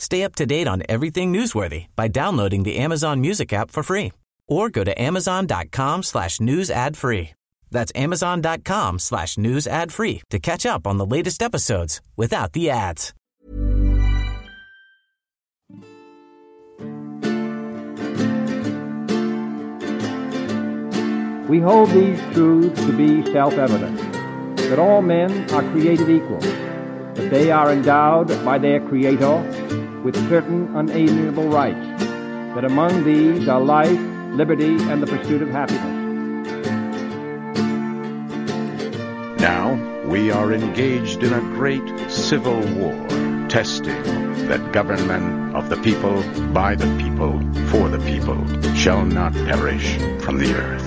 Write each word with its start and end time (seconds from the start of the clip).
Stay 0.00 0.24
up 0.24 0.34
to 0.36 0.46
date 0.46 0.66
on 0.66 0.82
everything 0.88 1.30
newsworthy 1.30 1.88
by 1.94 2.08
downloading 2.08 2.62
the 2.62 2.78
Amazon 2.78 3.20
Music 3.20 3.52
app 3.52 3.70
for 3.70 3.82
free 3.82 4.12
or 4.48 4.70
go 4.70 4.82
to 4.82 4.98
amazon.com 4.98 6.02
slash 6.02 6.40
news 6.40 6.70
ad 6.70 6.96
free. 6.96 7.32
That's 7.70 7.92
amazon.com 7.94 8.98
slash 8.98 9.36
news 9.36 9.66
ad 9.66 9.92
free 9.92 10.22
to 10.30 10.38
catch 10.38 10.64
up 10.64 10.86
on 10.86 10.96
the 10.96 11.04
latest 11.04 11.42
episodes 11.42 12.00
without 12.16 12.54
the 12.54 12.70
ads. 12.70 13.12
We 21.46 21.60
hold 21.60 21.90
these 21.90 22.18
truths 22.32 22.80
to 22.86 22.92
be 22.96 23.30
self-evident, 23.32 23.98
that 24.56 24.78
all 24.78 25.02
men 25.02 25.50
are 25.50 25.62
created 25.72 26.08
equal, 26.08 26.38
that 26.38 27.28
they 27.28 27.50
are 27.50 27.70
endowed 27.70 28.28
by 28.46 28.56
their 28.56 28.80
Creator 28.80 29.89
with 30.02 30.16
certain 30.28 30.74
unalienable 30.76 31.48
rights, 31.48 32.02
that 32.54 32.64
among 32.64 33.04
these 33.04 33.48
are 33.48 33.60
life, 33.60 34.00
liberty, 34.32 34.76
and 34.90 35.02
the 35.02 35.06
pursuit 35.06 35.42
of 35.42 35.48
happiness. 35.50 36.00
Now 39.40 39.74
we 40.06 40.30
are 40.30 40.52
engaged 40.52 41.22
in 41.22 41.32
a 41.32 41.40
great 41.40 42.10
civil 42.10 42.60
war, 42.74 42.94
testing 43.48 44.02
that 44.48 44.72
government 44.72 45.54
of 45.54 45.68
the 45.68 45.76
people, 45.76 46.22
by 46.52 46.74
the 46.74 46.86
people, 46.96 47.38
for 47.70 47.88
the 47.88 47.98
people, 48.00 48.44
shall 48.74 49.04
not 49.04 49.32
perish 49.32 49.96
from 50.22 50.38
the 50.38 50.54
earth. 50.54 50.86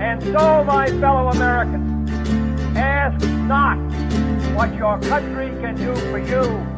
And 0.00 0.22
so, 0.22 0.64
my 0.64 0.86
fellow 1.00 1.28
Americans, 1.28 2.10
ask 2.76 3.26
not 3.44 3.76
what 4.54 4.74
your 4.74 4.98
country 5.00 5.48
can 5.60 5.74
do 5.76 5.94
for 6.10 6.18
you, 6.18 6.77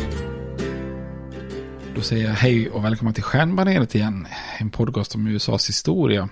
Då 2.01 2.05
säger 2.05 2.27
jag 2.27 2.33
hej 2.33 2.69
och 2.69 2.85
välkomna 2.85 3.13
till 3.13 3.23
Stjärnbaneret 3.23 3.95
igen. 3.95 4.27
En 4.57 4.69
podcast 4.69 5.15
om 5.15 5.27
USAs 5.27 5.69
historia. 5.69 6.29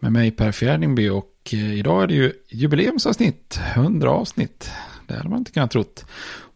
Med 0.00 0.12
mig 0.12 0.30
Per 0.30 0.52
Fjärdingby 0.52 1.08
och 1.08 1.32
eh, 1.52 1.74
idag 1.74 2.02
är 2.02 2.06
det 2.06 2.14
ju 2.14 2.32
jubileumsavsnitt. 2.50 3.60
100 3.74 4.10
avsnitt. 4.10 4.70
Det 5.06 5.16
hade 5.16 5.28
man 5.28 5.38
inte 5.38 5.50
kunnat 5.50 5.70
trott. 5.70 6.04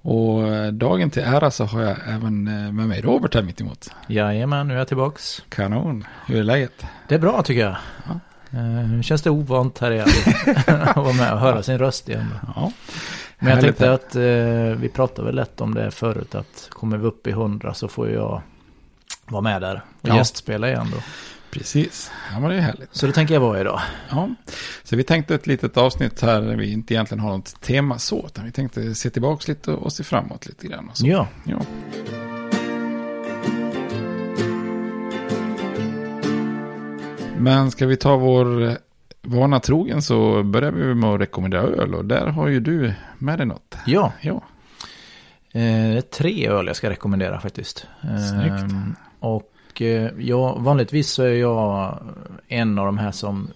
Och 0.03 0.49
eh, 0.49 0.73
dagen 0.73 1.11
till 1.11 1.23
ära 1.23 1.51
så 1.51 1.65
har 1.65 1.83
jag 1.83 1.97
även 2.09 2.49
eh, 2.49 2.73
med 2.73 2.89
mig 2.89 3.01
Robert 3.01 3.35
här 3.35 3.43
mitt 3.43 3.61
emot. 3.61 3.91
Jajamän, 4.09 4.69
nu 4.69 4.75
är 4.75 4.79
jag 4.79 4.89
tillbaks. 4.89 5.43
Kanon. 5.49 6.05
Hur 6.27 6.39
är 6.39 6.45
läget? 6.45 6.85
Det 7.09 7.15
är 7.15 7.19
bra 7.19 7.43
tycker 7.43 7.61
jag. 7.61 7.77
Eh, 8.51 8.91
Nu 8.91 9.03
känns 9.03 9.23
det 9.23 9.31
ovant 9.31 9.79
här 9.79 9.91
igen. 9.91 10.09
att 10.67 10.97
vara 10.97 11.13
med 11.13 11.33
och 11.33 11.41
höra 11.41 11.63
sin 11.63 11.79
röst 11.79 12.09
igen. 12.09 12.27
Ja. 12.57 12.73
Men 13.41 13.51
jag 13.53 13.61
tänkte 13.61 13.93
att 13.93 14.17
eh, 14.17 14.23
vi 14.81 14.91
pratade 14.95 15.27
väl 15.27 15.35
lätt 15.35 15.61
om 15.61 15.75
det 15.75 15.91
förut. 15.91 16.35
Att 16.35 16.67
kommer 16.71 16.97
vi 16.99 17.07
upp 17.07 17.27
i 17.27 17.31
100 17.31 17.75
så 17.75 17.89
får 17.89 18.11
jag 18.11 18.43
vara 19.27 19.43
med 19.43 19.63
där. 19.63 19.83
Och 20.01 20.09
Ja. 20.09 20.17
gästspela 20.17 20.69
igen 20.69 20.87
då. 20.93 20.99
Precis. 21.51 22.11
Ja 22.33 22.41
men 22.41 22.51
det 22.51 22.57
är 22.57 22.61
härligt. 22.61 22.89
Så 22.97 23.07
det 23.07 23.13
tänker 23.13 23.35
jag 23.35 23.41
vara 23.41 23.61
idag. 23.61 23.81
Ja. 24.11 24.29
Så 24.85 24.97
vi 24.97 25.03
tänkte 25.05 25.35
ett 25.35 25.47
litet 25.47 25.77
avsnitt 25.77 26.21
här 26.21 26.41
där 26.41 26.57
vi 26.57 26.73
inte 26.73 26.95
egentligen 26.95 27.21
har 27.21 27.31
något 27.31 27.61
tema 27.61 27.99
så. 27.99 28.27
Utan 28.27 28.45
vi 28.45 28.53
tänkte 28.53 28.95
se 28.95 29.11
tillbaka 29.11 29.45
lite 29.53 29.71
och 29.73 29.93
se 29.93 30.05
framåt 30.05 30.47
lite 30.47 30.67
grann. 30.67 30.91
Ja, 31.03 31.29
Ja. 31.45 31.61
Men 37.39 37.71
ska 37.71 37.87
vi 37.87 37.97
ta 37.97 38.17
vår 38.17 38.63
eh, 38.63 38.73
vana 39.23 39.61
trogen 39.61 40.03
så 40.03 40.43
börjar 40.43 40.73
vi 40.73 40.95
med 40.95 41.11
att 41.11 41.21
rekommendera 41.21 41.63
öl. 41.63 41.95
Och 41.95 42.05
där 42.05 42.27
har 42.27 42.49
ju 42.49 42.61
du 42.61 42.93
med 43.19 43.39
dig 43.39 43.47
något. 43.47 43.77
ja. 43.87 44.13
Ja, 44.21 44.43
Eh, 45.53 45.97
är 45.97 46.01
tre 46.01 46.49
öl 46.49 46.67
jag 46.67 46.77
ska 46.77 46.91
rekommendera 46.91 47.41
faktiskt. 47.41 47.87
Snyggt. 48.31 48.73
Eh, 48.73 48.79
och 49.21 49.83
eh, 49.83 50.11
ja, 50.19 50.55
vanligtvis 50.59 51.11
så 51.11 51.23
är 51.23 51.33
jag 51.33 51.99
en 52.49 52.79
av 52.79 52.87
de 52.87 52.99
här 52.99 53.11
som 53.13 53.49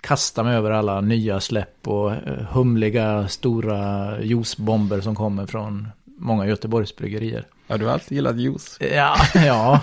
kastar 0.00 0.44
mig 0.44 0.56
över 0.56 0.70
alla 0.70 1.00
nya 1.00 1.40
släpp 1.40 1.88
och 1.88 2.12
eh, 2.12 2.18
humliga 2.50 3.28
stora 3.28 4.10
juicebomber 4.22 5.00
som 5.00 5.14
kommer 5.14 5.46
från 5.46 5.88
många 6.18 6.46
Göteborgsbryggerier. 6.46 7.44
ja 7.66 7.76
du 7.76 7.84
har 7.86 7.92
alltid 7.92 8.16
gillat 8.16 8.36
juice. 8.36 8.78
Ja, 8.94 9.16
ja. 9.34 9.80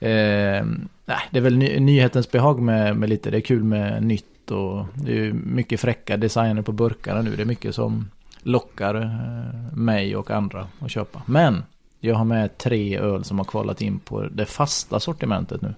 nej, 1.10 1.20
det 1.30 1.38
är 1.38 1.42
väl 1.42 1.56
ny, 1.56 1.80
nyhetens 1.80 2.30
behag 2.30 2.60
med, 2.60 2.96
med 2.96 3.08
lite, 3.08 3.30
det 3.30 3.36
är 3.36 3.40
kul 3.40 3.64
med 3.64 4.02
nytt 4.02 4.50
och 4.50 4.86
det 4.94 5.26
är 5.26 5.32
mycket 5.32 5.80
fräcka 5.80 6.16
designer 6.16 6.62
på 6.62 6.72
burkarna 6.72 7.22
nu. 7.22 7.36
Det 7.36 7.42
är 7.42 7.46
mycket 7.46 7.74
som 7.74 8.10
lockar 8.42 8.94
eh, 8.94 9.76
mig 9.76 10.16
och 10.16 10.30
andra 10.30 10.68
att 10.80 10.90
köpa. 10.90 11.22
Men 11.26 11.64
jag 12.00 12.14
har 12.14 12.24
med 12.24 12.58
tre 12.58 12.98
öl 12.98 13.24
som 13.24 13.38
har 13.38 13.44
kvalat 13.44 13.80
in 13.80 13.98
på 13.98 14.22
det 14.22 14.46
fasta 14.46 15.00
sortimentet 15.00 15.62
nu. 15.62 15.74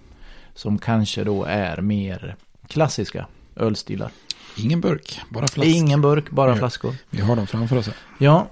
Som 0.54 0.78
kanske 0.78 1.24
då 1.24 1.44
är 1.44 1.80
mer 1.80 2.36
klassiska 2.66 3.26
ölstilar. 3.56 4.10
Ingen 4.56 4.80
burk, 4.80 5.20
bara 5.28 5.48
flask. 5.48 5.68
Ingen 5.68 6.02
burk, 6.02 6.30
bara 6.30 6.56
flaskor. 6.56 6.94
Vi 7.10 7.20
har 7.20 7.36
dem 7.36 7.46
framför 7.46 7.76
oss 7.76 7.86
här. 7.86 7.96
Ja, 8.18 8.46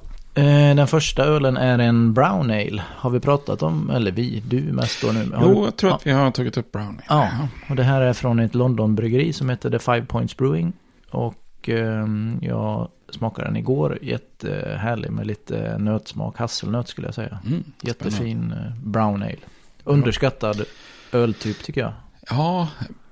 den 0.76 0.86
första 0.86 1.24
ölen 1.24 1.56
är 1.56 1.78
en 1.78 2.14
brown 2.14 2.50
ale. 2.50 2.82
Har 2.96 3.10
vi 3.10 3.20
pratat 3.20 3.62
om, 3.62 3.90
eller 3.90 4.12
vi, 4.12 4.42
du 4.46 4.60
mest 4.60 5.02
då 5.02 5.12
nu? 5.12 5.32
Har 5.34 5.46
Jo, 5.46 5.64
jag 5.64 5.76
tror 5.76 5.90
ja. 5.90 5.96
att 5.96 6.06
vi 6.06 6.10
har 6.10 6.30
tagit 6.30 6.56
upp 6.56 6.72
brownie. 6.72 7.02
Ja, 7.08 7.28
och 7.68 7.76
det 7.76 7.82
här 7.82 8.00
är 8.00 8.12
från 8.12 8.38
ett 8.38 8.54
Londonbryggeri 8.54 9.32
som 9.32 9.50
heter 9.50 9.70
The 9.70 9.78
Five 9.78 10.04
Points 10.04 10.36
Brewing. 10.36 10.72
Och 11.10 11.68
ehm, 11.68 12.38
jag 12.42 12.88
smakade 13.10 13.48
den 13.48 13.56
igår, 13.56 13.98
jättehärlig 14.02 15.10
med 15.10 15.26
lite 15.26 15.78
nötsmak, 15.78 16.38
hasselnöt 16.38 16.88
skulle 16.88 17.06
jag 17.06 17.14
säga. 17.14 17.38
Mm, 17.46 17.64
Jättefin 17.82 18.52
eh, 18.52 18.72
brown 18.82 19.22
ale. 19.22 19.36
Underskattad 19.84 20.64
öltyp 21.12 21.62
tycker 21.62 21.80
jag. 21.80 21.92
Ja. 22.30 22.68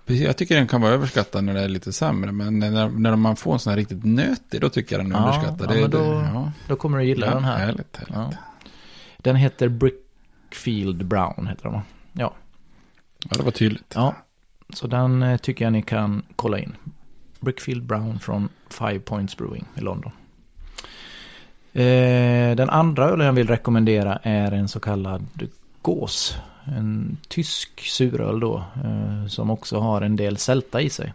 Jag 0.08 0.36
tycker 0.36 0.56
den 0.56 0.66
kan 0.68 0.80
vara 0.80 0.92
överskattad 0.92 1.44
när 1.44 1.54
det 1.54 1.60
är 1.60 1.68
lite 1.68 1.92
sämre. 1.92 2.32
Men 2.32 2.58
när, 2.58 2.88
när 2.88 3.16
man 3.16 3.36
får 3.36 3.52
en 3.52 3.58
sån 3.58 3.70
här 3.70 3.76
riktigt 3.76 4.04
nötig, 4.04 4.60
då 4.60 4.68
tycker 4.68 4.96
jag 4.96 5.04
den 5.04 5.12
är 5.12 5.16
Ja, 5.18 5.26
underskattad. 5.26 5.76
ja, 5.76 5.88
då- 5.88 5.98
det- 5.98 6.30
ja. 6.34 6.52
Då 6.68 6.76
kommer 6.76 6.98
du 6.98 7.04
gilla 7.04 7.26
Ja, 7.26 7.34
den 7.34 7.44
här. 7.44 7.58
Härligt, 7.58 7.96
härligt. 7.96 8.14
Ja. 8.14 8.32
Den 9.18 9.36
heter 9.36 9.68
Brickfield 9.68 11.04
Brown, 11.04 11.46
heter 11.46 11.68
den? 11.70 11.80
Ja. 12.12 12.34
Ja, 13.30 13.36
det 13.36 13.42
var 13.42 13.50
tydligt. 13.50 13.92
Ja, 13.94 14.14
så 14.74 14.86
den 14.86 15.22
eh, 15.22 15.36
tycker 15.36 15.64
jag 15.64 15.72
ni 15.72 15.82
kan 15.82 16.22
kolla 16.36 16.58
in. 16.58 16.76
Brickfield 17.40 17.82
Brown 17.86 18.18
från 18.18 18.48
Five 18.70 18.98
Points 18.98 19.36
Brewing 19.36 19.64
i 19.74 19.80
London. 19.80 20.12
Eh, 21.72 22.56
den 22.56 22.70
andra 22.70 23.04
ölen 23.08 23.26
jag 23.26 23.32
vill 23.32 23.48
rekommendera 23.48 24.18
är 24.22 24.52
en 24.52 24.68
så 24.68 24.80
kallad 24.80 25.26
gås. 25.82 26.36
En 26.76 27.16
tysk 27.28 27.80
suröl 27.80 28.40
då, 28.40 28.64
eh, 28.84 29.26
som 29.26 29.50
också 29.50 29.78
har 29.78 30.02
en 30.02 30.16
del 30.16 30.36
sälta 30.36 30.80
i 30.80 30.90
sig. 30.90 31.12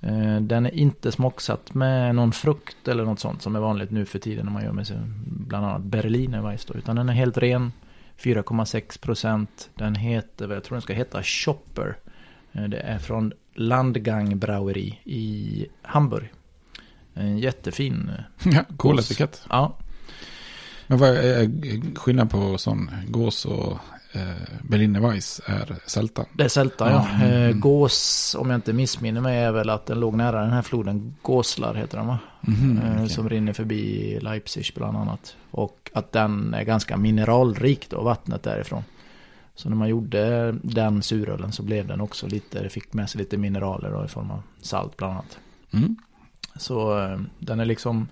Eh, 0.00 0.40
Den 0.40 0.66
är 0.66 0.74
inte 0.74 1.12
smaksatt 1.12 1.74
med 1.74 2.14
någon 2.14 2.32
frukt 2.32 2.88
eller 2.88 3.04
något 3.04 3.20
sånt 3.20 3.42
som 3.42 3.56
är 3.56 3.60
vanligt 3.60 3.90
nu 3.90 4.06
för 4.06 4.18
tiden 4.18 4.44
när 4.46 4.52
man 4.52 4.64
gör 4.64 4.72
med 4.72 4.86
sig 4.86 4.96
bland 5.26 5.66
annat 5.66 5.82
berlinerweiss 5.82 6.64
då, 6.64 6.74
utan 6.74 6.96
den 6.96 7.08
är 7.08 7.12
helt 7.12 7.38
ren, 7.38 7.72
4,6 8.18 8.98
procent. 9.00 9.70
Den 9.74 9.94
heter, 9.94 10.48
jag 10.54 10.64
tror 10.64 10.74
den 10.74 10.82
ska 10.82 10.92
heta 10.92 11.22
Chopper. 11.22 11.96
Eh, 12.52 12.64
Det 12.64 12.78
är 12.78 12.98
från 12.98 13.32
Landgang 13.54 14.38
Braueri 14.38 14.98
i 15.04 15.66
Hamburg. 15.82 16.32
En 17.14 17.38
jättefin. 17.38 18.10
Ja, 18.44 18.64
cool 18.76 18.98
etikett. 18.98 19.42
Ja, 19.50 19.76
Men 20.86 20.98
vad 20.98 21.08
är 21.10 21.50
skillnaden 21.96 22.28
på 22.28 22.58
sån 22.58 22.90
gås 23.08 23.44
och 23.44 23.78
Berliner 24.62 25.00
Weiss 25.00 25.40
är 25.46 25.76
sältan? 25.86 26.26
det 26.32 26.44
är 26.44 26.48
sälta 26.48 26.90
ja. 26.90 27.08
Ja, 27.20 27.24
mm. 27.26 27.50
Eh, 27.50 27.56
Gås, 27.56 28.36
om 28.38 28.50
jag 28.50 28.58
inte 28.58 28.72
missminner 28.72 29.20
mig, 29.20 29.38
är 29.38 29.52
väl 29.52 29.70
att 29.70 29.86
den 29.86 30.00
låg 30.00 30.14
nära 30.14 30.40
den 30.40 30.52
här 30.52 30.62
floden 30.62 31.16
Gåslar 31.22 31.74
heter 31.74 31.98
den 31.98 32.06
va? 32.06 32.18
Mhm, 32.40 32.78
Eh, 32.84 32.94
okej. 32.94 33.08
Som 33.08 33.28
rinner 33.28 33.52
förbi 33.52 34.18
Leipzig 34.22 34.72
bland 34.74 34.96
annat. 34.96 35.36
Och 35.50 35.90
att 35.94 36.12
den 36.12 36.54
är 36.54 36.62
ganska 36.64 36.96
mineralrik 36.96 37.90
då, 37.90 38.02
vattnet 38.02 38.42
därifrån. 38.42 38.82
Så 39.54 39.68
när 39.68 39.76
man 39.76 39.88
gjorde 39.88 40.52
den 40.62 41.02
surölen 41.02 41.52
så 41.52 41.62
blev 41.62 41.86
den 41.86 42.00
också 42.00 42.26
lite, 42.26 42.62
det 42.62 42.68
fick 42.68 42.92
med 42.92 43.10
sig 43.10 43.18
lite 43.18 43.36
mineraler 43.36 43.90
då, 43.90 44.04
i 44.04 44.08
form 44.08 44.30
av 44.30 44.42
salt 44.60 44.96
bland 44.96 45.12
annat. 45.12 45.38
Mm. 45.70 45.96
Så 46.56 46.98
eh, 46.98 47.18
den 47.38 47.60
är 47.60 47.64
liksom 47.64 48.08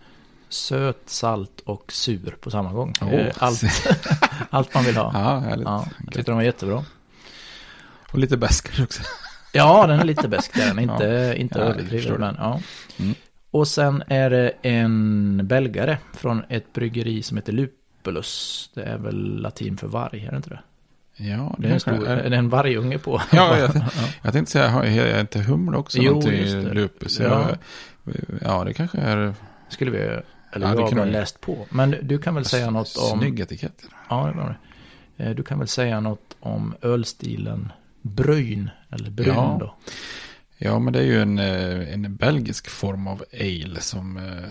söt, 0.48 1.02
salt 1.06 1.60
och 1.64 1.92
sur 1.92 2.36
på 2.40 2.50
samma 2.50 2.72
gång. 2.72 2.92
Det 3.00 3.06
är 3.16 3.32
allt, 3.38 3.62
allt 4.50 4.74
man 4.74 4.84
vill 4.84 4.96
ha. 4.96 5.10
Ja, 5.14 5.38
härligt. 5.38 5.66
Ja, 5.66 5.86
jag 6.04 6.12
tyckte 6.14 6.30
den 6.30 6.36
var 6.36 6.42
jättebra. 6.42 6.84
Och 8.12 8.18
lite 8.18 8.36
bäskare 8.36 8.82
också. 8.84 9.02
Ja, 9.52 9.86
den 9.86 10.00
är 10.00 10.04
lite 10.04 10.28
besk 10.28 10.54
där. 10.54 10.70
Är 10.70 10.80
inte, 10.80 11.34
inte 11.36 11.58
Ja, 11.58 11.64
jag 11.64 11.74
överdriven. 11.74 12.20
Men, 12.20 12.34
ja. 12.38 12.60
Mm. 12.98 13.14
Och 13.50 13.68
sen 13.68 14.02
är 14.06 14.30
det 14.30 14.52
en 14.62 15.40
belgare 15.44 15.98
från 16.14 16.42
ett 16.48 16.72
bryggeri 16.72 17.22
som 17.22 17.36
heter 17.36 17.52
Lupulus. 17.52 18.70
Det 18.74 18.82
är 18.82 18.98
väl 18.98 19.40
latin 19.40 19.76
för 19.76 19.86
varg, 19.86 20.26
är 20.26 20.30
det 20.30 20.36
inte 20.36 20.50
det? 20.50 20.60
Ja, 21.18 21.54
Det 21.58 21.68
är 21.68 21.72
en, 21.72 21.80
stor, 21.80 22.08
är 22.08 22.30
det 22.30 22.36
en 22.36 22.48
vargunge 22.48 22.98
på. 22.98 23.22
Ja, 23.32 23.58
jag, 23.58 23.70
jag 24.22 24.32
tänkte 24.32 24.52
säga, 24.52 24.66
är 24.84 25.20
inte 25.20 25.40
humle 25.42 25.76
också 25.76 25.98
Jo, 25.98 26.22
just 26.22 26.52
det. 26.52 26.74
lupus? 26.74 27.20
Ja. 27.20 27.48
Ja. 28.04 28.12
ja, 28.42 28.64
det 28.64 28.74
kanske 28.74 28.98
är 28.98 29.34
Skulle 29.68 29.90
vi, 29.90 30.20
eller 30.56 30.66
Ja, 30.74 30.80
jag 30.80 30.88
kan 30.88 30.98
har 30.98 31.06
läst 31.06 31.40
på. 31.40 31.66
Men 31.70 31.96
du 32.02 32.18
kan 32.18 32.34
väl 32.34 32.44
säga 32.44 32.70
något 32.70 32.96
om... 32.96 33.18
snygg 33.20 33.40
etikett. 33.40 33.84
Ja, 34.10 34.26
det 34.26 34.40
var 34.40 34.58
det. 35.16 35.24
Eh, 35.24 35.30
Du 35.34 35.42
kan 35.42 35.58
väl 35.58 35.68
säga 35.68 36.00
något 36.00 36.36
om 36.40 36.74
ölstilen 36.82 37.72
Bryn, 38.02 38.70
eller 38.90 39.10
Bryn 39.10 39.28
Ja. 39.34 39.56
då. 39.60 39.74
Ja, 40.58 40.78
men 40.78 40.92
det 40.92 40.98
är 40.98 41.02
ju 41.04 41.22
en, 41.22 41.38
eh, 41.38 41.92
en 41.94 42.16
belgisk 42.16 42.68
form 42.68 43.06
av 43.06 43.24
ale 43.40 43.80
som 43.80 44.16
eh, 44.16 44.50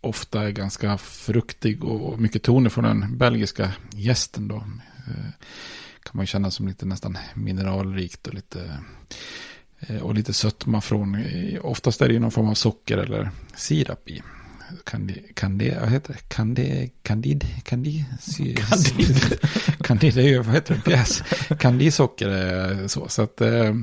ofta 0.00 0.42
är 0.42 0.50
ganska 0.50 0.98
fruktig 0.98 1.84
och 1.84 2.20
mycket 2.20 2.42
toner 2.42 2.70
från 2.70 2.84
den 2.84 3.18
belgiska 3.18 3.72
gästen 3.90 4.48
då. 4.48 4.56
Eh, 4.56 5.30
Kan 6.02 6.16
man 6.16 6.26
känna 6.26 6.50
som 6.50 6.68
lite 6.68 6.86
nästan 6.86 7.18
mineralrikt 7.34 8.26
och 8.26 8.34
lite 8.34 8.78
eh, 9.80 9.96
och 10.02 10.14
lite 10.14 10.32
sötma 10.32 10.80
från, 10.80 11.24
oftast 11.62 12.02
är 12.02 12.08
det 12.08 12.14
ju 12.14 12.20
någon 12.20 12.30
form 12.30 12.48
av 12.48 12.54
socker 12.54 12.98
eller 12.98 13.30
sirap 13.56 14.08
i. 14.10 14.22
Kan 15.34 15.58
det, 15.58 15.78
vad 15.80 15.88
heter 15.90 16.12
det? 16.12 16.18
Kan 16.34 16.54
det, 16.54 16.90
candid, 17.02 17.44
candid, 17.62 18.04
Candid. 18.70 19.38
candid 19.82 20.18
är 20.18 20.22
ju, 20.22 20.38
vad 20.38 20.54
heter 20.54 20.74
det, 20.74 20.80
pjäs. 20.80 21.22
Candidsocker 21.58 22.28
är 22.28 22.88
så, 22.88 23.08
så 23.08 23.22
att, 23.22 23.40
eh, 23.40 23.74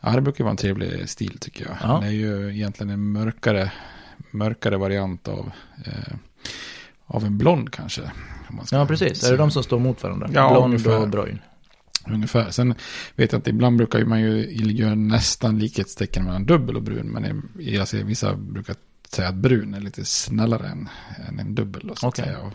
ja 0.00 0.10
det 0.14 0.20
brukar 0.20 0.44
vara 0.44 0.50
en 0.50 0.56
trevlig 0.56 1.08
stil 1.08 1.38
tycker 1.40 1.64
jag. 1.66 1.76
Ja. 1.82 1.98
Det 2.02 2.06
är 2.06 2.10
ju 2.10 2.54
egentligen 2.54 2.90
en 2.90 3.12
mörkare, 3.12 3.72
mörkare 4.30 4.76
variant 4.76 5.28
av, 5.28 5.50
eh, 5.86 6.14
av 7.06 7.24
en 7.24 7.38
blond 7.38 7.72
kanske. 7.72 8.02
Ja, 8.70 8.86
precis. 8.86 9.24
Är 9.24 9.30
det 9.30 9.36
de 9.36 9.50
som 9.50 9.62
står 9.62 9.78
mot 9.78 10.02
varandra? 10.02 10.30
Ja, 10.34 10.50
Blond 10.52 10.64
ungefär. 10.74 10.98
och 11.00 11.08
Bryn. 11.08 11.38
Ungefär. 12.06 12.50
Sen 12.50 12.74
vet 13.16 13.32
jag 13.32 13.38
att 13.40 13.48
ibland 13.48 13.76
brukar 13.76 14.04
man 14.04 14.20
ju 14.20 14.46
göra 14.52 14.94
nästan 14.94 15.58
likhetstecken 15.58 16.24
mellan 16.24 16.44
dubbel 16.46 16.76
och 16.76 16.82
brun. 16.82 17.06
Men 17.06 17.24
i- 17.58 17.76
jag 17.76 17.88
ser 17.88 18.04
vissa 18.04 18.36
brukar 18.36 18.76
säga 19.14 19.28
att 19.28 19.34
brun 19.34 19.74
är 19.74 19.80
lite 19.80 20.04
snällare 20.04 20.66
än, 20.68 20.88
än 21.28 21.38
en 21.38 21.54
dubbel. 21.54 21.82
Då, 21.84 21.94
så 21.96 22.06
att, 22.08 22.14
Okej. 22.14 22.24
säga. 22.24 22.38
Och, 22.38 22.52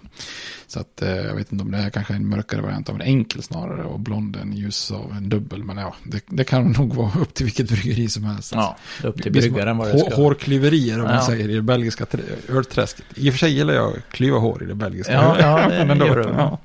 så 0.68 0.80
att 0.80 1.02
eh, 1.02 1.16
jag 1.16 1.36
vet 1.36 1.52
inte 1.52 1.64
om 1.64 1.72
det 1.72 1.78
här 1.78 1.90
kanske 1.90 2.14
är 2.14 2.16
en 2.18 2.30
mörkare 2.30 2.62
variant 2.62 2.90
av 2.90 2.96
en 2.96 3.02
enkel 3.02 3.44
snarare. 3.44 3.84
Och 3.84 4.00
blond 4.00 4.36
en 4.36 4.54
ljus 4.54 4.92
av 4.92 5.12
en 5.18 5.30
dubbel. 5.30 5.64
Men 5.64 5.78
ja, 5.78 5.96
det, 6.04 6.24
det 6.28 6.44
kan 6.44 6.72
nog 6.78 6.94
vara 6.96 7.12
upp 7.20 7.34
till 7.34 7.46
vilket 7.46 7.70
bryggeri 7.70 8.10
som 8.10 8.24
helst. 8.24 8.52
Ja, 8.56 8.78
upp 9.04 9.22
till 9.24 9.32
bryggaren 9.32 9.78
vad 9.78 9.88
det 9.92 10.00
ska. 10.00 10.16
Hårklyverier 10.16 11.00
om 11.00 11.06
Ja. 11.06 11.12
man 11.16 11.24
säger 11.26 11.50
i 11.50 11.56
det 11.56 11.62
belgiska 11.62 12.06
trä- 12.06 12.52
ölträsket. 12.58 13.06
I 13.16 13.30
och 13.30 13.34
för 13.34 13.40
sig 13.40 13.52
gillar 13.54 13.74
jag 13.74 13.98
att 13.98 14.10
klyva 14.12 14.38
hår 14.38 14.64
i 14.64 14.66
det 14.66 14.76
belgiska. 14.76 15.14
Ja, 15.14 15.36
ja 15.40 15.70
det 15.70 15.86
Men 15.86 15.98
gör 15.98 16.16
du. 16.16 16.24
Ja. 16.24 16.30
Ja. 16.38 16.60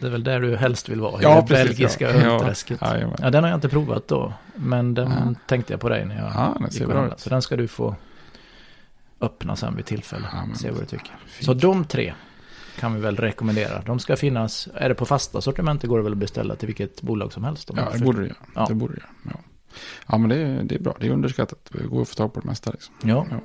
Det 0.00 0.06
är 0.06 0.10
väl 0.10 0.24
där 0.24 0.40
du 0.40 0.56
helst 0.56 0.88
vill 0.88 1.00
vara, 1.00 1.20
i 1.20 1.22
Ja, 1.24 1.34
det 1.40 1.46
precis, 1.46 1.66
belgiska 1.76 2.10
ja. 2.10 2.20
Ja, 2.24 2.34
ölträsket. 2.34 2.78
Ja, 2.80 2.94
jajamän. 2.94 3.32
den 3.32 3.42
har 3.44 3.50
jag 3.50 3.56
inte 3.56 3.68
provat 3.68 4.08
då. 4.08 4.32
Men 4.54 4.94
den 4.94 5.10
Ja. 5.10 5.34
tänkte 5.48 5.72
jag 5.72 5.80
på 5.80 5.88
dig 5.88 6.04
när 6.06 6.16
jag 6.18 6.24
Ja, 6.34 6.56
gick 6.70 6.82
och 6.88 6.94
handlade. 6.94 7.20
Så 7.20 7.30
den 7.30 7.42
ska 7.42 7.56
du 7.56 7.68
få 7.68 7.96
öppna 9.22 9.56
sen 9.56 9.76
vid 9.76 9.86
tillfälle. 9.86 10.26
Ja, 10.32 10.44
men 10.46 10.56
Se 10.56 10.70
vad 10.70 10.80
du 10.80 10.86
tycker. 10.86 11.16
fint. 11.26 11.44
Så 11.44 11.54
de 11.54 11.84
tre 11.84 12.14
kan 12.80 12.94
vi 12.94 13.00
väl 13.00 13.16
rekommendera. 13.16 13.82
De 13.86 13.98
ska 13.98 14.16
finnas, 14.16 14.68
är 14.74 14.88
det 14.88 14.94
på 14.94 15.06
fasta 15.06 15.40
sortiment 15.40 15.82
går 15.84 15.98
det 15.98 16.04
väl 16.04 16.12
att 16.12 16.18
beställa 16.18 16.56
till 16.56 16.66
vilket 16.66 17.02
bolag 17.02 17.32
som 17.32 17.44
helst. 17.44 17.70
Ja, 17.76 17.88
det 17.92 17.98
borde 18.04 18.20
det 18.20 18.26
göra. 18.26 18.36
Ja. 18.54 18.66
Det 18.68 18.74
borde 18.74 18.94
det 18.94 19.00
göra. 19.00 19.10
Ja, 19.34 19.40
ja 20.08 20.18
men 20.18 20.28
det 20.28 20.36
är, 20.36 20.62
det 20.62 20.74
är 20.74 20.78
bra. 20.78 20.96
Det 21.00 21.06
är 21.06 21.10
underskattat. 21.10 21.58
Det 21.72 21.86
går 21.86 22.02
att 22.02 22.08
få 22.08 22.14
tag 22.14 22.34
på 22.34 22.40
det 22.40 22.46
mesta. 22.46 22.70
Liksom. 22.70 22.94
Ja. 23.02 23.26
Ja. 23.30 23.36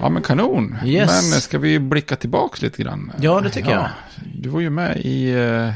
Ja, 0.00 0.08
men 0.08 0.22
kanon. 0.22 0.76
Yes. 0.84 1.08
Men 1.32 1.40
ska 1.40 1.58
vi 1.58 1.78
blicka 1.78 2.16
tillbaka 2.16 2.56
lite 2.60 2.82
grann? 2.82 3.12
Ja, 3.20 3.40
det 3.40 3.50
tycker 3.50 3.70
jag. 3.70 3.88
Du 4.34 4.48
var 4.48 4.60
ju 4.60 4.70
med 4.70 4.96
i 4.96 5.30
eh, 5.30 5.66
eh, 5.68 5.72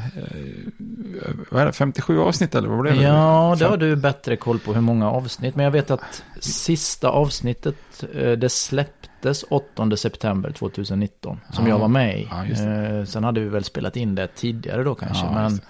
vad 1.50 1.62
är 1.62 1.66
det, 1.66 1.72
57 1.72 2.20
avsnitt 2.20 2.54
eller 2.54 2.68
vad 2.68 2.80
blev 2.80 2.96
det? 2.96 3.02
Ja, 3.02 3.56
det 3.58 3.64
har 3.64 3.76
du 3.76 3.96
bättre 3.96 4.36
koll 4.36 4.58
på 4.58 4.74
hur 4.74 4.80
många 4.80 5.10
avsnitt. 5.10 5.56
Men 5.56 5.64
jag 5.64 5.70
vet 5.70 5.90
att 5.90 6.22
sista 6.40 7.08
avsnittet, 7.08 8.04
eh, 8.14 8.30
det 8.32 8.48
släpptes 8.48 9.44
8 9.50 9.96
september 9.96 10.50
2019. 10.52 11.40
Som 11.52 11.64
Ja. 11.66 11.70
jag 11.70 11.78
var 11.78 11.88
med 11.88 12.18
i. 12.20 12.28
Ja, 12.30 12.44
Eh, 12.64 13.04
Sen 13.04 13.24
hade 13.24 13.40
vi 13.40 13.48
väl 13.48 13.64
spelat 13.64 13.96
in 13.96 14.14
det 14.14 14.26
tidigare 14.26 14.84
då 14.84 14.94
kanske. 14.94 15.24
Ja, 15.26 15.32
men 15.32 15.60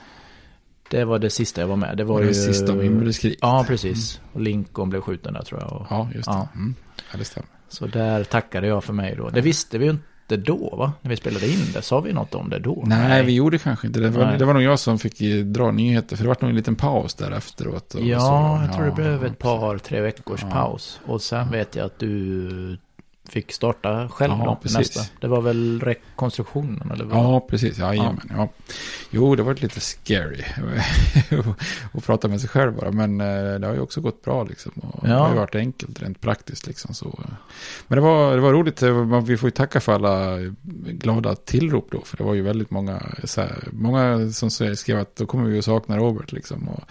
det 0.90 1.04
var 1.04 1.18
det 1.18 1.30
sista 1.30 1.60
jag 1.60 1.68
var 1.68 1.76
med. 1.76 1.96
Det 1.96 2.04
var 2.04 2.20
det 2.20 2.26
ju... 2.26 2.34
sista 2.34 2.72
om 2.72 2.82
inbördeskrig? 2.82 3.36
Ja, 3.40 3.64
precis. 3.68 4.20
Och 4.32 4.40
Lincoln 4.40 4.90
blev 4.90 5.00
skjuten 5.00 5.32
där 5.34 5.42
tror 5.42 5.60
jag. 5.60 5.72
Och... 5.72 5.86
Ja, 5.90 6.08
just 6.14 6.28
det. 6.28 6.32
Ja. 6.34 6.48
Mm. 6.54 6.74
Ja, 7.12 7.18
det 7.18 7.24
stämmer. 7.24 7.48
Så 7.70 7.86
där 7.86 8.24
tackade 8.24 8.66
jag 8.66 8.84
för 8.84 8.92
mig 8.92 9.14
då. 9.16 9.30
Det 9.30 9.40
visste 9.40 9.78
vi 9.78 9.84
ju 9.84 9.90
inte 9.90 10.36
då 10.36 10.76
va? 10.76 10.92
När 11.02 11.10
vi 11.10 11.16
spelade 11.16 11.48
in 11.48 11.58
det. 11.74 11.82
Sa 11.82 12.00
vi 12.00 12.12
något 12.12 12.34
om 12.34 12.50
det 12.50 12.58
då? 12.58 12.82
Nej, 12.86 13.24
vi 13.24 13.32
gjorde 13.34 13.58
kanske 13.58 13.86
inte 13.86 14.00
det. 14.00 14.08
Var, 14.08 14.24
Nej. 14.26 14.38
det 14.38 14.44
var 14.44 14.54
nog 14.54 14.62
jag 14.62 14.78
som 14.78 14.98
fick 14.98 15.18
dra 15.44 15.70
nyheter. 15.70 16.16
För 16.16 16.24
det 16.24 16.28
var 16.28 16.36
nog 16.40 16.50
en 16.50 16.56
liten 16.56 16.76
paus 16.76 17.14
där 17.14 17.30
efteråt. 17.30 17.94
Ja, 17.98 18.20
så. 18.20 18.64
jag 18.66 18.76
tror 18.76 18.84
det 18.86 18.92
blev 18.92 19.24
ett 19.24 19.38
par, 19.38 19.78
tre 19.78 20.00
veckors 20.00 20.40
Ja. 20.42 20.50
paus. 20.50 21.00
Och 21.06 21.22
sen 21.22 21.50
vet 21.50 21.76
jag 21.76 21.86
att 21.86 21.98
du 21.98 22.78
fick 23.30 23.52
starta 23.52 24.08
själv 24.08 24.32
Ja, 24.38 24.58
då, 24.64 24.78
nästa. 24.78 25.00
Det 25.20 25.28
var 25.28 25.40
väl 25.40 25.80
rekonstruktionen 25.80 26.90
eller 26.90 27.04
vad? 27.04 27.18
Ja, 27.18 27.40
precis. 27.40 27.78
Ja, 27.78 27.94
ja. 27.94 28.14
ja. 28.30 28.48
Jo, 29.10 29.34
det 29.34 29.42
var 29.42 29.54
lite 29.54 29.80
scary 29.80 30.42
att 31.92 32.04
prata 32.06 32.28
med 32.28 32.40
sig 32.40 32.48
själv 32.50 32.72
bara. 32.76 32.90
Men 32.90 33.20
eh, 33.20 33.58
det 33.60 33.66
har 33.66 33.74
ju 33.74 33.80
också 33.80 34.00
gått 34.00 34.22
bra 34.22 34.44
liksom. 34.44 34.72
Och 34.72 35.04
Det 35.06 35.10
Ja. 35.12 35.18
har 35.18 35.30
ju 35.30 35.36
varit 35.36 35.54
enkelt 35.54 36.02
rent 36.02 36.20
praktiskt 36.20 36.66
liksom. 36.66 36.94
Så. 36.94 37.20
Men 37.86 37.96
det 37.96 38.02
var, 38.02 38.34
det 38.34 38.40
var 38.40 38.52
roligt. 38.52 38.82
Eh, 38.82 39.20
Vi 39.22 39.36
får 39.36 39.46
ju 39.46 39.50
tacka 39.50 39.80
för 39.80 39.92
alla 39.92 40.36
glada 40.88 41.34
tillrop 41.34 41.88
då. 41.90 42.00
För 42.04 42.16
det 42.16 42.24
var 42.24 42.34
ju 42.34 42.42
väldigt 42.42 42.70
många, 42.70 43.02
här, 43.36 43.68
många 43.72 44.30
som 44.32 44.50
skrev 44.50 44.98
att 45.00 45.16
då 45.16 45.26
kommer 45.26 45.44
vi 45.50 45.58
att 45.58 45.64
sakna 45.64 45.96
Robert 45.98 46.32
liksom. 46.32 46.68
Och, 46.68 46.84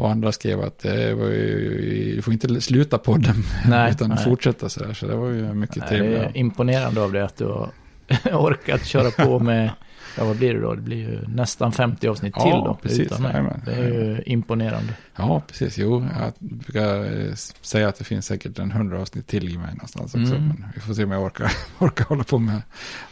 och 0.00 0.10
andra 0.10 0.32
skrev 0.32 0.60
att 0.60 0.78
det 0.78 1.14
var 1.14 1.26
ju, 1.26 2.12
du 2.16 2.22
får 2.22 2.32
inte 2.32 2.60
sluta 2.60 2.98
podden 2.98 3.34
Nej, 3.68 3.90
utan 3.92 4.08
nej. 4.08 4.24
fortsätta 4.24 4.68
så 4.68 4.80
där. 4.84 4.92
Så 4.94 5.06
det 5.06 5.16
var 5.16 5.28
ju 5.28 5.54
mycket 5.54 5.76
Nej, 5.76 5.86
det 5.90 5.96
trevligt. 5.98 6.20
är 6.22 6.36
imponerande 6.36 7.02
av 7.02 7.12
dig 7.12 7.22
att 7.22 7.36
du 7.36 7.44
har 7.44 7.70
orkat 8.32 8.84
köra 8.86 9.10
på 9.10 9.38
med, 9.38 9.70
ja 10.18 10.24
vad 10.24 10.36
blir 10.36 10.54
det 10.54 10.60
då? 10.60 10.74
Det 10.74 10.82
blir 10.82 10.96
ju 10.96 11.28
nästan 11.28 11.72
50 11.72 12.08
avsnitt 12.08 12.34
Ja, 12.36 12.42
till 12.42 12.50
då. 12.52 12.78
precis. 12.82 13.00
Utan 13.00 13.22
mig. 13.22 13.44
Det 13.64 13.72
är 13.72 13.84
ju 13.84 14.22
imponerande. 14.26 14.92
Ja, 15.16 15.42
precis. 15.48 15.78
Jo, 15.78 16.06
jag 16.20 16.32
brukar 16.38 17.04
eh, 17.28 17.34
säga 17.60 17.88
att 17.88 17.96
det 17.96 18.04
finns 18.04 18.26
säkert 18.26 18.58
en 18.58 18.70
hundra 18.70 19.00
avsnitt 19.00 19.26
till 19.26 19.48
i 19.54 19.58
mig 19.58 19.72
någonstans 19.72 20.14
också. 20.14 20.34
Mm. 20.34 20.46
Men 20.58 20.64
vi 20.74 20.80
får 20.80 20.94
se 20.94 21.04
om 21.04 21.10
jag 21.10 21.22
orkar, 21.22 21.52
orkar 21.78 22.04
hålla 22.04 22.24
på 22.24 22.38
med 22.38 22.62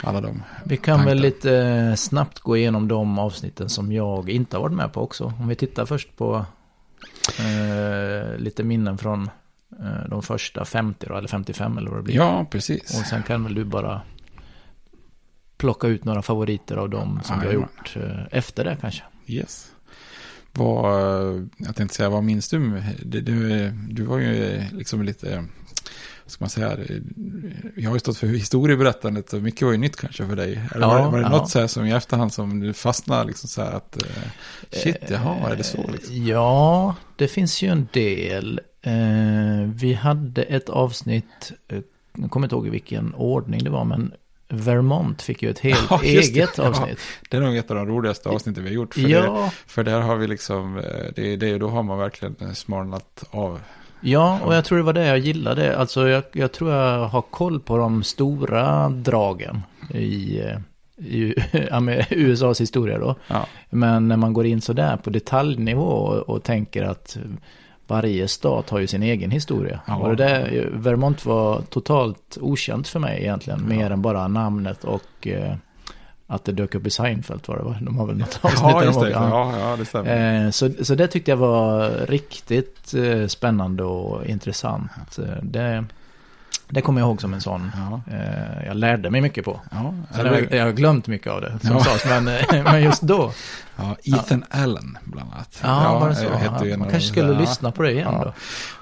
alla 0.00 0.20
dem. 0.20 0.42
Vi 0.64 0.76
kan 0.76 0.96
tankar. 0.98 1.08
väl 1.14 1.20
lite 1.22 1.94
snabbt 1.96 2.38
gå 2.40 2.56
igenom 2.56 2.88
de 2.88 3.18
avsnitten 3.18 3.68
som 3.68 3.92
jag 3.92 4.30
inte 4.30 4.56
har 4.56 4.62
varit 4.62 4.76
med 4.76 4.92
på 4.92 5.00
också. 5.02 5.32
Om 5.40 5.48
vi 5.48 5.54
tittar 5.54 5.86
först 5.86 6.16
på 6.16 6.46
eh, 7.40 8.38
lite 8.38 8.64
minnen 8.64 8.98
från 8.98 9.30
eh, 9.80 10.08
de 10.08 10.22
första 10.22 10.64
50 10.64 11.06
då, 11.08 11.16
eller 11.16 11.28
55 11.28 11.78
eller 11.78 11.90
vad 11.90 11.98
det 11.98 12.02
blir. 12.02 12.16
Ja, 12.16 12.46
precis. 12.50 13.00
Och 13.00 13.06
sen 13.06 13.22
kan 13.22 13.44
väl 13.44 13.54
du 13.54 13.64
bara 13.64 14.00
plocka 15.56 15.86
ut 15.86 16.04
några 16.04 16.22
favoriter 16.22 16.76
av 16.76 16.90
dem 16.90 17.20
som 17.24 17.40
du 17.40 17.46
har 17.46 17.52
gjort 17.52 17.96
eh, 17.96 18.26
efter 18.30 18.64
det 18.64 18.76
kanske. 18.80 19.02
Yes. 19.26 19.72
Vad, 20.52 21.48
jag 21.56 21.76
tänkte 21.76 21.96
säga, 21.96 22.08
vad 22.08 22.24
minns 22.24 22.48
du? 22.48 22.82
Du, 23.02 23.20
du, 23.88 24.02
var 24.02 24.18
ju 24.18 24.62
liksom 24.72 25.02
lite, 25.02 25.44
ska 26.28 26.44
man 26.44 26.50
säga, 26.50 26.76
jag 27.76 27.90
har 27.90 27.96
ju 27.96 28.00
stått 28.00 28.18
för 28.18 28.26
historieberättandet 28.26 29.32
och 29.32 29.42
mycket 29.42 29.62
var 29.62 29.72
ju 29.72 29.78
nytt 29.78 29.96
kanske 29.96 30.26
för 30.26 30.36
dig. 30.36 30.60
Eller 30.74 30.86
Ja, 30.86 30.88
var, 30.88 30.98
det- 31.04 31.10
var 31.10 31.18
det 31.18 31.22
ja. 31.24 31.28
något 31.28 31.50
så 31.50 31.60
här 31.60 31.66
som 31.66 31.86
i 31.86 31.92
efterhand 31.92 32.32
som 32.32 32.60
du 32.60 32.72
fastnade 32.72 33.24
liksom 33.24 33.48
så 33.48 33.62
här 33.62 33.72
att, 33.72 34.02
eh, 34.02 34.30
shit, 34.70 34.96
jaha, 35.10 35.50
är 35.50 35.56
det 35.56 35.64
så 35.64 35.90
liksom? 35.92 36.26
Ja, 36.26 36.94
det 37.16 37.28
finns 37.28 37.62
ju 37.62 37.68
en 37.68 37.88
del. 37.92 38.60
Eh, 38.82 38.92
vi 39.74 39.94
hade 39.94 40.42
ett 40.42 40.68
avsnitt, 40.68 41.52
eh, 41.68 41.78
jag 42.18 42.30
kommer 42.30 42.46
inte 42.46 42.54
ihåg 42.56 42.66
i 42.66 42.70
vilken 42.70 43.14
ordning 43.14 43.64
det 43.64 43.70
var, 43.70 43.84
men 43.84 44.12
Vermont 44.50 45.22
fick 45.22 45.42
ju 45.42 45.50
ett 45.50 45.58
helt 45.68 45.86
Ja, 45.90 46.00
just 46.04 46.34
det. 46.34 46.40
eget 46.40 46.58
Ja. 46.58 46.68
avsnitt. 46.68 46.98
Det 47.30 47.36
är 47.36 47.40
nog 47.40 47.56
ett 47.56 47.70
av 47.70 47.76
de 47.76 47.86
roligaste 47.86 48.28
avsnitten 48.28 48.62
vi 48.64 48.68
har 48.70 48.74
gjort. 48.74 48.94
För, 48.94 49.00
det, 49.02 49.08
Ja, 49.08 49.52
för 49.66 49.84
där 49.84 50.00
har 50.00 50.16
vi 50.16 50.26
liksom, 50.26 50.78
eh, 50.78 50.84
det, 51.16 51.36
det, 51.36 51.58
då 51.58 51.68
har 51.68 51.82
man 51.82 51.98
verkligen 51.98 52.54
smalnat 52.54 53.24
av. 53.30 53.60
ja, 54.00 54.40
och 54.44 54.54
jag 54.54 54.64
tror 54.64 54.78
det 54.78 54.84
var 54.84 54.92
det 54.92 55.06
jag 55.06 55.18
gillade. 55.18 55.78
Alltså 55.78 56.08
jag, 56.08 56.22
jag 56.32 56.52
tror 56.52 56.72
jag 56.72 57.08
har 57.08 57.22
koll 57.22 57.60
på 57.60 57.76
de 57.76 58.02
stora 58.02 58.88
dragen 58.88 59.62
i, 59.94 60.40
eh, 60.40 60.58
i 61.06 61.34
USAs 62.10 62.60
historia 62.60 62.98
då. 62.98 63.14
Ja. 63.28 63.46
Men 63.70 64.08
när 64.08 64.16
man 64.16 64.32
går 64.32 64.46
in 64.46 64.60
sådär 64.60 64.96
på 64.96 65.10
detaljnivå 65.10 65.82
och, 65.82 66.16
och 66.16 66.42
tänker 66.42 66.82
att 66.82 67.16
varje 67.86 68.28
stat 68.28 68.70
har 68.70 68.78
ju 68.78 68.86
sin 68.86 69.02
egen 69.02 69.30
historia. 69.30 69.80
Ja. 69.86 69.96
Och 69.96 70.16
det 70.16 70.24
där, 70.24 70.70
Vermont 70.72 71.24
var 71.24 71.60
totalt 71.60 72.38
okänt 72.40 72.88
för 72.88 72.98
mig 73.00 73.20
egentligen. 73.20 73.68
Mer 73.68 73.90
än 73.90 74.02
bara 74.02 74.28
namnet 74.28 74.84
och 74.84 75.26
eh, 75.26 75.54
att 76.30 76.44
det 76.44 76.52
dök 76.52 76.74
upp 76.74 76.86
i 76.86 76.90
Seinfeld 76.90 77.40
var 77.46 77.56
det 77.56 77.62
va? 77.62 77.76
De 77.80 77.98
har 77.98 78.06
väl 78.06 78.16
något 78.16 78.38
avsnitt 78.42 78.60
Ja, 78.62 78.84
just 78.84 79.00
de 79.00 79.06
det. 79.06 79.10
Ja, 79.12 79.52
ja, 79.60 79.76
det 79.76 79.84
stämmer. 79.84 80.44
Eh, 80.44 80.50
så, 80.50 80.70
så 80.82 80.94
det 80.94 81.06
tyckte 81.06 81.30
jag 81.30 81.36
var 81.36 81.90
riktigt 82.06 82.94
eh, 82.94 83.26
spännande 83.26 83.84
och 83.84 84.26
intressant. 84.26 85.18
Eh, 85.18 85.24
Det, 85.42 85.84
det 86.70 86.80
kommer 86.80 87.00
jag 87.00 87.08
ihåg 87.08 87.20
som 87.20 87.34
en 87.34 87.40
sån. 87.40 87.70
Ja, 87.74 88.00
Eh, 88.14 88.66
jag 88.66 88.76
lärde 88.76 89.10
mig 89.10 89.20
mycket 89.20 89.44
på. 89.44 89.60
ja. 89.70 89.94
Sen 90.14 90.26
har 90.26 90.34
jag, 90.34 90.54
jag 90.54 90.64
har 90.64 90.72
glömt 90.72 91.06
mycket 91.06 91.32
av 91.32 91.40
det 91.40 91.58
som 91.62 91.70
Ja. 91.76 91.80
sades, 91.84 92.04
men, 92.04 92.28
eh, 92.28 92.62
men 92.72 92.82
just 92.82 93.02
då. 93.02 93.32
Ja, 93.80 93.96
Ethan 94.04 94.44
Allen 94.50 94.98
bland 95.04 95.32
annat. 95.32 95.60
Ja, 95.62 95.98
var 95.98 96.08
det 96.08 96.14
så? 96.14 96.24
Ja, 96.24 96.76
man 96.78 96.90
kanske 96.90 97.08
skulle 97.08 97.28
där- 97.28 97.40
lyssna 97.40 97.72
på 97.72 97.82
det 97.82 97.92
igen 97.92 98.08
Ja. 98.12 98.24
då. 98.24 98.32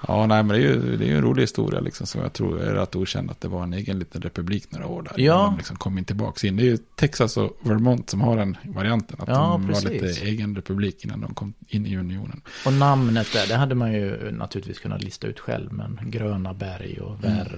Ja, 0.09 0.26
nej, 0.26 0.43
men 0.43 0.49
det 0.49 0.57
är 0.57 0.69
ju, 0.69 0.97
det 0.97 1.05
är 1.05 1.09
ju 1.09 1.16
en 1.16 1.23
rolig 1.23 1.43
historia 1.43 1.81
liksom 1.81 2.07
som 2.07 2.21
jag 2.21 2.33
tror 2.33 2.61
är 2.62 2.75
rätt 2.75 2.97
okänd 2.97 3.31
att 3.31 3.40
det 3.40 3.49
var 3.49 3.62
en 3.62 3.73
egen 3.73 3.99
liten 3.99 4.23
republik 4.23 4.66
några 4.73 4.87
år 4.87 5.02
där. 5.02 5.12
Ja. 5.25 5.35
De 5.37 5.57
liksom 5.57 5.76
kom 5.76 5.99
in 5.99 6.05
tillbaka 6.05 6.47
in. 6.47 6.57
Det 6.57 6.62
är 6.62 6.64
ju 6.64 6.78
Texas 6.95 7.37
och 7.37 7.59
Vermont 7.62 8.11
som 8.11 8.21
har 8.21 8.37
den 8.37 8.57
varianten. 8.64 9.16
Att 9.21 9.28
Ja, 9.28 9.35
de 9.35 9.66
precis. 9.69 9.85
var 9.85 9.90
lite 9.90 10.25
egen 10.25 10.57
republik 10.57 11.05
innan 11.05 11.21
de 11.21 11.35
kom 11.35 11.52
in 11.69 11.87
i 11.87 11.97
unionen. 11.97 12.40
Och 12.66 12.73
namnet 12.73 13.33
där, 13.33 13.47
det 13.49 13.55
hade 13.57 13.75
man 13.75 13.93
ju 13.93 14.31
naturligtvis 14.33 14.78
kunnat 14.78 15.02
lista 15.05 15.26
ut 15.26 15.40
själv. 15.40 15.73
Men 15.73 15.99
Gröna 16.02 16.55
berg 16.55 17.00
och 17.00 17.25
Värd 17.25 17.52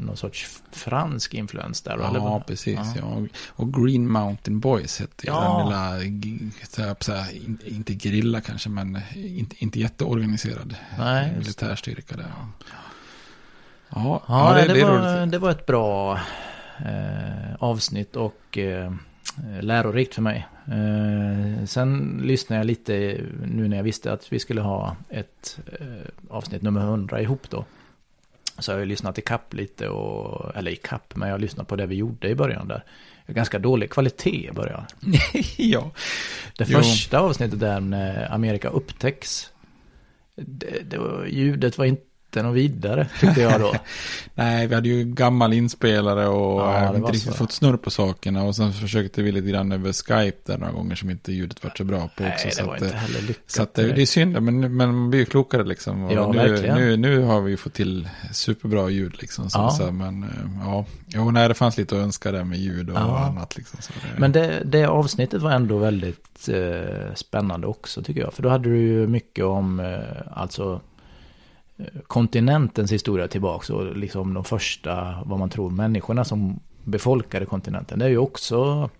någon 0.00 0.16
sorts 0.16 0.62
fransk 0.72 1.34
influens 1.34 1.80
där. 1.82 1.92
eller 1.94 2.04
Ja, 2.18 2.24
vad? 2.30 2.46
precis. 2.46 2.78
Ja. 2.78 2.94
Ja. 2.96 3.26
Och- 3.48 3.74
Green 3.74 4.08
Mountain 4.10 4.60
Boys 4.60 5.00
hette 5.00 5.26
Ja. 5.26 5.58
den 5.58 6.02
lilla, 6.02 6.94
så 7.00 7.12
här, 7.14 7.28
inte 7.64 7.92
gerilla 7.92 8.40
kanske, 8.40 8.68
men 8.68 8.98
inte, 9.14 9.56
inte 9.58 9.80
jätteorganiserad 9.80 10.74
Nej, 10.98 11.32
militärstyrka 11.38 12.16
där. 12.16 12.26
Ja, 13.88 14.22
Ja, 14.28 14.52
det, 14.54 14.80
är 14.80 14.84
var, 14.86 15.18
roligt. 15.20 15.32
det 15.32 15.38
var 15.38 15.50
ett 15.50 15.66
bra 15.66 16.20
eh, 16.78 17.54
avsnitt 17.58 18.16
och 18.16 18.58
eh, 18.58 18.92
lärorikt 19.60 20.14
för 20.14 20.22
mig. 20.22 20.46
Eh, 20.66 21.64
sen 21.66 22.20
lyssnade 22.24 22.60
jag 22.60 22.66
lite 22.66 23.20
nu 23.46 23.68
när 23.68 23.76
jag 23.76 23.84
visste 23.84 24.12
att 24.12 24.32
vi 24.32 24.38
skulle 24.38 24.60
ha 24.60 24.96
ett 25.08 25.58
eh, 25.80 25.86
avsnitt 26.30 26.62
nummer 26.62 26.80
100 26.80 27.20
ihop 27.20 27.50
då. 27.50 27.64
Så 28.60 28.72
har 28.72 28.78
jag 28.78 28.88
lyssnat 28.88 29.18
i 29.18 29.22
kapp 29.22 29.54
lite 29.54 29.88
och, 29.88 30.56
eller 30.56 30.70
i 30.70 30.76
kapp, 30.76 31.16
men 31.16 31.28
jag 31.28 31.34
har 31.34 31.40
lyssnat 31.40 31.68
på 31.68 31.76
det 31.76 31.86
vi 31.86 31.94
gjorde 31.94 32.28
i 32.28 32.34
början 32.34 32.68
där. 32.68 32.84
Ganska 33.26 33.58
dålig 33.58 33.90
kvalitet 33.90 34.48
i 34.48 34.52
början. 34.52 34.86
ja. 35.56 35.90
Det 36.58 36.64
Jo. 36.68 36.78
första 36.78 37.18
avsnittet 37.18 37.60
där 37.60 37.80
när 37.80 38.32
Amerika 38.32 38.68
upptäcks. 38.68 39.52
Det, 40.36 40.90
det 40.90 40.98
ljudet 41.28 41.78
var 41.78 41.84
inte 41.84 42.02
något 42.36 42.54
vidare 42.56 43.08
tyckte 43.20 43.40
jag 43.40 43.60
då. 43.60 43.74
Nej, 44.34 44.66
vi 44.66 44.74
hade 44.74 44.88
ju 44.88 45.04
gammal 45.04 45.52
inspelare 45.52 46.26
och 46.28 46.60
Ja, 46.60 46.96
inte 46.96 47.12
riktigt 47.12 47.22
så. 47.22 47.32
fått 47.32 47.52
snurr 47.52 47.76
på 47.76 47.90
sakerna. 47.90 48.42
Och 48.44 48.56
sen 48.56 48.72
försökte 48.72 49.22
vi 49.22 49.32
lite 49.32 49.48
grann 49.50 49.72
över 49.72 49.92
Skype 49.92 50.38
där 50.52 50.58
några 50.58 50.72
gånger 50.72 50.94
som 50.94 51.10
inte 51.10 51.32
ljudet 51.32 51.64
var 51.64 51.72
så 51.76 51.84
bra 51.84 51.98
på 51.98 52.04
också. 52.06 52.22
Nej, 52.24 52.36
det 52.44 52.50
så 52.54 52.66
var 52.66 52.74
att, 52.76 52.82
inte 52.82 52.94
eh, 52.94 53.00
heller 53.00 53.20
lyckat. 53.20 53.50
så 53.50 53.62
att 53.62 53.74
det, 53.74 53.92
det 53.92 54.02
är 54.02 54.06
synd, 54.06 54.42
men, 54.42 54.60
men 54.60 54.74
man 54.76 55.10
blir 55.10 55.20
ju 55.20 55.26
klokare 55.26 55.64
liksom. 55.64 56.04
Och 56.04 56.12
Ja, 56.12 56.32
nu, 56.32 56.38
verkligen. 56.38 56.76
nu, 56.78 56.96
nu 56.96 57.22
har 57.22 57.40
vi 57.40 57.50
ju 57.50 57.56
fått 57.56 57.74
till 57.74 58.08
superbra 58.32 58.88
ljud 58.90 59.14
liksom. 59.20 59.50
Så, 59.50 59.58
Ja. 59.58 59.70
så, 59.70 59.92
men 59.92 60.22
eh, 60.22 60.28
ja, 60.64 60.84
jo, 61.06 61.30
nej, 61.30 61.48
det 61.48 61.54
fanns 61.54 61.76
lite 61.76 61.94
att 61.96 62.02
önska 62.02 62.32
där 62.32 62.44
med 62.44 62.58
ljud 62.58 62.90
och 62.90 62.96
Ja. 62.96 63.18
annat 63.18 63.56
liksom. 63.56 63.78
Det, 64.14 64.20
Men 64.20 64.32
det, 64.32 64.62
det 64.64 64.84
avsnittet 64.84 65.42
var 65.42 65.50
ändå 65.50 65.78
väldigt 65.78 66.48
eh, 66.48 67.14
spännande 67.14 67.66
också 67.66 68.02
tycker 68.02 68.20
jag. 68.20 68.34
För 68.34 68.42
då 68.42 68.48
hade 68.48 68.68
du 68.68 68.78
ju 68.78 69.06
mycket 69.06 69.44
om, 69.44 69.80
eh, 69.80 69.98
alltså 70.32 70.72
eh, 70.72 70.80
kontinentens 72.06 72.92
historia 72.92 73.28
tillbaka 73.28 73.74
och 73.74 73.96
liksom 73.96 74.34
de 74.34 74.44
första, 74.44 75.22
vad 75.24 75.38
man 75.38 75.50
tror, 75.50 75.70
människorna 75.70 76.24
som 76.24 76.60
befolkade 76.84 77.46
kontinenten. 77.46 77.98
Det 77.98 78.04
är 78.04 78.08
ju 78.08 78.18
också, 78.18 78.90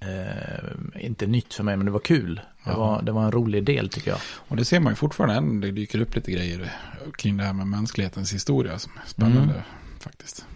eh, 0.00 1.04
inte 1.06 1.26
nytt 1.26 1.54
för 1.54 1.64
mig, 1.64 1.76
men 1.76 1.86
det 1.86 1.92
var 1.92 1.98
kul. 2.00 2.40
Det, 2.64 2.72
var, 2.72 3.02
det 3.02 3.12
var 3.12 3.24
en 3.24 3.32
rolig 3.32 3.64
del 3.64 3.88
tycker 3.88 4.10
jag. 4.10 4.20
Och 4.48 4.56
det 4.56 4.64
ser 4.64 4.80
man 4.80 4.92
ju 4.92 4.96
fortfarande 4.96 5.34
än. 5.36 5.60
Det 5.60 5.70
dyker 5.70 6.00
upp 6.00 6.14
lite 6.14 6.32
grejer 6.32 6.72
kring 7.18 7.36
det 7.36 7.44
här 7.44 7.52
med 7.52 7.66
mänsklighetens 7.66 8.34
historia 8.34 8.78
som 8.78 8.92
är 9.04 9.08
spännande 9.08 9.52
Mm. 9.52 9.62
faktiskt. 10.00 10.46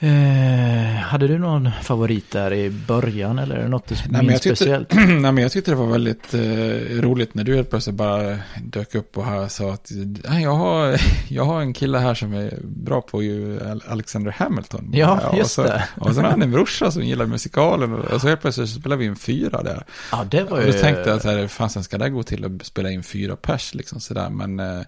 Eh, 0.00 0.94
hade 1.00 1.28
du 1.28 1.38
någon 1.38 1.70
favorit 1.82 2.30
där 2.30 2.52
i 2.52 2.70
början 2.70 3.38
eller 3.38 3.56
är 3.56 3.62
det 3.62 3.68
något 3.68 3.86
du 3.88 3.94
Nej, 4.08 4.26
minns 4.26 4.40
tyckte- 4.40 4.56
speciellt? 4.56 4.94
Nej, 4.94 5.32
men 5.32 5.38
jag 5.38 5.52
tyckte 5.52 5.70
det 5.70 5.74
var 5.76 5.86
väldigt 5.86 6.34
eh, 6.34 7.00
roligt 7.00 7.34
när 7.34 7.44
du 7.44 7.56
helt 7.56 7.70
plötsligt 7.70 7.96
bara 7.96 8.38
dök 8.62 8.94
upp 8.94 9.18
och 9.18 9.24
här 9.24 9.48
sa 9.48 9.72
att 9.72 9.90
"Nej, 10.28 10.42
jag 10.42 10.54
har, 10.54 11.00
jag 11.28 11.44
har 11.44 11.60
en 11.60 11.72
kille 11.72 11.98
här 11.98 12.14
som 12.14 12.32
är 12.34 12.54
bra 12.64 13.00
på 13.00 13.22
ju 13.22 13.60
Al- 13.70 13.82
Alexander 13.88 14.30
Hamilton. 14.38 14.90
Ja, 14.92 15.28
och 15.28 15.38
just 15.38 15.50
så, 15.50 15.62
det. 15.62 15.84
Och 15.96 16.14
sen 16.14 16.24
har 16.24 16.30
han 16.30 16.42
en 16.42 16.50
brorsa 16.52 16.90
som 16.90 17.02
gillar 17.02 17.26
musikalen 17.26 17.92
och 17.94 18.20
så 18.20 18.28
helt 18.28 18.40
plötsligt 18.40 18.68
så 18.68 18.80
spelar 18.80 18.96
vi 18.96 19.04
in 19.04 19.16
fyra 19.16 19.62
där. 19.62 19.84
Ja, 20.12 20.24
det 20.30 20.42
var 20.44 20.58
Och 20.58 20.66
ju... 20.66 20.72
då 20.72 20.78
tänkte 20.78 21.10
jag 21.10 21.22
så 21.22 21.28
här, 21.30 21.46
fasen 21.46 21.84
ska 21.84 21.98
det 21.98 22.08
gå 22.10 22.22
till 22.22 22.44
att 22.44 22.66
spela 22.66 22.90
in 22.90 23.02
fyra 23.02 23.36
pers 23.36 23.74
liksom 23.74 24.00
sådär. 24.00 24.30
Men, 24.30 24.60
eh, 24.60 24.82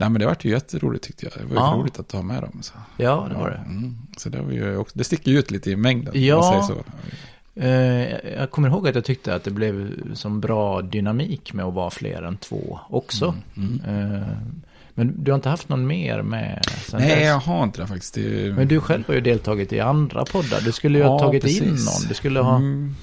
nej, 0.00 0.10
men 0.10 0.20
det 0.20 0.26
vart 0.26 0.44
ju 0.44 0.50
jätteroligt 0.50 1.04
tyckte 1.04 1.26
jag. 1.26 1.32
Det 1.42 1.54
var 1.54 1.62
ju 1.62 1.68
Ja. 1.68 1.76
roligt 1.80 1.98
att 1.98 2.12
ha 2.12 2.22
med 2.22 2.42
dem. 2.42 2.58
Så. 2.60 2.72
Ja, 2.96 3.26
det 3.30 3.34
var 3.38 3.50
det. 3.50 3.56
Mm. 3.70 3.96
Så 4.16 4.28
det, 4.28 4.40
var 4.42 4.52
ju 4.52 4.76
också, 4.76 4.98
det 4.98 5.04
sticker 5.04 5.30
ju 5.30 5.38
ut 5.38 5.50
lite 5.50 5.70
i 5.70 5.76
mängden. 5.76 6.24
Ja. 6.24 6.68
så. 6.68 6.74
Eh, 7.60 8.32
jag 8.38 8.50
kommer 8.50 8.68
ihåg 8.68 8.88
att 8.88 8.94
jag 8.94 9.04
tyckte 9.04 9.34
att 9.34 9.44
det 9.44 9.50
blev 9.50 9.90
som 10.14 10.40
bra 10.40 10.82
dynamik 10.82 11.52
med 11.52 11.64
att 11.64 11.74
vara 11.74 11.90
fler 11.90 12.22
än 12.22 12.36
två 12.36 12.80
också. 12.90 13.34
Mm. 13.56 13.80
Eh, 13.88 14.28
men 14.94 15.24
du 15.24 15.30
har 15.30 15.36
inte 15.36 15.48
haft 15.48 15.68
någon 15.68 15.86
mer 15.86 16.22
med 16.22 16.64
sen 16.86 17.00
Nej, 17.00 17.08
dess? 17.16 17.24
jag 17.26 17.38
har 17.38 17.64
inte 17.64 17.80
det 17.80 17.86
faktiskt. 17.86 18.14
Det, 18.14 18.52
Men 18.56 18.68
du 18.68 18.80
själv 18.80 19.04
har 19.06 19.14
ju 19.14 19.20
deltagit 19.20 19.72
i 19.72 19.80
andra 19.80 20.24
poddar. 20.24 20.60
Du 20.64 20.72
skulle 20.72 20.98
ju 20.98 21.04
ha 21.04 21.12
Ja, 21.14 21.18
tagit 21.18 21.44
in 21.44 21.50
precis. 21.64 21.86
någon. 21.86 22.08
Du 22.08 22.14
skulle 22.14 22.40
ha... 22.40 22.56
Mm. 22.56 22.94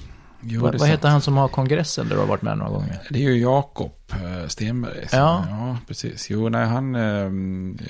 Jo, 0.48 0.60
vad 0.62 0.74
är 0.74 0.78
vad 0.78 0.88
heter 0.88 1.08
han 1.08 1.20
som 1.22 1.36
har 1.36 1.48
kongressen 1.48 2.08
där 2.08 2.14
du 2.14 2.20
har 2.20 2.26
varit 2.28 2.42
med 2.42 2.58
några 2.58 2.70
gånger? 2.70 2.98
Det 3.10 3.18
är 3.18 3.22
ju 3.30 3.40
Jakob 3.40 3.92
eh, 4.10 4.48
Stenberg. 4.48 5.08
så- 5.08 5.16
Ja. 5.16 5.44
ja, 5.48 5.76
precis. 5.88 6.30
Jo, 6.30 6.48
nej, 6.48 6.66
han, 6.66 6.94
eh, 6.94 7.02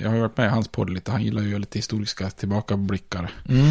jag 0.01 0.09
har 0.09 0.15
ju 0.15 0.21
varit 0.21 0.37
med 0.37 0.45
i 0.45 0.49
hans 0.49 0.67
podd 0.67 0.89
lite. 0.89 1.11
Han 1.11 1.23
gillar 1.23 1.41
ju 1.41 1.59
lite 1.59 1.77
historiska 1.79 2.29
tillbakablickar. 2.29 3.31
Mm. 3.49 3.67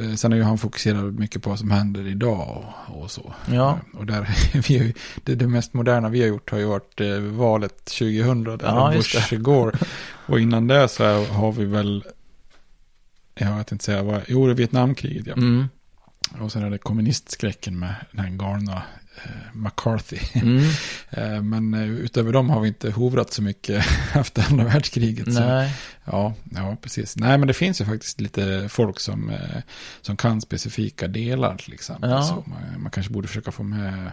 Eh, 0.00 0.14
Sen 0.14 0.32
har 0.32 0.36
ju 0.36 0.44
han 0.44 0.58
fokuserat 0.58 1.04
mycket 1.14 1.42
på 1.42 1.50
vad 1.50 1.58
som 1.58 1.70
händer 1.70 2.06
idag 2.06 2.64
och, 2.88 3.02
och 3.02 3.10
så. 3.10 3.34
Ja. 3.52 3.78
Och 3.94 4.06
där, 4.06 4.28
vi 4.68 4.78
har 4.78 4.92
det, 5.24 5.34
det 5.34 5.46
mest 5.48 5.74
moderna 5.74 6.08
vi 6.08 6.20
har 6.20 6.28
gjort 6.28 6.50
har 6.50 6.58
ju 6.58 6.64
varit 6.64 7.00
valet 7.36 7.84
2000 7.84 8.44
där 8.44 8.58
Ja, 8.62 8.92
Bush 8.96 9.34
går. 9.38 9.74
Och 10.26 10.40
innan 10.40 10.66
det 10.66 10.88
så 10.88 11.24
har 11.24 11.52
vi 11.52 11.64
väl, 11.64 12.04
jag 13.34 13.56
vet 13.56 13.72
inte 13.72 13.84
säga 13.84 14.02
vad, 14.02 14.20
jo 14.28 14.46
det 14.46 14.52
är 14.52 14.54
Vietnamkriget 14.54 15.26
ja. 15.26 15.32
Mm. 15.32 15.68
Och 16.40 16.52
sen 16.52 16.62
är 16.62 16.70
det 16.70 16.78
kommunistskräcken 16.78 17.78
med 17.78 17.94
den 18.12 18.24
här 18.24 18.30
galna 18.30 18.82
eh, 19.24 19.54
McCarthy. 19.54 20.18
Mm. 20.34 20.64
Eh, 21.10 21.42
Men 21.42 21.74
eh, 21.74 21.88
utöver 21.90 22.32
dem 22.32 22.50
har 22.50 22.60
vi 22.60 22.68
inte 22.68 22.90
hovrat 22.90 23.32
så 23.32 23.42
mycket 23.42 23.84
efter 24.14 24.46
andra 24.50 24.64
världskriget. 24.64 25.34
Så, 25.34 25.40
Nej. 25.40 25.74
ja, 26.04 26.34
ja, 26.50 26.76
precis. 26.82 27.16
Nej, 27.16 27.38
men 27.38 27.48
det 27.48 27.54
finns 27.54 27.80
ju 27.80 27.84
faktiskt 27.84 28.20
lite 28.20 28.68
folk 28.68 29.00
som, 29.00 29.30
eh, 29.30 29.62
som 30.00 30.16
kan 30.16 30.40
specifika 30.40 31.08
delar 31.08 31.56
till 31.56 31.72
exempel. 31.72 32.10
Ja. 32.10 32.22
Så 32.22 32.34
man, 32.34 32.82
man 32.82 32.90
kanske 32.90 33.12
borde 33.12 33.28
försöka 33.28 33.52
få 33.52 33.62
med 33.62 34.12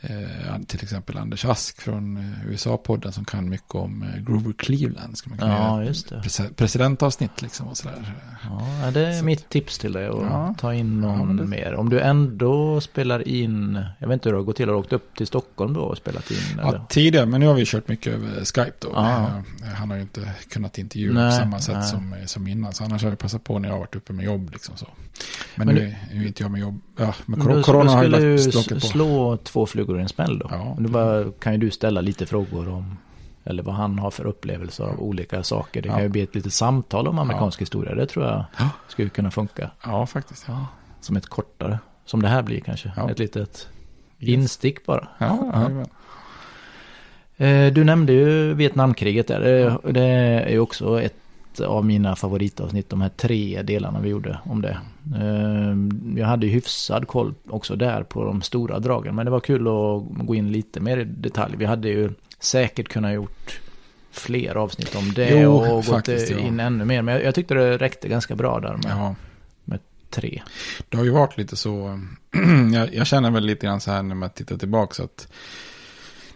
eh, 0.00 0.58
till 0.66 0.82
exempel 0.82 1.18
Anders 1.18 1.44
Ask 1.44 1.80
från 1.80 2.16
eh, 2.16 2.50
USA-podden 2.50 3.10
som 3.12 3.24
kan 3.24 3.48
mycket 3.48 3.74
om 3.74 4.02
eh, 4.02 4.22
Grover 4.22 4.52
Cleveland. 4.52 5.18
Ska 5.18 5.30
man 5.30 5.38
kunna 5.38 5.52
Ja, 5.58 5.84
just 5.84 6.08
det. 6.08 6.16
prese- 6.16 6.54
presidentavsnitt 6.54 7.42
liksom 7.42 7.68
och 7.68 7.76
sådär. 7.76 8.14
Ja, 8.84 8.90
det 8.90 9.06
är 9.06 9.22
mitt 9.22 9.48
tips 9.48 9.78
till 9.78 9.92
dig 9.92 10.06
att 10.06 10.14
Ja. 10.22 10.54
ta 10.58 10.74
in 10.74 11.00
någon 11.00 11.36
Ja, 11.36 11.42
det- 11.42 11.48
mer. 11.48 11.74
Om 11.74 11.88
du 11.90 12.00
ändå 12.00 12.80
spelar 12.80 13.28
in, 13.28 13.84
jag 13.98 14.08
vet 14.08 14.14
inte 14.14 14.28
hur 14.28 14.32
det 14.34 14.38
har 14.40 14.44
gått 14.44 14.56
till, 14.56 14.68
har 14.68 14.74
du 14.74 14.80
åkt 14.80 14.92
upp 14.92 15.16
till 15.16 15.26
Stockholm 15.26 15.74
då 15.74 15.80
och 15.80 15.96
spelat 15.96 16.30
in? 16.30 16.36
Eller? 16.52 16.62
Ja, 16.78 16.86
tidigare, 16.88 17.26
men 17.26 17.40
nu 17.40 17.46
har 17.46 17.54
vi 17.54 17.64
kört 17.66 17.88
mycket 17.88 18.14
över 18.14 18.44
Skype 18.44 18.72
då. 18.78 18.88
Ja. 18.94 19.26
Eh, 19.62 19.68
Han 19.74 19.90
har 19.90 19.96
ju 19.96 20.02
inte 20.02 20.32
kunnat 20.50 20.78
intervjua 20.78 21.12
Nej, 21.14 21.30
på 21.30 21.36
samma 21.44 21.60
sätt 21.60 21.74
nej. 21.76 21.88
som, 21.88 22.14
som 22.26 22.46
innan. 22.46 22.72
Så 22.72 22.84
annars 22.84 23.02
har 23.02 23.08
jag 23.10 23.18
passat 23.18 23.44
på 23.44 23.58
när 23.58 23.68
jag 23.68 23.74
har 23.74 23.80
varit 23.80 23.96
uppe 23.96 24.12
med 24.12 24.24
jobb. 24.24 24.50
Liksom 24.52 24.76
så. 24.76 24.86
Men, 25.54 25.66
Men 25.66 25.74
nu, 25.76 25.80
du- 26.10 26.16
nu 26.16 26.22
är 26.22 26.26
inte 26.26 26.42
jag 26.42 26.50
med 26.52 26.60
jobb. 26.60 26.80
Ja, 26.96 27.14
men 27.26 27.40
kor- 27.40 27.56
du, 27.56 27.62
corona 27.62 28.02
du 28.02 28.12
har 28.12 28.20
ju 28.20 28.38
skulle 28.38 28.56
lagt 28.58 28.68
på. 28.68 28.80
slå 28.80 29.36
två 29.36 29.66
flugor 29.66 29.87
i 29.96 30.00
en 30.00 30.08
smäll 30.08 30.38
då. 30.38 30.46
Ja. 30.50 30.76
Du 30.78 30.88
bara, 30.88 31.24
kan 31.38 31.52
ju 31.52 31.58
du 31.58 31.70
ställa 31.70 32.00
lite 32.00 32.26
frågor 32.26 32.68
om, 32.68 32.96
eller 33.44 33.62
vad 33.62 33.74
han 33.74 33.98
har 33.98 34.10
för 34.10 34.26
upplevelse 34.26 34.82
av 34.82 35.00
olika 35.00 35.42
saker. 35.42 35.82
Det 35.82 35.88
kan 35.88 35.96
Ja. 35.98 36.02
ju 36.02 36.08
bli 36.08 36.20
ett 36.22 36.34
litet 36.34 36.52
samtal 36.52 37.08
om 37.08 37.18
amerikansk 37.18 37.60
historia. 37.60 37.94
Det 37.94 38.06
tror 38.06 38.24
jag 38.26 38.44
Ja. 38.58 38.68
skulle 38.88 39.08
kunna 39.08 39.30
funka. 39.30 39.70
Ja, 39.84 40.06
faktiskt. 40.06 40.44
Ja, 40.48 40.66
Som 41.00 41.16
ett 41.16 41.26
kortare, 41.26 41.78
som 42.04 42.22
det 42.22 42.28
här 42.28 42.42
blir 42.42 42.60
kanske. 42.60 42.92
Ja. 42.96 43.10
Ett 43.10 43.18
litet 43.18 43.68
instick 44.18 44.86
bara. 44.86 45.08
ja, 45.18 45.38
Ja. 45.52 45.84
Eh, 47.46 47.72
Du 47.72 47.84
nämnde 47.84 48.12
ju 48.12 48.54
Vietnamkriget 48.54 49.26
där. 49.26 49.40
Det 49.92 50.00
är 50.00 50.48
ju 50.50 50.58
också 50.60 51.02
ett 51.02 51.14
av 51.60 51.84
mina 51.84 52.16
favoritavsnitt. 52.16 52.88
De 52.88 53.00
här 53.00 53.08
tre 53.08 53.62
delarna 53.62 54.00
vi 54.00 54.08
gjorde 54.08 54.38
om 54.44 54.62
det. 54.62 54.78
Eh, 55.16 55.76
Jag 56.20 56.26
hade 56.26 56.46
hyfsad 56.46 57.08
koll 57.08 57.34
också 57.48 57.76
där 57.76 58.02
på 58.02 58.24
de 58.24 58.42
stora 58.42 58.78
dragen. 58.78 59.14
Men 59.14 59.24
det 59.24 59.30
var 59.30 59.40
kul 59.40 59.60
att 59.60 60.26
gå 60.26 60.34
in 60.34 60.52
lite 60.52 60.80
mer 60.80 60.96
i 60.98 61.04
detalj. 61.04 61.54
Vi 61.56 61.64
hade 61.64 61.88
ju 61.88 62.10
säkert 62.40 62.88
kunnat 62.88 63.14
gjort 63.14 63.60
fler 64.10 64.54
avsnitt 64.54 64.94
om 64.96 65.12
det. 65.14 65.40
Jo, 65.40 65.52
och 65.52 65.66
gått 65.66 65.86
faktiskt, 65.86 66.30
ja. 66.30 66.38
in 66.38 66.60
ännu 66.60 66.84
mer. 66.84 67.02
Men 67.02 67.20
jag, 67.24 67.34
tyckte 67.34 67.54
det 67.54 67.76
räckte 67.78 68.08
ganska 68.08 68.34
bra 68.34 68.60
där 68.60 68.76
med 68.76 68.90
ja. 68.90 69.14
tre. 70.10 70.42
Det 70.88 70.96
har 70.96 71.04
ju 71.04 71.10
varit 71.10 71.38
lite 71.38 71.56
så. 71.56 72.00
jag, 72.74 72.94
jag 72.94 73.06
känner 73.06 73.30
väl 73.30 73.44
lite 73.44 73.66
grann 73.66 73.80
så 73.80 73.90
här 73.90 74.02
när 74.02 74.14
man 74.14 74.30
tittar 74.30 74.56
tillbaka. 74.56 74.94
Så 74.94 75.04
att, 75.04 75.28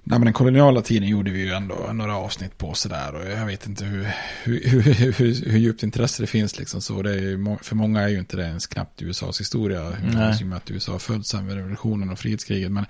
nej, 0.05 0.19
men 0.19 0.27
den 0.27 0.33
koloniala 0.33 0.83
tiden 0.83 1.09
gjorde 1.09 1.31
vi 1.31 1.41
ju 1.41 1.53
ändå 1.53 1.75
några 1.93 2.17
avsnitt 2.17 2.59
på 2.59 2.75
sådär. 2.75 3.15
Och 3.15 3.31
jag 3.31 3.47
vet 3.47 3.67
inte 3.67 3.85
hur, 3.85 4.09
hur, 4.43 4.69
hur, 4.69 5.13
hur, 5.13 5.51
hur 5.51 5.59
djupt 5.59 5.83
intresse 5.83 6.23
det 6.23 6.27
finns. 6.27 6.59
Liksom, 6.59 6.81
så 6.81 7.03
det 7.03 7.15
ju, 7.15 7.57
för 7.63 7.77
många 7.77 8.01
är 8.01 8.09
ju 8.09 8.19
inte 8.19 8.37
det 8.37 8.43
ens 8.43 8.67
knappt 8.67 9.03
USAs 9.03 9.41
historia. 9.41 9.93
I 10.41 10.43
och 10.43 10.47
med 10.47 10.57
att 10.57 10.71
USA 10.71 10.99
föddes 10.99 11.29
sen 11.29 11.47
vid 11.47 11.57
revolutionen 11.57 12.11
och 12.11 12.19
frihetskriget. 12.19 12.73
Men, 12.73 12.87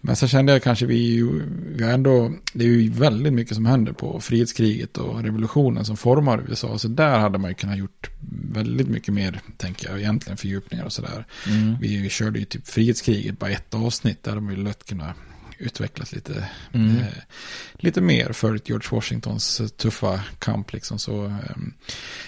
men 0.00 0.16
så 0.16 0.28
kände 0.28 0.52
jag 0.52 0.62
kanske 0.62 0.86
vi, 0.86 1.22
vi 1.66 1.84
ändå, 1.84 2.32
det 2.52 2.64
är 2.64 2.68
ju 2.68 2.90
väldigt 2.90 3.32
mycket 3.32 3.54
som 3.54 3.66
händer 3.66 3.92
på 3.92 4.20
frihetskriget 4.20 4.98
och 4.98 5.22
revolutionen 5.22 5.84
som 5.84 5.96
formar 5.96 6.44
USA. 6.48 6.78
Så 6.78 6.88
där 6.88 7.18
hade 7.18 7.38
man 7.38 7.50
ju 7.50 7.54
kunnat 7.54 7.78
gjort 7.78 8.10
väldigt 8.52 8.88
mycket 8.88 9.14
mer, 9.14 9.40
tänker 9.56 9.88
jag, 9.88 9.98
egentligen 9.98 10.36
fördjupningar 10.36 10.84
och 10.84 10.92
sådär. 10.92 11.26
Mm. 11.46 11.76
Vi 11.80 12.08
körde 12.08 12.38
ju 12.38 12.44
typ 12.44 12.68
frihetskriget, 12.68 13.38
bara 13.38 13.50
ett 13.50 13.74
avsnitt, 13.74 14.22
där 14.22 14.34
de 14.34 14.50
ju 14.50 14.56
lätt 14.56 14.84
kunna 14.86 15.14
utvecklas 15.58 16.12
lite, 16.12 16.48
Mm. 16.72 16.96
eh, 16.98 17.04
lite 17.72 18.00
mer 18.00 18.32
för 18.32 18.60
George 18.64 18.88
Washingtons 18.90 19.60
eh, 19.60 19.66
tuffa 19.68 20.20
kamp. 20.38 20.72
Liksom. 20.72 20.98
Så, 20.98 21.24
ehm, 21.24 21.74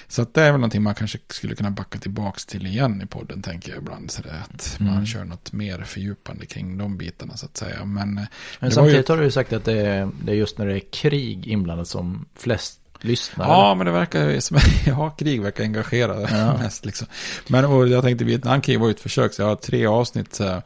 så 0.08 0.22
att 0.22 0.34
det 0.34 0.42
är 0.42 0.50
väl 0.52 0.60
någonting 0.60 0.82
man 0.82 0.94
kanske 0.94 1.18
skulle 1.30 1.54
kunna 1.54 1.70
backa 1.70 1.98
tillbaka 1.98 2.38
till 2.46 2.66
igen 2.66 3.02
i 3.02 3.06
podden, 3.06 3.42
tänker 3.42 3.70
jag 3.72 3.78
ibland. 3.78 4.10
Så 4.10 4.22
det, 4.22 4.34
att 4.50 4.76
Mm. 4.80 4.94
man 4.94 5.06
kör 5.06 5.24
något 5.24 5.52
mer 5.52 5.82
fördjupande 5.82 6.46
kring 6.46 6.78
de 6.78 6.96
bitarna, 6.98 7.36
så 7.36 7.46
att 7.46 7.56
säga. 7.56 7.84
Men, 7.84 8.18
eh, 8.18 8.24
Men 8.60 8.70
samtidigt 8.70 9.08
ju- 9.08 9.12
har 9.12 9.18
du 9.18 9.24
ju 9.24 9.30
sagt 9.30 9.52
att 9.52 9.64
det 9.64 9.80
är, 9.86 10.10
det 10.24 10.32
är 10.32 10.36
just 10.36 10.58
när 10.58 10.66
det 10.66 10.74
är 10.76 10.92
krig 10.92 11.46
inblandat 11.46 11.88
som 11.88 12.26
flest 12.36 12.80
lyssnar. 13.00 13.46
Ja, 13.46 13.74
men 13.74 13.86
det 13.86 13.92
verkar 13.92 14.40
som 14.40 14.58
ja, 14.86 15.10
krig 15.10 15.42
verkar 15.42 15.64
engagera 15.64 16.20
Ja. 16.30 16.58
mest. 16.62 16.84
Liksom. 16.84 17.06
Men 17.48 17.64
och 17.64 17.88
jag 17.88 18.02
tänkte 18.04 18.24
Vietnamkrig 18.24 18.80
var 18.80 18.86
ju 18.86 18.90
ett 18.94 19.00
försök, 19.00 19.32
så 19.34 19.42
jag 19.42 19.48
har 19.48 19.56
tre 19.56 19.86
avsnitt. 19.86 20.34
Så 20.34 20.44
eh, 20.44 20.58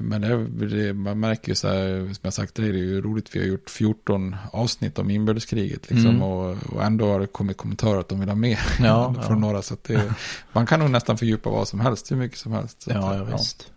men 0.00 0.20
det, 0.20 0.66
det, 0.66 0.92
man 0.94 1.20
märker 1.20 1.48
ju 1.48 1.54
så 1.54 1.68
här, 1.68 2.00
som 2.14 2.20
jag 2.22 2.32
sagt, 2.32 2.54
det 2.54 2.62
är 2.62 2.66
ju 2.66 3.00
roligt, 3.02 3.36
vi 3.36 3.38
har 3.40 3.46
gjort 3.46 3.70
14 3.70 4.36
avsnitt 4.52 4.98
om 4.98 5.10
inbördeskriget. 5.10 5.90
Liksom, 5.90 6.10
Mm. 6.10 6.22
och, 6.22 6.56
och 6.72 6.84
ändå 6.84 7.12
har 7.12 7.20
det 7.20 7.26
kommit 7.26 7.56
kommentarer 7.56 8.00
att 8.00 8.08
de 8.08 8.20
vill 8.20 8.28
ha 8.28 8.36
mer 8.36 8.58
Ja, 8.82 9.14
från 9.22 9.24
ja. 9.28 9.34
några. 9.34 9.62
Så 9.62 9.74
att 9.74 9.84
det, 9.84 10.14
man 10.52 10.66
kan 10.66 10.80
nog 10.80 10.90
nästan 10.90 11.18
fördjupa 11.18 11.50
vad 11.50 11.68
som 11.68 11.80
helst, 11.80 12.10
hur 12.12 12.16
mycket 12.16 12.38
som 12.38 12.52
helst. 12.52 12.82
Så 12.82 12.90
Ja, 12.90 13.10
att, 13.10 13.16
ja, 13.16 13.24
visst. 13.36 13.70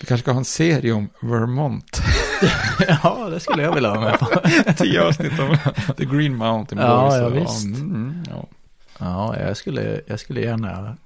Vi 0.00 0.06
kanske 0.06 0.22
ska 0.22 0.32
ha 0.32 0.38
en 0.38 0.44
serie 0.44 0.92
om 0.92 1.08
Vermont. 1.20 2.02
ja, 3.02 3.28
det 3.30 3.40
skulle 3.40 3.62
jag 3.62 3.74
vilja 3.74 3.90
ha 3.90 4.00
med 4.00 4.18
på. 4.18 4.26
Tio 4.76 5.02
avsnitt 5.02 5.32
om 5.40 5.56
The 5.96 6.04
Green 6.04 6.36
Mountain 6.36 6.82
Ja, 6.82 7.00
Boys. 7.00 7.14
ja, 7.20 7.26
och- 7.26 7.36
visst. 7.36 7.64
Mm, 7.64 7.80
mm, 7.94 8.22
ja. 8.30 8.46
Ja, 8.98 9.36
jag 9.40 9.56
skulle, 9.56 10.00
jag 10.06 10.20
skulle 10.20 10.40
gärna 10.40 10.96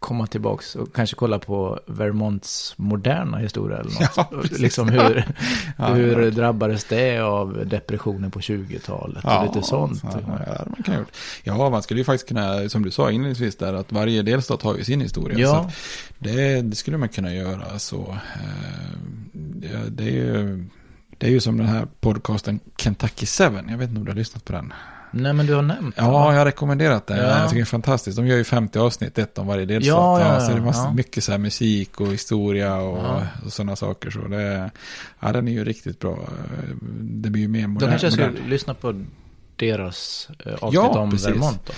komma 0.00 0.26
tillbaks 0.26 0.76
och 0.76 0.94
kanske 0.94 1.16
kolla 1.16 1.38
på 1.38 1.80
Vermonts 1.86 2.74
moderna 2.76 3.38
historia 3.38 3.78
eller 3.78 3.90
något. 3.90 4.16
Ja, 4.16 4.58
liksom 4.58 4.88
hur, 4.88 5.24
Ja, 5.78 5.86
hur 5.86 6.22
ja. 6.22 6.30
drabbades 6.30 6.84
det 6.84 7.18
av 7.18 7.62
depressionen 7.66 8.30
på 8.30 8.40
20-talet 8.40 9.24
och 9.24 9.46
lite 9.46 9.66
sånt. 9.66 10.02
Ja, 10.04 10.64
man 10.66 10.82
kan 10.84 10.98
gjort. 10.98 11.16
ja, 11.42 11.70
man 11.70 11.82
skulle 11.82 12.00
ju 12.00 12.04
faktiskt 12.04 12.28
kunna, 12.28 12.68
som 12.68 12.82
du 12.82 12.90
sa 12.90 13.10
inledningsvis 13.10 13.56
där, 13.56 13.74
att 13.74 13.92
varje 13.92 14.22
delstat 14.22 14.62
har 14.62 14.76
ju 14.76 14.84
sin 14.84 15.00
historia. 15.00 15.38
Ja, 15.38 15.70
det, 16.18 16.60
det 16.62 16.76
skulle 16.76 16.96
man 16.96 17.08
kunna 17.08 17.34
göra 17.34 17.78
så. 17.78 18.16
Eh, 18.34 18.98
det, 19.32 19.90
det, 19.90 20.04
är 20.04 20.12
ju, 20.12 20.64
det 21.18 21.26
är 21.26 21.30
ju 21.30 21.40
som 21.40 21.56
den 21.56 21.66
här 21.66 21.86
podcasten 22.00 22.60
Kentucky 22.76 23.26
7. 23.26 23.44
Jag 23.44 23.78
vet 23.78 23.88
inte 23.88 23.98
om 23.98 24.04
du 24.04 24.10
har 24.10 24.16
lyssnat 24.16 24.44
på 24.44 24.52
den. 24.52 24.72
Nej 25.10 25.32
men 25.32 25.46
du 25.46 25.54
har 25.54 25.62
nämnt 25.62 25.94
Ja, 25.98 26.10
va? 26.10 26.32
jag 26.32 26.38
har 26.38 26.44
rekommenderat 26.44 27.06
den. 27.06 27.16
Ja. 27.18 27.24
Jag 27.38 27.42
tycker 27.48 27.54
det 27.60 27.62
är 27.62 27.64
fantastiskt. 27.64 28.16
De 28.16 28.26
gör 28.26 28.36
ju 28.36 28.44
50 28.44 28.78
avsnitt, 28.78 29.18
ett 29.18 29.38
om 29.38 29.46
varje 29.46 29.64
delstat. 29.64 29.88
Ja, 29.88 30.20
ja, 30.20 30.40
så 30.40 30.46
det 30.46 30.52
är 30.52 30.56
ja, 30.58 30.64
massa, 30.64 30.82
ja. 30.84 30.92
mycket 30.92 31.24
så 31.24 31.32
här 31.32 31.38
musik 31.38 32.00
och 32.00 32.06
historia 32.12 32.76
och, 32.76 32.98
Ja. 32.98 33.26
och 33.46 33.52
sådana 33.52 33.76
saker. 33.76 34.10
Så 34.10 34.18
det, 34.28 34.70
ja, 35.20 35.32
den 35.32 35.48
är 35.48 35.52
ju 35.52 35.64
riktigt 35.64 35.98
bra. 35.98 36.18
Det 37.00 37.30
blir 37.30 37.42
ju 37.42 37.48
mer 37.48 37.62
Då 37.62 37.68
modern. 37.68 37.98
kanske 37.98 38.20
jag 38.22 38.30
modern. 38.30 38.48
lyssna 38.48 38.74
på 38.74 39.04
deras 39.56 40.28
eh, 40.46 40.52
avsnitt 40.52 40.74
Ja, 40.74 40.98
om 41.00 41.10
precis. 41.10 41.26
Vermont 41.28 41.66
då. 41.66 41.72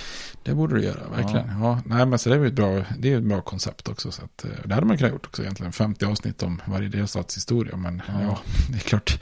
Det 0.45 0.55
borde 0.55 0.75
du 0.75 0.85
göra, 0.85 1.01
verkligen. 1.17 1.61
Ja. 1.61 1.81
nej, 1.87 2.07
men 2.07 2.19
så 2.19 2.29
det 2.29 2.35
är 2.35 2.41
ju 2.41 2.47
ett 2.47 2.53
bra, 2.55 2.83
det 2.99 3.13
är 3.13 3.17
ett 3.17 3.23
bra 3.23 3.41
koncept 3.41 3.89
också. 3.89 4.11
Så 4.13 4.23
att, 4.25 4.45
eh, 4.45 4.51
det 4.65 4.75
hade 4.75 4.87
man 4.87 4.97
kunnat 4.99 5.13
gjort 5.13 5.27
också 5.27 5.43
egentligen. 5.43 5.73
50 5.73 6.05
avsnitt 6.05 6.43
om 6.43 6.63
varje 6.65 6.89
delstats 6.89 7.37
historia. 7.37 7.77
Men 7.77 8.03
ja, 8.09 8.15
Ja. 8.23 8.39
det 8.71 8.77
är 8.77 8.81
klart. 8.81 9.19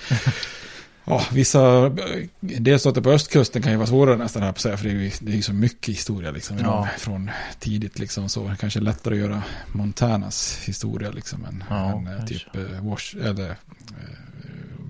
Ja, 1.04 1.22
vissa 1.32 1.88
delstater 2.40 3.00
på 3.00 3.10
östkusten 3.10 3.62
kan 3.62 3.72
ju 3.72 3.78
vara 3.78 3.86
svårare 3.86 4.16
nästan 4.16 4.42
här 4.42 4.52
på 4.52 4.60
säga. 4.60 4.76
För 4.76 4.84
det 4.84 4.90
är 4.90 4.94
ju 4.94 5.10
det 5.20 5.38
är 5.38 5.42
så 5.42 5.52
mycket 5.52 5.94
historia 5.94 6.30
liksom. 6.30 6.58
Ja. 6.58 6.88
Från 6.98 7.30
tidigt 7.58 7.98
liksom 7.98 8.28
så. 8.28 8.48
Det 8.48 8.56
kanske 8.60 8.78
är 8.78 8.82
lättare 8.82 9.14
att 9.14 9.20
göra 9.20 9.42
Montanas 9.72 10.58
historia 10.64 11.10
liksom. 11.10 11.44
Än, 11.44 11.64
Ja, 11.70 11.92
än 11.92 12.06
eh, 12.06 12.24
typ 12.24 12.56
eh, 12.56 12.88
Wash, 12.90 13.16
eller 13.24 13.50
eh, 13.50 13.56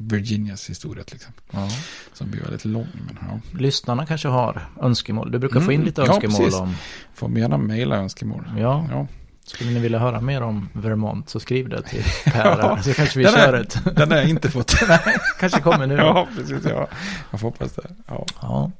Virginias 0.00 0.70
historia 0.70 1.04
till 1.04 1.16
exempel. 1.16 1.42
Ja. 1.50 1.68
Som 2.12 2.30
blir 2.30 2.40
väldigt 2.42 2.64
lång. 2.64 2.86
Men 3.06 3.18
ja, 3.20 3.58
Lyssnarna 3.58 4.06
kanske 4.06 4.28
har 4.28 4.68
önskemål. 4.82 5.30
Du 5.30 5.38
brukar 5.38 5.60
få 5.60 5.72
in 5.72 5.76
Mm, 5.80 5.86
lite 5.86 6.00
ja, 6.00 6.14
önskemål 6.14 6.36
precis. 6.38 6.54
om... 6.60 6.74
får 7.14 7.38
gärna 7.38 7.58
mejla 7.58 7.96
önskemål. 7.96 8.44
Ja, 8.58 8.86
Ja. 8.90 9.06
Skulle 9.50 9.70
ni 9.70 9.78
vilja 9.80 9.98
höra 9.98 10.20
mer 10.20 10.42
om 10.42 10.68
Vermont 10.72 11.28
så 11.30 11.40
skriv 11.40 11.68
det 11.68 11.82
till 11.82 12.02
Per. 12.32 12.44
Ja. 12.58 12.82
så 12.82 12.94
kanske 12.94 13.18
vi 13.18 13.24
kör 13.24 13.52
är- 13.52 13.60
ett. 13.60 13.78
Den 13.96 14.10
har 14.10 14.18
jag 14.18 14.28
inte 14.28 14.50
fått. 14.50 14.74
kanske 15.40 15.60
kommer 15.60 15.86
nu. 15.86 15.94
ja, 15.98 16.26
precis. 16.36 16.64
Ja. 16.64 16.88
Jag 17.30 17.40
får 17.40 17.48
hoppas 17.48 17.72
det. 17.72 17.82
Ja. 18.06 18.26
Ja. 18.42 18.70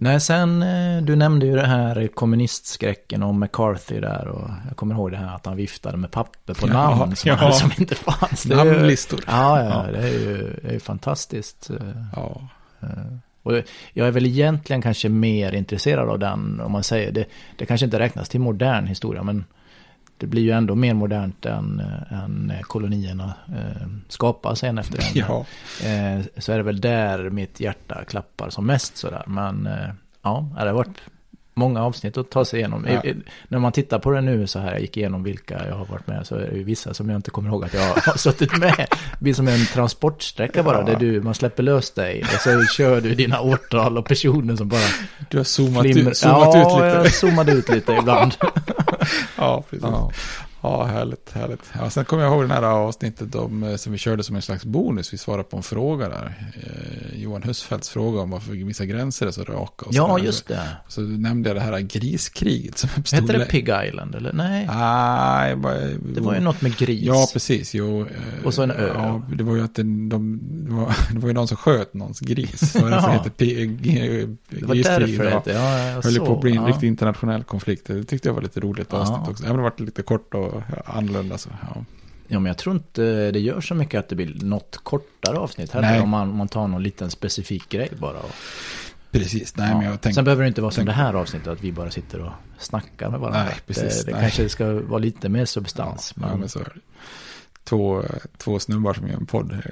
Nej, 0.00 0.20
sen 0.20 0.62
eh, 0.62 1.02
du 1.02 1.16
nämnde 1.16 1.46
ju 1.46 1.54
det 1.56 1.66
här 1.66 2.06
kommunistskräcken 2.14 3.22
om 3.22 3.40
McCarthy 3.40 4.00
där 4.00 4.28
och 4.28 4.50
jag 4.68 4.76
kommer 4.76 4.94
ihåg 4.94 5.10
det 5.10 5.16
här 5.16 5.34
att 5.34 5.46
han 5.46 5.56
viftade 5.56 5.96
med 5.96 6.10
papper 6.10 6.54
på 6.54 6.68
Ja, 6.68 6.72
namn 6.96 7.16
som, 7.16 7.28
ja. 7.30 7.52
som 7.52 7.70
inte 7.78 7.94
fanns. 7.94 8.42
Det 8.42 8.54
är 8.54 8.64
ju- 8.64 8.72
Namnlistor. 8.72 9.20
Ja, 9.26 9.62
ja, 9.64 9.84
Ja. 9.86 9.92
det 9.92 9.98
är 10.08 10.12
ju, 10.12 10.56
det 10.62 10.68
är 10.68 10.72
ju 10.72 10.80
fantastiskt. 10.80 11.70
eh, 11.70 11.76
Ja. 12.16 12.40
eh. 12.82 12.88
Och 13.42 13.52
jag 13.92 14.06
är 14.08 14.10
väl 14.10 14.26
egentligen 14.26 14.82
kanske 14.82 15.08
mer 15.08 15.52
intresserad 15.52 16.08
av 16.08 16.18
den, 16.18 16.60
om 16.60 16.72
man 16.72 16.82
säger 16.82 17.12
det. 17.12 17.24
Det 17.58 17.66
kanske 17.66 17.84
inte 17.84 17.98
räknas 17.98 18.28
till 18.28 18.40
modern 18.40 18.86
historia, 18.86 19.22
men 19.22 19.44
det 20.18 20.26
blir 20.26 20.42
ju 20.42 20.50
ändå 20.50 20.74
mer 20.74 20.94
modernt 20.94 21.46
än, 21.46 21.82
än 22.10 22.52
kolonierna 22.62 23.32
eh, 23.48 23.86
skapas 24.08 24.62
en 24.64 24.78
efter 24.78 24.98
en. 24.98 25.04
Ja. 25.28 25.44
Eh, 25.88 26.20
så 26.36 26.52
är 26.52 26.56
det 26.56 26.62
väl 26.62 26.80
där 26.80 27.30
mitt 27.30 27.60
hjärta 27.60 28.04
klappar 28.04 28.50
som 28.50 28.66
mest 28.66 28.96
sådär. 28.96 29.22
Men 29.26 29.66
eh, 29.66 29.88
ja, 30.22 30.48
det 30.54 30.60
har 30.66 30.72
varit 30.72 30.98
många 31.54 31.84
avsnitt 31.84 32.16
att 32.16 32.30
ta 32.30 32.44
sig 32.44 32.58
igenom. 32.58 32.86
Ja. 32.88 33.02
I, 33.04 33.08
i, 33.10 33.16
när 33.48 33.58
man 33.58 33.72
tittar 33.72 33.98
på 33.98 34.10
det 34.10 34.20
nu 34.20 34.46
så 34.46 34.58
här, 34.58 34.72
jag 34.72 34.80
gick 34.80 34.96
igenom 34.96 35.22
vilka 35.22 35.66
jag 35.68 35.74
har 35.74 35.84
varit 35.86 36.06
med, 36.06 36.26
så 36.26 36.34
är 36.34 36.50
det 36.50 36.62
vissa 36.62 36.94
som 36.94 37.08
jag 37.10 37.18
inte 37.18 37.30
kommer 37.30 37.48
ihåg 37.48 37.64
att 37.64 37.74
jag 37.74 37.80
har 37.94 38.16
suttit 38.18 38.58
med. 38.58 38.86
Det 38.88 39.20
blir 39.20 39.34
som 39.34 39.48
en 39.48 39.66
transportsträcka 39.66 40.62
bara, 40.62 40.78
Ja. 40.78 40.84
där 40.84 40.96
du, 40.96 41.20
man 41.22 41.34
släpper 41.34 41.62
lös 41.62 41.90
dig 41.90 42.22
och 42.22 42.40
så 42.40 42.64
kör 42.64 43.00
du 43.00 43.14
dina 43.14 43.40
årtal 43.40 43.98
och 43.98 44.04
personer 44.06 44.56
som 44.56 44.68
bara 44.68 44.80
Du 45.30 45.36
har 45.36 45.44
zoomat, 45.44 45.82
flimrar. 45.82 46.10
ut, 46.10 46.16
zoomat 46.16 46.54
ja, 46.54 46.60
ut 46.60 46.84
lite. 46.84 46.96
jag 46.96 47.12
zoomade 47.14 47.52
ut 47.52 47.68
lite 47.68 47.92
ibland. 47.92 48.34
Ja, 49.36 49.60
precis. 49.60 49.82
Ja. 49.82 50.08
Ja, 50.60 50.84
härligt, 50.84 51.30
härligt. 51.32 51.60
Ja, 51.78 51.90
sen 51.90 52.04
kommer 52.04 52.22
jag 52.24 52.32
ihåg 52.32 52.48
det 52.48 52.54
här 52.54 52.62
avsnittet 52.62 53.34
om, 53.34 53.62
eh, 53.62 53.76
som 53.76 53.92
vi 53.92 53.98
körde 53.98 54.22
som 54.24 54.36
en 54.36 54.42
slags 54.42 54.64
bonus. 54.64 55.12
Vi 55.12 55.18
svarade 55.18 55.44
på 55.44 55.56
en 55.56 55.62
fråga 55.62 56.08
där. 56.08 56.34
Eh, 56.62 57.20
Johan 57.22 57.42
Husfeldts 57.42 57.88
fråga 57.88 58.20
om 58.20 58.30
varför 58.30 58.52
vissa 58.52 58.84
gränser 58.84 59.26
är 59.26 59.30
så 59.30 59.42
raka. 59.44 59.86
Och 59.86 59.94
Ja, 59.94 60.18
så 60.18 60.24
just 60.24 60.48
det. 60.48 60.68
Så 60.88 61.00
nämnde 61.00 61.48
jag 61.48 61.56
det 61.56 61.60
här 61.60 61.80
griskriget 61.80 62.78
som 62.78 62.90
uppstod. 62.98 63.20
Hette 63.20 63.38
det 63.38 63.44
Pig 63.44 63.70
Island 63.88 64.14
eller? 64.14 64.32
Nej, 64.32 64.66
Nej, 64.66 65.56
bara, 65.56 65.74
det 66.14 66.20
var 66.20 66.34
ju 66.34 66.40
något 66.40 66.60
med 66.62 66.76
gris. 66.76 67.02
Ja, 67.04 67.26
precis. 67.32 67.74
Jo, 67.74 68.00
eh, 68.00 68.06
Och 68.44 68.54
så 68.54 68.62
en 68.62 68.70
ö. 68.70 68.90
Ja, 68.94 69.22
det 69.36 69.44
var 69.44 69.56
ju 69.56 69.64
att 69.64 69.74
den, 69.74 70.08
de, 70.08 70.40
det, 70.66 70.72
var, 70.72 70.94
det 71.12 71.18
var 71.18 71.28
ju 71.28 71.34
någon 71.34 71.48
som 71.48 71.56
sköt 71.56 71.94
någons 71.94 72.20
gris. 72.20 72.72
Det 72.72 72.82
var 72.82 72.90
därför 72.90 73.08
det 73.08 73.12
Ja. 73.14 73.18
hette 73.18 73.30
P- 73.30 73.66
G- 73.66 74.26
det 74.50 74.66
var 74.66 74.74
därför 74.74 75.00
det 75.22 75.24
Ja. 75.24 75.30
hette, 75.30 75.52
ja, 75.52 75.78
jag 75.78 76.02
höll 76.02 76.26
på 76.26 76.34
att 76.34 76.40
bli 76.40 76.50
en 76.56 76.62
ja. 76.62 76.68
riktig 76.68 76.86
internationell 76.88 77.44
konflikt. 77.44 77.86
Det 77.86 78.04
tyckte 78.04 78.28
jag 78.28 78.34
var 78.34 78.42
lite 78.42 78.60
roligt 78.60 78.88
Ja. 78.90 78.98
avsnitt 78.98 79.28
också. 79.28 79.44
Även 79.44 79.50
om 79.50 79.56
det 79.56 79.62
varit 79.62 79.80
lite 79.80 80.02
kort 80.02 80.34
och 80.34 80.47
ja, 80.54 80.82
annorlunda. 80.84 81.38
Så, 81.38 81.48
ja. 81.74 81.84
Ja, 82.30 82.38
men 82.38 82.46
jag 82.46 82.58
tror 82.58 82.74
inte 82.76 83.30
det 83.30 83.40
gör 83.40 83.60
så 83.60 83.74
mycket 83.74 83.98
att 83.98 84.08
det 84.08 84.16
blir 84.16 84.44
något 84.44 84.76
kortare 84.82 85.38
avsnitt 85.38 85.72
heller. 85.72 85.90
Nej. 85.90 86.00
Om 86.00 86.08
man, 86.08 86.36
man 86.36 86.48
tar 86.48 86.68
någon 86.68 86.82
liten 86.82 87.10
specifik 87.10 87.68
grej 87.68 87.90
bara. 87.98 88.18
Och, 88.18 88.30
Precis, 89.10 89.56
nej 89.56 89.70
ja. 89.70 89.76
men 89.76 89.86
jag 89.86 90.00
tänkte... 90.00 90.14
Sen 90.14 90.24
behöver 90.24 90.42
det 90.42 90.48
inte 90.48 90.60
vara 90.60 90.70
som 90.70 90.76
tänk- 90.76 90.86
det 90.86 91.02
här 91.02 91.14
avsnittet, 91.14 91.48
att 91.48 91.60
vi 91.60 91.72
bara 91.72 91.90
sitter 91.90 92.20
och 92.20 92.32
snackar 92.58 93.10
med 93.10 93.20
varandra. 93.20 93.44
Nej, 93.44 93.54
precis, 93.66 94.04
det 94.04 94.12
det 94.12 94.20
kanske 94.20 94.48
ska 94.48 94.72
vara 94.72 94.98
lite 94.98 95.28
mer 95.28 95.44
substans. 95.44 96.14
Ja, 96.16 96.26
men, 96.26 96.40
men 96.40 96.48
så 96.48 96.58
är 96.58 96.64
det. 96.64 96.80
Två, 97.68 98.02
två 98.38 98.58
snubbar 98.58 98.94
som 98.94 99.08
gör 99.08 99.16
en 99.16 99.26
podd. 99.26 99.52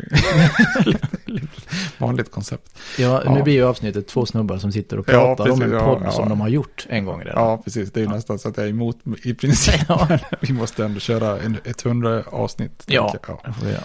Vanligt 1.98 2.30
koncept. 2.30 2.78
ja, 2.98 3.22
Ja. 3.24 3.34
nu 3.34 3.42
blir 3.42 3.54
ju 3.54 3.64
avsnittet 3.64 4.08
två 4.08 4.26
snubbar 4.26 4.58
som 4.58 4.72
sitter 4.72 4.98
och 4.98 5.08
Ja, 5.08 5.12
pratar 5.12 5.44
om 5.50 5.58
precis, 5.58 5.72
en 5.74 5.78
ja, 5.78 5.84
podd 5.94 6.02
ja. 6.04 6.10
som 6.10 6.28
de 6.28 6.40
har 6.40 6.48
gjort 6.48 6.86
en 6.88 7.04
gång 7.04 7.20
redan. 7.20 7.48
Ja, 7.48 7.60
precis. 7.64 7.92
Det 7.92 8.00
är 8.00 8.04
ju 8.04 8.08
nästan 8.10 8.38
så 8.38 8.48
att 8.48 8.56
jag 8.56 8.66
är 8.66 8.70
emot 8.70 8.98
i 9.24 9.34
princip. 9.34 9.74
Ja. 9.88 10.08
Vi 10.40 10.52
måste 10.52 10.84
ändå 10.84 11.00
köra 11.00 11.40
en, 11.40 11.56
ett 11.64 11.82
hundra 11.82 12.22
avsnitt. 12.22 12.84
Ja, 12.86 13.14
det 13.44 13.52
får 13.52 13.64
vi 13.64 13.70
göra. 13.70 13.82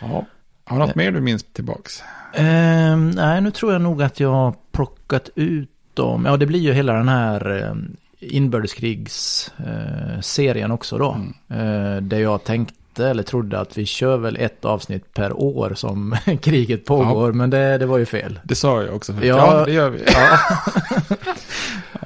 ja. 0.00 0.26
Har 0.66 0.78
något 0.78 0.94
mer 0.94 1.12
du 1.12 1.20
minns 1.20 1.44
tillbaks? 1.52 2.02
Ehm, 2.34 3.10
nej, 3.10 3.40
nu 3.40 3.50
tror 3.50 3.72
jag 3.72 3.82
nog 3.82 4.02
att 4.02 4.20
jag 4.20 4.30
har 4.32 4.54
plockat 4.72 5.28
ut 5.34 5.70
dem. 5.94 6.24
Ja, 6.26 6.36
det 6.36 6.46
blir 6.46 6.60
ju 6.60 6.72
hela 6.72 6.92
den 6.92 7.08
här 7.08 7.62
eh, 7.62 7.74
inbördeskrigsserien 8.20 10.70
också 10.70 10.98
då. 10.98 11.10
Eh, 11.50 11.96
där 11.96 12.18
jag 12.18 12.44
tänkte 12.44 12.74
eller 12.98 13.22
trodde 13.22 13.60
att 13.60 13.78
vi 13.78 13.86
kör 13.86 14.16
väl 14.16 14.36
ett 14.36 14.64
avsnitt 14.64 15.14
per 15.14 15.32
år 15.32 15.72
som 15.74 16.16
kriget 16.42 16.84
pågår. 16.84 17.32
Men 17.32 17.50
det, 17.50 17.78
det 17.78 17.86
var 17.86 17.98
ju 17.98 18.06
fel. 18.06 18.40
Det 18.44 18.54
sa 18.54 18.82
jag 18.82 18.94
också. 18.96 19.12
Ja. 19.12 19.20
Ja, 19.26 19.64
det 19.64 19.72
gör 19.72 19.90
vi. 19.90 20.04
Ja. 20.12 20.38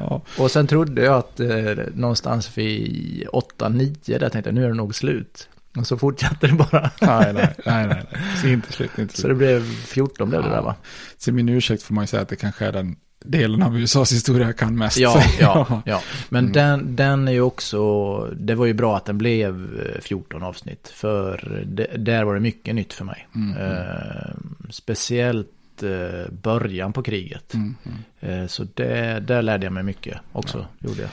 Ja. 0.00 0.22
Och 0.38 0.50
sen 0.50 0.66
trodde 0.66 1.02
jag 1.04 1.14
att 1.14 1.40
eh, 1.40 1.48
någonstans 1.94 2.58
vid 2.58 3.26
8-9 3.58 4.18
där 4.18 4.28
tänkte 4.28 4.48
jag 4.50 4.54
nu 4.54 4.64
är 4.64 4.68
det 4.68 4.74
nog 4.74 4.94
slut. 4.94 5.48
Och 5.76 5.86
så 5.86 5.96
fortsatte 5.98 6.46
det 6.46 6.52
bara. 6.52 6.90
Nej, 7.00 7.32
nej, 7.32 7.54
nej, 7.66 7.86
nej. 7.86 8.06
Så 8.42 8.46
inte 8.48 8.72
slut, 8.72 8.90
inte 8.98 9.14
Så 9.14 9.20
slut. 9.20 9.30
det 9.30 9.34
blev 9.34 9.62
14 9.72 10.28
blev 10.28 10.42
det 10.42 10.48
där 10.48 10.62
va? 10.62 10.74
Till 11.18 11.34
min 11.34 11.48
ursäkt 11.48 11.82
får 11.82 11.94
man 11.94 12.02
ju 12.02 12.06
säga 12.06 12.22
att 12.22 12.28
det 12.28 12.36
kanske 12.36 12.66
är 12.66 12.72
den 12.72 12.96
delen 13.28 13.62
av 13.62 13.78
USAs 13.78 14.12
historia 14.12 14.52
kan 14.52 14.76
mest. 14.78 14.98
Ja, 15.00 15.22
ja, 15.40 15.82
ja. 15.86 16.00
Men 16.28 16.44
Mm. 16.44 16.52
den, 16.52 16.96
den 16.96 17.28
är 17.28 17.32
ju 17.32 17.40
också, 17.40 18.18
det 18.26 18.54
var 18.54 18.66
ju 18.66 18.72
bra 18.74 18.96
att 18.96 19.04
den 19.04 19.18
blev 19.18 19.80
eh, 19.94 20.00
14 20.00 20.42
avsnitt. 20.42 20.88
För 20.94 21.62
det, 21.66 21.86
där 21.96 22.24
var 22.24 22.34
det 22.34 22.40
mycket 22.40 22.74
nytt 22.74 22.92
för 22.92 23.04
mig. 23.04 23.28
Mm, 23.34 23.56
Eh, 23.56 24.34
speciellt 24.70 25.46
eh, 25.46 25.57
början 26.42 26.92
på 26.92 27.02
kriget. 27.02 27.54
Mm, 27.54 27.74
Eh, 28.20 28.46
så 28.46 28.66
det, 28.74 29.20
där 29.20 29.42
lärde 29.42 29.66
jag 29.66 29.72
mig 29.72 29.82
mycket 29.82 30.18
också. 30.32 30.66
Gjorde 30.78 31.00
jag. 31.00 31.10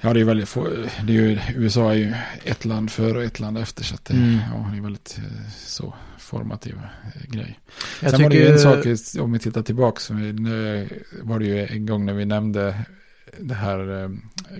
Ja, 0.00 0.12
det 0.14 0.20
är 0.20 0.24
väldigt 0.24 0.48
få, 0.48 0.68
det 1.06 1.12
är 1.16 1.16
ju, 1.22 1.38
USA 1.56 1.90
är 1.90 1.96
ju 1.96 2.14
ett 2.44 2.64
land 2.64 2.90
före 2.90 3.18
och 3.18 3.24
ett 3.24 3.40
land 3.40 3.58
efter. 3.58 3.84
Så 3.84 3.94
att 3.94 4.04
det, 4.04 4.14
Mm. 4.14 4.38
ja, 4.52 4.68
det 4.72 4.78
är 4.78 4.82
väldigt 4.82 5.18
eh, 5.18 5.50
så 5.56 5.94
formativ 6.18 6.74
eh, 6.74 7.30
grej. 7.30 7.58
Jag 8.02 8.10
Sen 8.10 8.22
var 8.22 8.30
det 8.30 8.36
ju 8.36 8.56
tycker- 8.56 8.86
en 8.86 8.98
sak, 8.98 9.22
om 9.24 9.32
vi 9.32 9.38
tittar 9.38 9.62
tillbaka, 9.62 10.00
så 10.00 10.14
nu 10.14 10.88
var 11.22 11.38
det 11.38 11.44
ju 11.46 11.66
en 11.66 11.86
gång 11.86 12.04
när 12.06 12.12
vi 12.12 12.24
nämnde 12.24 12.74
det 13.40 13.54
här 13.54 14.02
eh, 14.04 14.10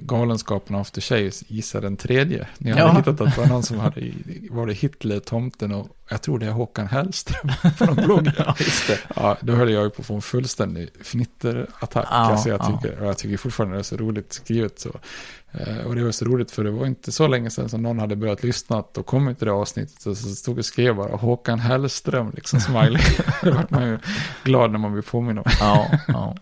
galenskapen 0.01 0.77
After 0.77 1.01
Shave, 1.01 1.31
gissa 1.49 1.81
den 1.81 1.97
tredje. 1.97 2.47
Ni 2.59 2.71
hade 2.71 2.83
Ja. 2.83 2.89
hittat 2.93 3.21
att 3.21 3.35
det 3.35 3.41
var 3.41 3.47
någon 3.47 3.63
som 3.63 3.79
hade, 3.79 4.11
var 4.51 4.67
det 4.67 4.73
Hitler, 4.73 5.21
tomten 5.21 5.73
och 5.73 5.89
jag 6.11 6.23
tror 6.23 6.39
det 6.39 6.47
är 6.47 6.51
Håkan 6.51 6.87
Hellström 6.87 7.51
på 7.79 7.85
någon 7.85 8.05
blogg. 8.05 8.31
Ja. 8.39 8.55
Ja, 9.17 9.37
då 9.41 9.53
höll 9.53 9.71
jag 9.73 9.85
ju 9.85 9.91
på 9.91 10.01
att 10.03 10.07
få 10.07 10.15
en 10.15 10.23
fullständig 10.23 10.89
fnitterattack. 11.03 12.07
Ja, 12.11 12.17
alltså 12.17 12.49
jag, 12.49 12.61
ja. 12.61 12.81
tycker, 12.81 13.01
och 13.01 13.07
jag 13.07 13.19
tycker 13.19 13.37
fortfarande 13.37 13.77
det 13.77 13.81
är 13.81 13.83
så 13.83 13.97
roligt 13.97 14.33
skrivet. 14.33 14.79
Så. 14.79 14.91
Eh, 15.53 15.79
och 15.87 15.95
det 15.95 16.05
var 16.05 16.11
så 16.13 16.25
roligt 16.25 16.51
för 16.51 16.65
det 16.65 16.71
var 16.71 16.87
inte 16.87 17.13
så 17.13 17.27
länge 17.29 17.51
sedan 17.51 17.69
som 17.69 17.83
någon 17.83 17.99
hade 17.99 18.17
börjat 18.17 18.43
lyssna 18.43 18.77
och 18.77 19.07
kommit 19.07 19.39
till 19.39 19.47
det 19.47 19.53
avsnittet. 19.53 20.07
Och 20.07 20.17
så 20.17 20.29
stod 20.29 20.59
och 20.59 20.65
skrev 20.65 20.97
bara 20.97 21.17
Håkan 21.17 21.59
Hellström, 21.59 22.31
liksom 22.35 22.61
smiley. 22.61 23.03
det 23.43 23.51
vart 23.51 23.71
man 23.71 23.87
ju 23.89 23.99
glad 24.45 24.71
när 24.71 24.79
man 24.79 24.93
blir 24.93 25.03
påminn 25.03 25.39
om. 25.39 25.45
Ja, 25.61 25.91
ja. 26.09 26.37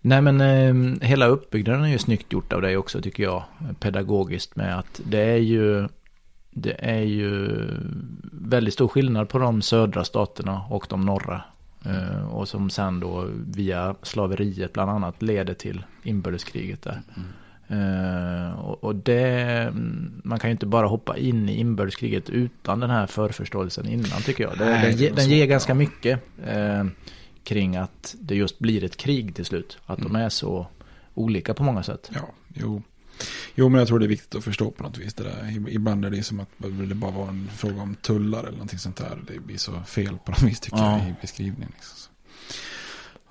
Nej 0.00 0.22
men 0.22 0.40
eh, 0.40 1.08
hela 1.08 1.26
uppbyggnaden 1.26 1.84
är 1.84 1.88
ju 1.88 1.98
snyggt 1.98 2.32
gjort 2.32 2.52
av 2.52 2.62
dig 2.62 2.76
också 2.76 3.00
tycker 3.00 3.22
jag. 3.22 3.42
Pedagogiskt 3.80 4.56
med 4.56 4.78
att 4.78 5.00
det 5.04 5.20
är 5.20 5.36
ju 5.36 5.88
det 6.50 6.76
är 6.78 7.02
ju 7.02 7.48
väldigt 8.32 8.74
stor 8.74 8.88
skillnad 8.88 9.28
på 9.28 9.38
de 9.38 9.62
södra 9.62 10.04
staterna 10.04 10.62
och 10.70 10.86
de 10.88 11.00
norra. 11.00 11.42
Eh, 11.84 12.28
och 12.28 12.48
som 12.48 12.70
sen 12.70 13.00
då 13.00 13.28
via 13.46 13.94
slaveriet 14.02 14.72
bland 14.72 14.90
annat 14.90 15.22
leder 15.22 15.54
till 15.54 15.84
inbördeskriget 16.02 16.82
där. 16.82 17.02
Eh, 17.68 18.58
och, 18.58 18.84
och 18.84 18.94
det, 18.94 19.22
mm, 19.62 20.20
man 20.24 20.38
kan 20.38 20.50
ju 20.50 20.52
inte 20.52 20.66
bara 20.66 20.86
hoppa 20.86 21.16
in 21.16 21.48
i 21.48 21.56
inbördeskriget 21.56 22.30
utan 22.30 22.80
den 22.80 22.90
här 22.90 23.06
förförståelsen 23.06 23.88
innan 23.88 24.22
tycker 24.24 24.44
jag. 24.44 24.58
Det, 24.58 24.64
Nej, 24.64 24.82
den, 24.82 24.96
ge, 24.96 25.10
den 25.10 25.28
ger 25.28 25.46
ganska 25.46 25.74
mycket 25.74 26.20
eh, 26.46 26.84
kring 27.48 27.76
att 27.76 28.14
det 28.20 28.34
just 28.34 28.58
blir 28.58 28.84
ett 28.84 28.96
krig 28.96 29.34
till 29.34 29.44
slut. 29.44 29.78
Att 29.86 29.98
de 29.98 30.16
är 30.16 30.28
så 30.28 30.66
olika 31.14 31.54
på 31.54 31.62
många 31.62 31.82
sätt. 31.82 32.10
Ja, 32.14 32.28
jo. 32.54 32.82
Jo, 33.54 33.68
men 33.68 33.78
jag 33.78 33.88
tror 33.88 33.98
det 33.98 34.06
är 34.06 34.08
viktigt 34.08 34.34
att 34.34 34.44
förstå 34.44 34.70
på 34.70 34.82
något 34.82 34.98
vis 34.98 35.14
det 35.14 35.24
där. 35.24 35.68
Ibland 35.68 36.04
är 36.04 36.10
det 36.10 36.22
som 36.22 36.40
att 36.40 36.48
det 36.58 36.94
bara 36.94 37.10
var 37.10 37.28
en 37.28 37.48
fråga 37.52 37.82
om 37.82 37.94
tullar 37.94 38.40
eller 38.40 38.50
någonting 38.52 38.78
sånt 38.78 38.96
där. 38.96 39.18
Det 39.26 39.40
blir 39.40 39.56
så 39.56 39.80
fel 39.80 40.18
på 40.24 40.30
något 40.30 40.42
vis 40.42 40.60
tycker 40.60 40.78
Ja. 40.78 40.98
jag 40.98 41.08
i 41.08 41.14
beskrivningen. 41.20 41.72
Liksom. 41.74 42.12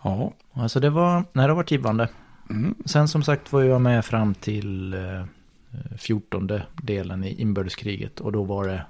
Ja. 0.04 0.34
Alltså 0.54 0.80
det 0.80 0.90
var, 0.90 1.24
nej, 1.34 1.48
det 1.48 1.54
varit 1.54 1.72
givande. 1.72 2.10
Mm. 2.50 2.76
Sen 2.86 3.08
som 3.08 3.24
sagt 3.24 3.52
var 3.54 3.64
jag 3.64 3.82
med 3.82 4.06
fram 4.06 4.34
till 4.36 4.94
eh, 4.94 5.24
14 5.98 6.52
delen 6.82 7.24
i 7.24 7.42
inbördeskriget. 7.42 8.20
Och 8.20 8.32
då 8.32 8.44
var 8.44 8.68
det 8.68 8.86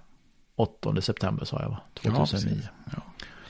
8 0.55 1.01
september 1.01 1.45
sa 1.45 1.61
jag 1.61 1.69
va? 1.69 1.79
Ja, 2.01 2.11
2009. 2.11 2.51
precis. 2.55 2.69
Ja. 2.95 3.01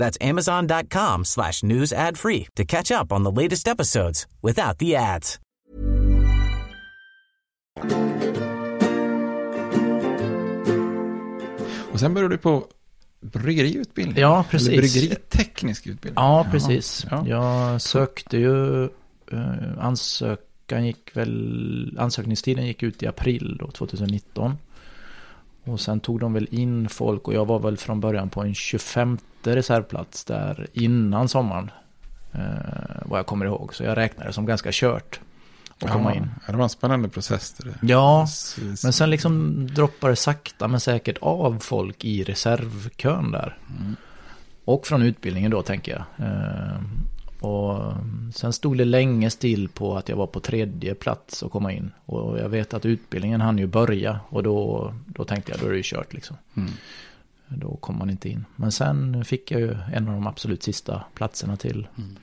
That's 0.00 0.18
amazon.com 0.30 1.24
slash 1.24 1.62
news 1.62 1.92
ad 1.92 2.18
free 2.18 2.46
to 2.56 2.64
catch 2.64 2.90
up 2.90 3.12
on 3.12 3.22
the 3.22 3.42
latest 3.42 3.68
episodes 3.68 4.26
without 4.42 4.78
the 4.78 4.96
ads. 4.96 5.38
Och 11.92 12.00
sen 12.00 12.14
började 12.14 12.34
du 12.34 12.38
på 12.38 12.66
bryggeriutbildning. 13.20 14.18
Ja, 14.18 14.44
precis. 14.50 14.68
Eller 14.68 14.78
bryggeriteknisk 14.78 15.86
utbildning. 15.86 16.24
Ja, 16.24 16.46
precis. 16.50 17.06
Ja. 17.10 17.26
Jag 17.26 17.82
sökte 17.82 18.36
ju, 18.36 18.84
eh, 18.84 19.78
ansökan 19.78 20.86
gick 20.86 21.16
väl, 21.16 21.96
ansökningstiden 21.98 22.66
gick 22.66 22.82
ut 22.82 23.02
i 23.02 23.06
april 23.06 23.56
då, 23.60 23.70
2019. 23.70 24.58
Och 25.64 25.80
sen 25.80 26.00
tog 26.00 26.20
de 26.20 26.32
väl 26.32 26.48
in 26.50 26.88
folk 26.88 27.28
och 27.28 27.34
jag 27.34 27.46
var 27.46 27.58
väl 27.58 27.76
från 27.76 28.00
början 28.00 28.30
på 28.30 28.42
en 28.42 28.54
25 28.54 29.18
reservplats 29.42 30.24
där 30.24 30.66
innan 30.72 31.28
sommaren. 31.28 31.70
Eh, 32.32 32.40
vad 33.04 33.18
jag 33.18 33.26
kommer 33.26 33.46
ihåg. 33.46 33.74
Så 33.74 33.84
jag 33.84 33.96
räknade 33.96 34.32
som 34.32 34.46
ganska 34.46 34.68
kört 34.72 35.20
att 35.82 35.90
komma 35.90 36.14
in. 36.14 36.30
Ja, 36.46 36.52
det 36.52 36.56
var 36.56 36.64
en 36.64 36.68
spännande 36.70 37.08
process. 37.08 37.52
Det. 37.58 37.74
Ja, 37.82 38.22
S- 38.24 38.56
s- 38.72 38.84
men 38.84 38.92
sen 38.92 39.10
liksom 39.10 39.66
droppar 39.74 40.08
det 40.10 40.16
sakta 40.16 40.68
men 40.68 40.80
säkert 40.80 41.18
av 41.20 41.58
folk 41.58 42.04
i 42.04 42.24
reservkön 42.24 43.30
där. 43.32 43.58
Och 44.64 44.86
från 44.86 45.02
utbildningen 45.02 45.50
då 45.50 45.62
tänker 45.62 45.92
jag. 45.92 46.26
Eh, 46.28 46.80
Och 47.40 47.92
sen 48.34 48.52
stod 48.52 48.78
det 48.78 48.84
länge 48.84 49.30
still 49.30 49.68
på 49.68 49.96
att 49.96 50.08
jag 50.08 50.16
var 50.16 50.26
på 50.26 50.40
tredje 50.40 50.94
plats 50.94 51.42
att 51.42 51.50
komma 51.50 51.72
in. 51.72 51.90
Och 52.06 52.38
jag 52.38 52.48
vet 52.48 52.74
att 52.74 52.86
utbildningen 52.86 53.40
hann 53.40 53.58
ju 53.58 53.66
börja 53.66 54.20
och 54.28 54.42
då, 54.42 54.94
då 55.06 55.24
tänkte 55.24 55.52
jag 55.52 55.60
då 55.60 55.66
är 55.66 55.70
det 55.70 55.76
ju 55.76 55.82
kört 55.84 56.12
liksom. 56.12 56.36
Mm. 56.56 56.70
Då 57.48 57.76
kom 57.76 57.98
man 57.98 58.10
inte 58.10 58.28
in. 58.28 58.44
Men 58.56 58.72
sen 58.72 59.24
fick 59.24 59.50
jag 59.50 59.60
ju 59.60 59.76
en 59.94 60.08
av 60.08 60.14
de 60.14 60.26
absolut 60.26 60.62
sista 60.62 61.02
platserna 61.14 61.56
till 61.56 61.86
Mm. 61.98 62.16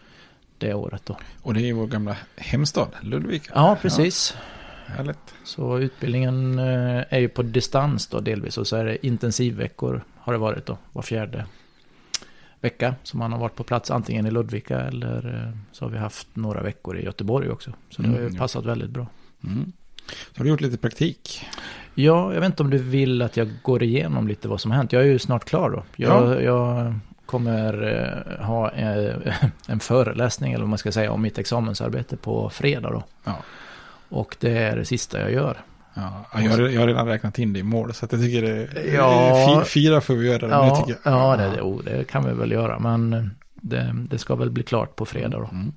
det 0.57 0.73
året 0.73 1.01
då. 1.05 1.17
Och 1.41 1.53
det 1.53 1.69
är 1.69 1.73
vår 1.73 1.87
gamla 1.87 2.17
hemstad, 2.35 2.87
Ludvika. 3.01 3.51
Ja, 3.55 3.77
precis. 3.81 4.35
Ja, 4.87 4.93
härligt. 4.93 5.33
Så 5.43 5.79
utbildningen 5.79 6.59
eh, 6.59 7.03
är 7.09 7.19
ju 7.19 7.29
på 7.29 7.43
distans 7.43 8.07
då 8.07 8.19
delvis. 8.19 8.57
Och 8.57 8.67
så 8.67 8.75
är 8.75 8.85
det 8.85 9.05
intensivveckor 9.07 10.03
har 10.15 10.33
det 10.33 10.39
varit 10.39 10.65
då. 10.65 10.77
Var 10.93 11.01
fjärde 11.01 11.45
vecka. 12.61 12.95
som 13.03 13.19
man 13.19 13.31
har 13.31 13.39
varit 13.39 13.55
på 13.55 13.63
plats 13.63 13.91
antingen 13.91 14.25
i 14.25 14.31
Ludvika 14.31 14.79
eller 14.81 15.43
eh, 15.47 15.57
så 15.71 15.85
har 15.85 15.89
vi 15.89 15.97
haft 15.97 16.27
några 16.33 16.61
veckor 16.63 16.97
i 16.97 17.03
Göteborg 17.05 17.49
också. 17.49 17.71
Så 17.89 18.01
det 18.01 18.07
har 18.07 18.15
ju 18.15 18.21
Mm, 18.21 18.33
ja. 18.33 18.39
passat 18.39 18.65
väldigt 18.65 18.89
bra. 18.89 19.07
Mm. 19.43 19.71
Så 20.31 20.37
har 20.39 20.43
du 20.43 20.49
gjort 20.49 20.61
lite 20.61 20.77
praktik. 20.77 21.45
Ja, 21.95 22.33
jag 22.33 22.41
vet 22.41 22.45
inte 22.49 22.63
om 22.63 22.69
du 22.69 22.77
vill 22.77 23.21
att 23.21 23.37
jag 23.37 23.49
går 23.63 23.83
igenom 23.83 24.27
lite 24.27 24.47
vad 24.47 24.61
som 24.61 24.71
har 24.71 24.77
hänt. 24.77 24.93
Jag 24.93 25.01
är 25.01 25.07
ju 25.07 25.19
snart 25.19 25.45
klar 25.45 25.69
då. 25.69 25.83
Jag, 25.95 26.43
jag 26.43 26.93
kommer 27.25 27.83
eh, 28.39 28.45
ha 28.45 28.71
eh, 28.71 29.15
en 29.67 29.79
föreläsning, 29.79 30.53
eller 30.53 30.63
vad 30.63 30.69
man 30.69 30.77
ska 30.77 30.91
säga, 30.91 31.11
om 31.11 31.21
mitt 31.21 31.37
examensarbete 31.37 32.17
på 32.17 32.49
fredag 32.49 32.89
då. 32.91 33.03
Ja. 33.23 33.35
Och 34.09 34.35
det 34.39 34.57
är 34.57 34.75
det 34.75 34.85
sista 34.85 35.19
jag 35.19 35.31
gör. 35.31 35.57
Ja, 35.97 36.25
jag, 36.41 36.51
har, 36.51 36.59
jag 36.59 36.81
har 36.81 36.87
redan 36.87 37.07
räknat 37.07 37.39
in 37.39 37.53
det 37.53 37.59
i 37.59 37.63
mål, 37.63 37.93
så 37.93 38.05
att 38.05 38.11
jag 38.11 38.21
tycker 38.21 38.41
det 38.41 38.67
Ja. 38.93 39.63
Fyra 39.67 40.01
får 40.01 40.13
vi 40.15 40.27
göra 40.27 40.47
det, 40.47 40.53
Ja, 40.53 40.75
tycker 40.75 40.99
jag. 41.03 41.13
ja 41.13 41.37
det, 41.37 41.49
det, 41.55 41.61
oh, 41.61 41.83
det 41.83 42.07
kan 42.07 42.25
vi 42.25 42.33
väl 42.33 42.51
göra. 42.51 42.79
Men 42.79 43.29
det, 43.61 43.95
det 44.09 44.17
ska 44.17 44.35
väl 44.35 44.51
bli 44.51 44.63
klart 44.63 44.95
på 44.95 45.05
fredag 45.05 45.37
då. 45.39 45.49
Mm. 45.51 45.73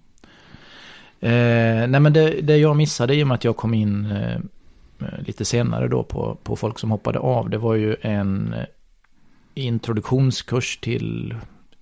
Eh, 1.23 1.89
nej 1.89 2.01
men 2.01 2.13
det, 2.13 2.31
det 2.41 2.57
jag 2.57 2.77
missade 2.77 3.15
i 3.15 3.23
och 3.23 3.27
med 3.27 3.35
att 3.35 3.45
jag 3.45 3.57
kom 3.57 3.75
in 3.75 4.07
eh, 4.11 4.41
lite 5.27 5.45
senare 5.45 5.89
då 5.89 6.03
på, 6.05 6.39
på 6.43 6.57
folk 6.57 6.79
som 6.79 6.91
hoppade 6.91 7.19
av. 7.19 7.51
Det 7.51 7.59
var 7.59 7.75
ju 7.75 7.97
en 8.03 8.53
eh, 8.55 8.65
introduktionskurs 9.55 10.79
till 10.83 11.35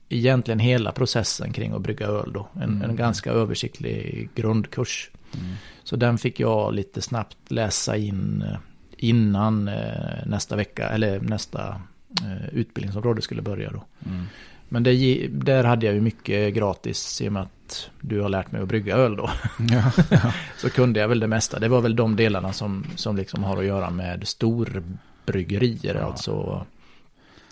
egentligen 0.08 0.58
hela 0.58 0.92
processen 0.92 1.52
kring 1.52 1.72
att 1.72 1.80
brygga 1.82 2.06
öl 2.06 2.32
då. 2.32 2.48
En, 2.54 2.62
Mm. 2.62 2.90
en 2.90 2.96
ganska 2.96 3.30
översiktlig 3.30 4.28
grundkurs. 4.34 5.10
Mm. 5.34 5.52
Så 5.88 5.96
den 5.96 6.18
fick 6.18 6.40
jag 6.40 6.74
lite 6.74 7.02
snabbt 7.02 7.36
läsa 7.50 7.96
in 7.96 8.44
eh, 8.46 8.58
innan 8.96 9.68
eh, 9.68 10.26
nästa 10.26 10.56
vecka, 10.56 10.88
eller 10.88 11.20
nästa 11.20 11.80
eh, 12.22 12.48
utbildningsområde 12.52 13.22
skulle 13.22 13.42
börja 13.42 13.70
då. 13.70 13.84
Mm. 14.06 14.24
Men 14.68 14.82
det, 14.82 15.26
där 15.28 15.64
hade 15.64 15.86
jag 15.86 15.94
ju 15.94 16.00
mycket 16.00 16.54
gratis 16.54 17.20
i 17.22 17.28
och 17.28 17.32
med 17.32 17.42
att 17.42 17.90
du 18.00 18.20
har 18.20 18.28
lärt 18.28 18.52
mig 18.52 18.62
att 18.62 18.68
brygga 18.68 18.96
öl 18.96 19.16
då. 19.16 19.30
Ja, 19.70 19.92
ja. 20.10 20.32
Så 20.56 20.70
kunde 20.70 21.00
jag 21.00 21.08
väl 21.08 21.20
det 21.20 21.26
mesta. 21.26 21.58
Det 21.58 21.68
var 21.68 21.80
väl 21.80 21.96
de 21.96 22.16
delarna 22.16 22.52
som, 22.52 22.84
som 22.96 23.16
liksom 23.16 23.44
har 23.44 23.56
att 23.56 23.64
göra 23.64 23.90
med 23.90 24.28
storbryggerier. 24.28 25.94
Ja. 25.94 26.00
Alltså 26.00 26.66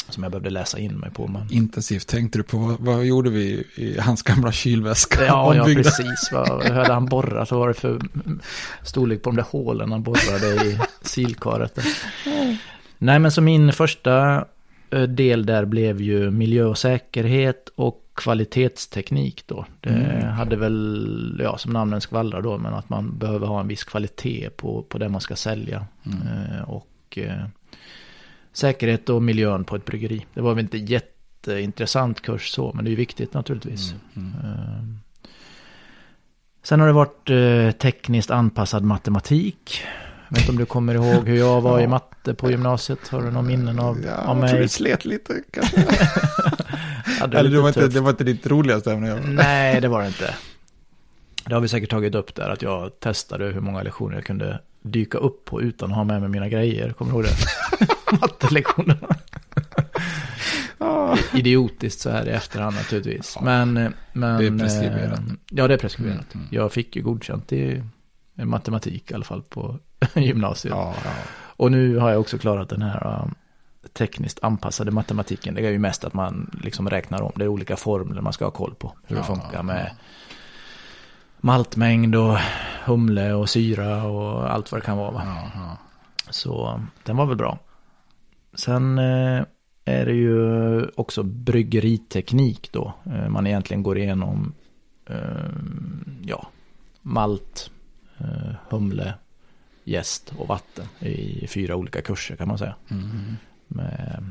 som 0.09 0.23
jag 0.23 0.33
behövde 0.33 0.51
läsa 0.51 0.79
in 0.79 0.95
mig 0.95 1.11
på. 1.11 1.27
Men... 1.27 1.53
Intensivt 1.53 2.07
tänkte 2.07 2.39
du 2.39 2.43
på, 2.43 2.57
vad, 2.59 2.81
vad 2.81 3.05
gjorde 3.05 3.31
vi 3.31 3.65
i 3.77 3.99
hans 4.01 4.23
gamla 4.23 4.53
kylväska? 4.53 5.27
Ja, 5.27 5.55
ja 5.55 5.65
precis. 5.65 6.29
Vad 6.33 6.63
hade 6.65 6.93
han 6.93 7.07
borrat? 7.07 7.51
Vad 7.51 7.61
var 7.61 7.69
det 7.69 7.75
för 7.75 8.01
storlek 8.83 9.23
på 9.23 9.31
de 9.31 9.37
där 9.37 9.47
hålen 9.51 9.93
han 9.93 10.03
borrade 10.03 10.47
i 10.67 10.79
silkaret? 11.03 11.79
Nej, 12.99 13.19
men 13.19 13.33
så 13.33 13.41
min 13.41 13.73
första 13.73 14.45
eh, 14.91 15.03
del 15.03 15.47
där 15.47 15.65
blev 15.65 16.01
ju 16.01 16.31
miljö 16.31 16.65
och 16.65 16.79
säkerhet 16.79 17.69
och 17.75 18.03
kvalitetsteknik 18.15 19.43
då. 19.47 19.67
Det 19.81 19.91
Mm. 19.91 20.29
hade 20.29 20.57
väl, 20.57 21.41
ja 21.45 21.59
som 21.59 21.73
namnen 21.73 22.01
skvallrar 22.01 22.43
då, 22.43 22.59
men 22.59 22.75
att 22.75 22.89
man 22.89 23.19
behöver 23.19 23.47
ha 23.47 23.61
en 23.61 23.69
viss 23.69 23.85
kvalitet 23.85 24.51
på, 24.57 24.83
på 24.83 24.99
det 24.99 25.09
man 25.09 25.21
ska 25.21 25.37
sälja. 25.37 25.87
Mm. 26.07 26.19
Eh, 26.53 26.63
och 26.63 27.19
eh, 27.19 27.45
säkerhet 28.57 29.09
och 29.09 29.23
miljön 29.23 29.65
på 29.65 29.77
ett 29.77 29.85
bryggeri. 29.85 30.27
Det 30.35 30.41
var 30.41 30.55
väl 30.55 30.65
inte 30.65 30.79
jätteintressant 30.79 32.21
kurs 32.23 32.49
så, 32.51 32.73
men 32.75 32.85
det 32.85 32.89
är 32.89 32.91
ju 32.93 32.97
viktigt 32.97 33.35
naturligtvis. 33.35 33.95
Mm. 34.17 34.33
Eh, 34.45 34.85
Sen 36.63 36.81
har 36.81 36.87
det 36.87 36.93
varit 36.93 37.31
eh, 37.31 37.79
tekniskt 37.79 38.31
anpassad 38.31 38.83
matematik. 38.85 39.81
Jag 40.29 40.35
vet 40.37 40.41
inte 40.43 40.53
om 40.53 40.59
du 40.59 40.67
kommer 40.67 40.95
ihåg 40.95 41.29
hur 41.29 41.37
jag 41.39 41.61
var 41.61 41.79
i 41.79 41.83
Ja. 41.83 41.89
matte 41.89 42.35
på 42.35 42.51
gymnasiet. 42.51 43.09
Har 43.09 43.23
du 43.23 43.27
några 43.31 43.43
minnen 43.43 43.79
av, 43.79 43.99
Ja, 44.07 44.13
av 44.15 44.39
jag 44.39 44.49
tror 44.49 44.59
mig? 44.59 44.63
du 44.63 44.69
slet 44.69 45.05
lite 45.05 45.35
kanske. 45.51 45.77
Ja, 47.21 47.27
det 47.27 47.39
Eller 47.39 47.51
det 47.51 47.61
var, 47.61 47.69
inte, 47.69 47.89
det 47.89 48.01
var 48.01 48.11
inte 48.11 48.25
ditt 48.25 48.47
roligaste 48.47 48.93
ämne. 48.93 49.21
Nej, 49.27 49.81
det 49.81 49.89
var 49.89 50.01
det 50.03 50.07
inte. 50.09 50.35
Det 51.47 51.55
har 51.55 51.61
vi 51.61 51.69
säkert 51.69 51.91
tagit 51.91 52.15
upp 52.15 52.35
där, 52.35 52.49
att 52.51 52.63
jag 52.63 53.01
testade 53.01 53.45
hur 53.45 53.61
många 53.61 53.83
lektioner 53.83 54.15
jag 54.15 54.25
kunde 54.25 54.61
dyka 54.83 55.19
upp 55.19 55.45
på 55.45 55.63
utan 55.63 55.91
att 55.91 55.97
ha 55.97 56.05
med 56.05 56.21
mig 56.21 56.31
mina 56.31 56.49
grejer. 56.49 56.93
Kommer 56.93 57.13
du 57.13 57.17
ihåg 57.19 57.25
det? 57.25 57.87
Mattelektionerna. 58.21 59.09
Ah. 60.79 61.17
Idiotiskt 61.35 62.01
så 62.01 62.11
här 62.11 62.27
i 62.29 62.31
efterhand 62.31 62.77
naturligtvis. 62.77 63.39
Men, 63.43 63.77
eh, 63.77 63.91
men... 64.13 64.39
Det 64.39 64.47
är 64.47 64.59
preskriberat. 64.59 65.19
eh, 65.19 65.25
Ja, 65.51 65.69
det 65.69 65.75
är 65.75 65.79
preskriberat. 65.79 66.35
Mm, 66.35 66.47
mm. 66.47 66.49
Jag 66.51 66.73
fick 66.73 66.97
ju 66.97 67.03
godkänt 67.03 67.53
i 67.53 67.83
matematik 68.35 69.11
i 69.11 69.15
alla 69.15 69.25
fall 69.25 69.43
på 69.43 69.79
gymnasiet. 70.15 70.75
Ja, 70.75 70.95
ja. 71.05 71.11
Och 71.39 71.71
nu 71.73 71.99
har 71.99 72.11
jag 72.11 72.21
också 72.21 72.39
klarat 72.39 72.69
den 72.69 72.83
här 72.83 73.23
um, 73.23 73.35
tekniskt 73.93 74.39
anpassade 74.43 74.91
matematiken. 74.91 75.55
Det 75.55 75.67
är 75.67 75.71
ju 75.71 75.79
mest 75.79 76.05
att 76.05 76.15
man 76.15 76.51
liksom 76.63 76.91
räknar 76.91 77.23
om. 77.23 77.33
Det 77.37 77.45
är 77.45 77.49
olika 77.49 77.77
formler 77.77 78.21
man 78.21 78.33
ska 78.33 78.45
ha 78.45 78.51
koll 78.51 78.75
på. 78.75 78.93
Hur 79.07 79.17
det 79.17 79.21
Ja, 79.21 79.27
funkar 79.27 79.51
ja. 79.53 79.63
med 79.63 79.91
maltmängd 81.41 82.15
och 82.17 82.39
humle 82.85 83.33
och 83.33 83.49
syra 83.51 84.05
och 84.05 84.53
allt 84.53 84.73
vad 84.73 84.81
det 84.81 84.85
kan 84.85 84.97
vara. 84.99 85.11
Va? 85.11 85.23
Ja, 85.25 85.51
ja. 85.55 85.77
Så 86.31 86.71
um, 86.75 86.91
den 87.05 87.17
var 87.17 87.27
väl 87.27 87.37
bra. 87.37 87.59
Sen 88.57 88.99
eh, 88.99 89.43
är 89.85 90.07
det 90.07 90.13
ju 90.15 90.85
också 90.89 91.23
bryggeriteknik 91.23 92.73
då. 92.73 92.93
Eh, 93.07 93.29
man 93.29 93.47
egentligen 93.47 93.83
går 93.83 93.99
igenom 93.99 94.53
eh, 95.07 95.17
ja, 96.23 96.49
malt, 97.03 97.71
humle, 98.69 99.15
jäst 99.85 100.33
och 100.39 100.49
vatten 100.49 100.87
i 101.01 101.47
fyra 101.47 101.77
olika 101.77 102.03
kurser 102.03 102.37
kan 102.37 102.49
man 102.49 102.59
säga. 102.59 102.75
Mm. 102.91 103.37
Med 103.69 104.31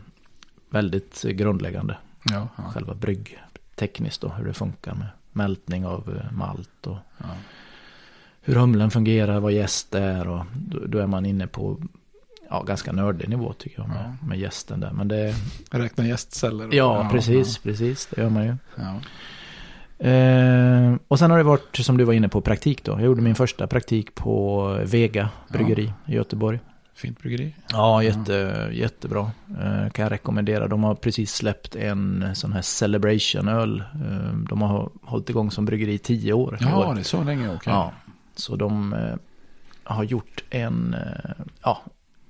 väldigt 0.70 1.22
grundläggande 1.22 1.98
Ja, 2.24 2.48
ja. 2.58 2.64
själva 2.64 2.94
brygg 2.94 3.38
tekniskt 3.76 4.22
då, 4.22 4.30
hur 4.30 4.46
det 4.46 4.54
funkar 4.54 4.96
med 4.96 5.08
mältning 5.32 5.86
av 5.86 6.22
malt 6.32 6.88
och 6.88 6.98
Ja. 7.18 7.26
hur 8.42 8.56
humlen 8.56 8.92
fungerar, 8.92 9.40
vad 9.40 9.52
jäst 9.52 9.96
är 9.96 10.28
och 10.28 10.46
då, 10.56 10.80
då 10.86 10.98
är 11.00 11.08
man 11.08 11.26
inne 11.26 11.48
på 11.48 11.78
ja, 12.50 12.64
ganska 12.64 12.92
nördig 12.92 13.30
nivå 13.30 13.54
tycker 13.54 13.80
jag 13.80 13.90
med, 13.90 14.18
med 14.28 14.40
jästen 14.40 14.80
där. 14.80 14.92
Men 14.92 15.08
det, 15.08 15.36
Räkna 15.72 16.08
gästceller. 16.08 16.70
ja, 16.72 17.10
precis, 17.12 17.58
precis, 17.58 18.08
det 18.12 18.22
gör 18.22 18.30
man 18.30 18.46
ju. 18.46 18.56
Ja. 18.76 19.00
Eh, 20.10 20.96
och 21.08 21.20
sen 21.20 21.32
har 21.32 21.38
det 21.38 21.44
varit, 21.44 21.76
som 21.76 21.98
du 21.98 22.04
var 22.04 22.14
inne 22.14 22.30
på, 22.30 22.42
praktik 22.42 22.84
då. 22.84 22.92
Jag 22.92 23.02
gjorde 23.02 23.22
min 23.22 23.36
första 23.36 23.68
praktik 23.68 24.16
på 24.16 24.68
Vega 24.86 25.30
bryggeri 25.50 25.94
i 26.06 26.14
Göteborg. 26.16 26.60
Fint 26.96 27.20
bryggeri. 27.20 27.56
Ja, 27.72 28.04
jätte, 28.04 28.70
jättebra. 28.74 29.32
Eh, 29.62 29.90
kan 29.92 30.04
jag 30.04 30.12
rekommendera. 30.12 30.68
De 30.68 30.84
har 30.84 30.96
precis 30.96 31.34
släppt 31.36 31.76
en 31.76 32.36
sån 32.36 32.54
här 32.54 32.62
Celebration-öl. 32.62 33.80
Eh, 33.80 34.38
de 34.50 34.62
har 34.62 34.90
hållit 35.04 35.30
igång 35.30 35.52
som 35.52 35.66
bryggeri 35.66 35.94
i 35.94 35.98
tio 35.98 36.34
år. 36.34 36.58
Ja, 36.62 36.92
det 36.94 37.00
är 37.00 37.04
så 37.04 37.24
länge, 37.24 37.48
okej. 37.48 37.74
Ja, 37.74 37.92
så 38.36 38.56
de 38.56 38.94
eh, 38.94 39.16
har 39.84 40.04
gjort 40.04 40.44
en, 40.50 40.94
eh, 40.94 41.32
ja, 41.64 41.82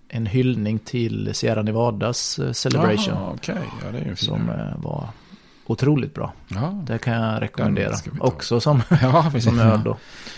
en 0.10 0.26
hyllning 0.26 0.80
till 0.80 1.30
Sierra 1.34 1.62
Nevadas 1.62 2.39
eh, 2.39 2.52
Celebration. 2.52 3.15
Jaha, 3.15 3.32
okej. 3.34 3.56
Ja, 3.86 3.91
det 3.91 4.10
är 4.10 4.15
som 4.15 4.50
eh, 4.50 4.84
var 4.84 5.10
otroligt 5.65 6.13
bra. 6.13 6.34
Ja, 6.48 6.84
Det 6.88 6.98
kan 6.98 7.13
jag 7.13 7.41
rekommendera. 7.41 7.89
Den. 8.06 8.22
Också 8.22 8.60
som, 8.60 8.82
ja 9.02 9.32
som 9.39 9.60
öl 9.60 9.84
då. 9.84 9.98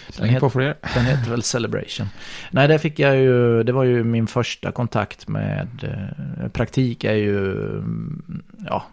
Släng 0.10 0.32
het-. 0.32 0.78
Den 0.94 1.06
heter 1.06 1.30
väl 1.30 1.44
Celebration. 1.44 2.08
Nej, 2.52 2.68
det 2.68 2.80
fick 2.80 3.00
jag 3.00 3.18
ju, 3.18 3.64
det 3.64 3.72
var 3.72 3.84
ju 3.84 4.04
min 4.04 4.28
första 4.28 4.72
kontakt 4.72 5.28
med 5.28 5.68
eh, 6.42 6.50
praktik 6.50 7.04
är 7.04 7.14
ju, 7.14 7.52
mm, 7.70 8.44
ja, 8.68 8.84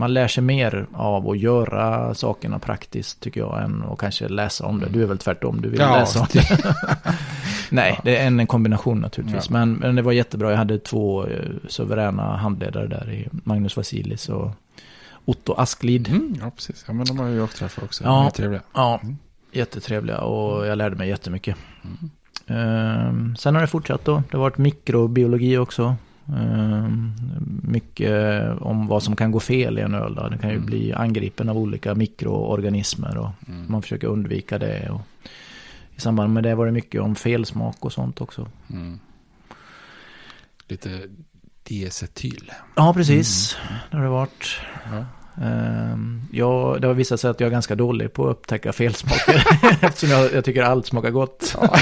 man 0.00 0.14
lär 0.14 0.28
sig 0.28 0.42
mer 0.42 0.86
av 0.92 1.30
att 1.30 1.38
göra 1.38 2.14
sakerna 2.14 2.58
praktiskt 2.58 3.20
tycker 3.20 3.40
jag 3.40 3.62
än 3.62 3.82
att 3.90 3.98
kanske 3.98 4.28
läsa 4.28 4.66
om 4.66 4.80
det. 4.80 4.88
Du 4.88 5.02
är 5.02 5.06
väl 5.06 5.18
tvärtom, 5.18 5.60
du 5.62 5.68
vill 5.68 5.80
Ja, 5.80 5.94
läsa 5.96 6.20
om 6.20 6.26
det. 6.32 6.74
Nej, 7.70 8.00
det 8.04 8.16
är 8.16 8.26
en, 8.26 8.46
kombination 8.46 9.00
naturligtvis. 9.00 9.46
Ja. 9.50 9.52
Men, 9.52 9.72
men 9.74 9.96
det 9.96 10.02
var 10.02 10.12
jättebra, 10.12 10.50
jag 10.50 10.58
hade 10.58 10.78
två 10.78 11.26
eh, 11.26 11.38
suveräna 11.68 12.36
handledare 12.36 12.86
där 12.86 13.10
i 13.12 13.28
Magnus 13.30 13.76
Vasilis 13.76 14.28
och 14.28 14.50
Otto 15.24 15.52
Asklid. 15.52 16.08
Mm, 16.08 16.36
ja, 16.40 16.50
precis. 16.50 16.84
Ja, 16.86 16.92
men 16.92 17.06
de 17.06 17.18
har 17.18 17.28
ju 17.28 17.36
jag 17.36 17.50
träffat 17.50 17.84
också. 17.84 18.04
Ja. 18.04 18.10
De 18.10 18.26
är 18.26 18.30
trevliga. 18.30 18.60
Ja, 18.74 19.00
Mm. 19.02 19.16
jättetrevliga 19.52 20.18
och 20.20 20.66
jag 20.66 20.78
lärde 20.78 20.96
mig 20.96 21.08
jättemycket. 21.08 21.56
Mm. 21.84 22.10
Ehm, 22.46 23.36
sen 23.36 23.54
har 23.54 23.62
det 23.62 23.68
fortsatt 23.68 24.04
då. 24.04 24.22
Det 24.30 24.36
har 24.36 24.42
varit 24.42 24.58
mikrobiologi 24.58 25.56
också. 25.58 25.96
Ehm, 26.36 27.12
mycket 27.62 28.44
om 28.60 28.86
vad 28.86 29.02
som 29.02 29.16
kan 29.16 29.30
gå 29.32 29.40
fel 29.40 29.78
i 29.78 29.82
en 29.82 29.94
öl. 29.94 30.14
Då. 30.14 30.28
Den 30.28 30.38
kan 30.38 30.50
ju 30.50 30.56
Mm. 30.56 30.66
bli 30.66 30.92
angripen 30.92 31.48
av 31.48 31.58
olika 31.58 31.94
mikroorganismer 31.94 33.16
och 33.18 33.30
Mm. 33.48 33.64
man 33.72 33.82
försöker 33.82 34.06
undvika 34.06 34.58
det. 34.58 34.90
Och 34.90 35.00
I 35.96 36.00
samband 36.00 36.32
med 36.34 36.42
det 36.42 36.54
var 36.54 36.66
det 36.66 36.72
mycket 36.72 37.00
om 37.00 37.14
felsmak 37.14 37.84
och 37.84 37.92
sånt 37.92 38.20
också. 38.20 38.48
Mm. 38.70 38.98
Lite 40.68 41.00
diacetyl. 41.62 42.52
Ja, 42.76 42.92
precis. 42.94 43.56
Det 43.90 43.96
har 43.96 44.04
det 44.04 44.10
varit. 44.10 44.60
Ja. 44.92 45.04
Ehm, 45.44 46.22
ja, 46.32 46.76
det 46.80 46.86
har 46.86 46.94
visat 46.94 47.20
sig 47.20 47.30
att 47.30 47.40
jag 47.40 47.46
är 47.46 47.50
ganska 47.50 47.74
dålig 47.74 48.12
på 48.12 48.28
att 48.28 48.36
upptäcka 48.36 48.72
felsmaker. 48.72 49.46
eftersom 49.84 50.10
jag, 50.10 50.32
jag 50.34 50.44
tycker 50.44 50.62
allt 50.62 50.86
smakar 50.86 51.10
gott. 51.10 51.56
ja, 51.60 51.76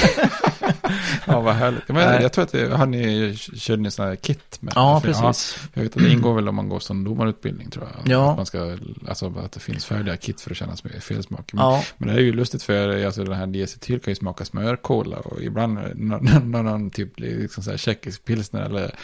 vad 1.25 1.55
härligt. 1.55 1.87
Men 1.87 2.21
jag 2.21 2.33
tror 2.33 2.43
att 2.43 2.51
det, 2.51 2.75
har 2.75 2.85
ni, 2.85 3.35
körde 3.37 3.81
ni 3.81 3.91
sådana 3.91 4.11
här 4.11 4.15
kit? 4.15 4.57
Med, 4.61 4.73
Ja, 4.75 5.01
precis. 5.03 5.57
jag 5.73 5.83
vet 5.83 5.95
att 5.97 6.03
det 6.03 6.09
ingår 6.11 6.33
väl 6.33 6.47
om 6.49 6.55
man 6.55 6.69
går 6.69 6.79
som 6.79 7.03
domarutbildning 7.03 7.69
tror 7.69 7.87
jag. 7.95 8.11
Ja. 8.13 8.31
Att, 8.31 8.37
man 8.37 8.45
ska, 8.45 8.77
alltså, 9.07 9.33
att 9.45 9.51
det 9.51 9.59
finns 9.59 9.85
färdiga 9.85 10.17
kit 10.17 10.41
för 10.41 10.51
att 10.51 10.57
känna 10.57 10.73
sm- 10.73 10.99
felsmak. 10.99 11.53
Men, 11.53 11.63
Ja, 11.65 11.83
men 11.97 12.07
det 12.09 12.15
är 12.15 12.19
ju 12.23 12.33
lustigt 12.33 12.63
för 12.63 13.05
alltså, 13.05 13.23
den 13.23 13.33
här 13.33 13.47
diacetyl 13.47 13.99
kan 13.99 14.11
ju 14.11 14.15
smaka 14.15 14.45
smörkola 14.45 15.17
och 15.17 15.41
ibland 15.41 15.73
någon, 15.95 16.25
någon, 16.25 16.65
någon 16.65 16.89
typ 16.89 17.19
liksom 17.19 17.63
så 17.63 17.69
här 17.69 17.77
tjeckisk 17.77 18.25
pilsner 18.25 18.61
eller 18.61 18.95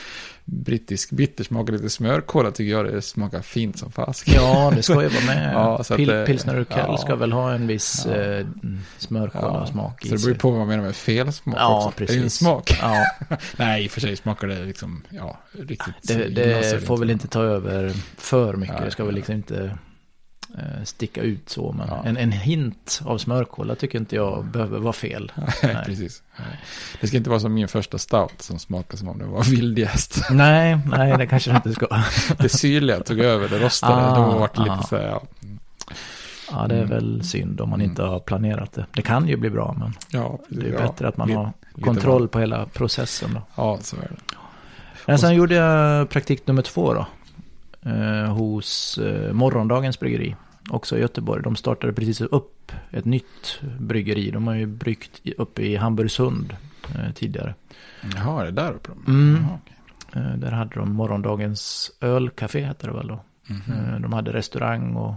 brittisk 0.47 1.10
bitter 1.12 1.43
smakar 1.43 1.73
lite 1.73 1.89
smörkola 1.89 2.51
tycker 2.51 2.71
jag 2.71 2.86
det 2.86 3.01
smakar 3.01 3.41
fint 3.41 3.79
som 3.79 3.91
fasiken. 3.91 4.34
ja, 4.34 4.71
det 4.75 4.84
ska 4.84 5.01
ju 5.01 5.08
vara 5.10 5.25
med. 5.25 5.53
Ja, 5.53 5.84
så 5.84 5.95
Pil, 5.95 6.23
Pilsner 6.27 6.55
Urquell 6.60 6.86
ja. 6.88 6.97
ska 6.97 7.15
väl 7.15 7.31
ha 7.31 7.53
en 7.53 7.67
viss 7.67 8.05
Ja. 8.10 8.15
eh, 8.15 8.45
smörkola-smak 8.97 10.01
Så 10.01 10.08
i 10.08 10.12
det 10.12 10.23
beror 10.23 10.36
på 10.36 10.49
vad 10.49 10.60
man 10.60 10.67
menar 10.67 10.84
med 10.84 10.95
felsmak 10.95 11.55
Ja, 11.60 11.77
också. 11.88 11.93
Det 11.97 12.03
är 12.12 12.15
en 12.15 12.21
precis. 12.23 12.39
smak. 12.39 12.77
Ja, 12.81 13.05
Nej, 13.58 13.84
i 13.84 13.88
och 13.88 13.91
för 13.91 14.01
sig 14.01 14.15
smakar 14.15 14.47
det 14.47 14.63
liksom, 14.63 15.01
ja, 15.10 15.39
riktigt. 15.51 15.95
det, 16.01 16.27
det 16.29 16.86
får 16.86 16.97
väl 16.97 17.10
inte 17.10 17.27
ta 17.27 17.41
över 17.41 17.93
för 18.17 18.53
mycket. 18.53 18.81
Det 18.86 18.91
ska 18.91 19.03
väl 19.05 19.15
liksom 19.15 19.36
inte 19.36 19.77
sticka 20.83 21.21
ut 21.21 21.49
så. 21.49 21.71
Men 21.71 21.87
Ja. 21.87 22.01
en, 22.05 22.17
en 22.17 22.31
hint 22.31 23.01
av 23.05 23.17
smörkola 23.17 23.75
tycker 23.75 23.99
inte 23.99 24.15
jag 24.15 24.45
behöver 24.45 24.79
vara 24.79 24.93
fel. 24.93 25.31
Nej, 25.37 25.47
Nej. 25.63 25.85
precis. 25.85 26.21
Det 27.01 27.07
ska 27.07 27.17
inte 27.17 27.29
vara 27.29 27.39
som 27.39 27.53
min 27.53 27.67
första 27.67 27.97
stout 27.97 28.41
som 28.41 28.59
smakar 28.59 28.97
som 28.97 29.07
om 29.07 29.17
det 29.19 29.25
var 29.25 29.43
vildgäst. 29.51 30.21
Nej, 30.29 30.77
nej, 30.85 31.17
det 31.17 31.27
kanske 31.27 31.51
det 31.51 31.55
inte 31.55 31.73
ska. 31.73 31.87
Det 32.43 32.49
syrliga 32.49 32.99
tog 32.99 33.19
över, 33.19 33.49
det 33.49 33.59
rostade. 33.59 33.95
Ah, 33.95 34.15
då 34.15 34.39
var 34.39 34.49
det 34.55 34.59
lite 34.59 34.71
ah. 34.73 34.83
så 34.83 34.95
här, 34.97 35.07
ja. 35.07 35.21
Ja, 36.51 36.67
det 36.67 36.75
är 36.75 36.79
Mm. 36.83 36.89
väl 36.89 37.23
synd 37.23 37.61
om 37.61 37.69
man 37.69 37.81
inte 37.81 38.03
har 38.03 38.19
planerat 38.19 38.73
det. 38.73 38.85
Det 38.93 39.01
kan 39.01 39.27
ju 39.27 39.37
bli 39.37 39.49
bra, 39.49 39.75
men 39.79 39.93
ja 40.09 40.39
det 40.49 40.67
är 40.67 40.73
ja, 40.73 40.79
bättre 40.79 41.07
att 41.07 41.17
man 41.17 41.27
lite- 41.27 41.37
har 41.39 41.51
kontroll 41.81 42.21
var- 42.21 42.27
på 42.27 42.39
hela 42.39 42.65
processen 42.65 43.33
då. 43.33 43.41
Ja, 43.55 43.77
så 43.81 43.95
är 43.95 43.99
det. 44.01 44.35
Men 45.05 45.19
sen 45.19 45.35
gjorde 45.35 45.55
jag 45.55 46.09
praktik 46.09 46.47
nummer 46.47 46.61
två 46.61 46.93
då. 46.93 47.07
Eh, 47.91 48.33
hos 48.33 48.97
eh, 48.97 49.33
Morgondagens 49.33 49.99
bryggeri. 49.99 50.35
Också 50.69 50.97
i 50.97 51.01
Göteborg. 51.01 51.43
De 51.43 51.56
startade 51.56 51.93
precis 51.93 52.21
upp 52.21 52.71
ett 52.91 53.06
nytt 53.06 53.60
bryggeri. 53.80 54.32
De 54.32 54.47
har 54.47 54.56
ju 54.56 54.65
bryggt 54.65 55.21
uppe 55.38 55.62
i 55.62 55.75
Hamburgsund 55.75 56.56
eh, 56.95 57.13
tidigare. 57.13 57.54
Jaha, 58.15 58.41
det 58.43 58.47
är 58.47 58.51
där 58.51 58.71
uppe? 58.71 58.91
Mm. 59.08 59.38
Jaha, 59.41 59.60
okej. 59.62 59.75
Eh, 60.15 60.38
där 60.38 60.51
hade 60.51 60.75
de 60.75 60.93
Morgondagens 60.93 61.91
ölcafé 62.01 62.63
hette 62.63 62.88
det 62.88 62.93
väl 62.93 63.08
då. 63.08 63.19
Mhm. 63.47 63.93
Eh, 63.93 63.99
de 63.99 64.13
hade 64.13 64.34
restaurang 64.34 64.95
och 64.95 65.13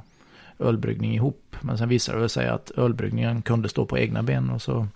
ölbryggning 0.59 1.15
ihop. 1.15 1.57
Men 1.61 1.79
sen 1.79 1.89
visade 1.89 2.21
det 2.21 2.29
sig 2.29 2.49
att 2.49 2.71
ölbryggningen 2.71 3.43
kunde 3.43 3.69
stå 3.69 3.87
på 3.87 3.99
egna 3.99 4.23
ben. 4.23 4.51
Och 4.51 4.63
så 4.63 4.87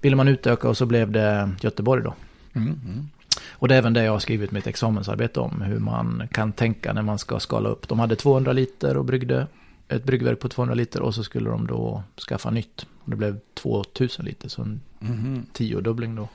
ville 0.00 0.16
man 0.16 0.28
utöka 0.28 0.68
och 0.68 0.76
så 0.76 0.86
blev 0.86 1.10
det 1.10 1.50
Göteborg 1.60 2.02
då. 2.02 2.14
Mm, 2.52 2.80
mm. 2.84 3.08
Och 3.50 3.68
det 3.68 3.74
är 3.74 3.78
även 3.78 3.92
det 3.92 4.04
jag 4.04 4.12
har 4.12 4.18
skrivit 4.18 4.50
mitt 4.50 4.66
examensarbete 4.66 5.40
om. 5.40 5.62
Hur 5.62 5.78
man 5.78 6.28
kan 6.32 6.52
tänka 6.52 6.92
när 6.92 7.02
man 7.02 7.18
ska 7.18 7.40
skala 7.40 7.68
upp. 7.68 7.88
De 7.88 7.98
hade 7.98 8.16
200 8.16 8.52
liter 8.52 8.96
och 8.96 9.04
bryggde 9.04 9.46
ett 9.96 10.04
bryggverk 10.04 10.40
på 10.40 10.48
200 10.48 10.74
liter. 10.74 11.02
Och 11.02 11.14
så 11.14 11.24
skulle 11.24 11.50
de 11.50 11.66
då 11.66 12.02
skaffa 12.28 12.50
nytt. 12.50 12.86
Det 13.04 13.16
blev 13.16 13.38
2000 13.62 14.24
liter. 14.24 14.48
Så 14.48 14.62
en 14.62 14.80
Mhm. 14.98 15.46
tiodubbling 15.52 16.14
då. 16.14 16.28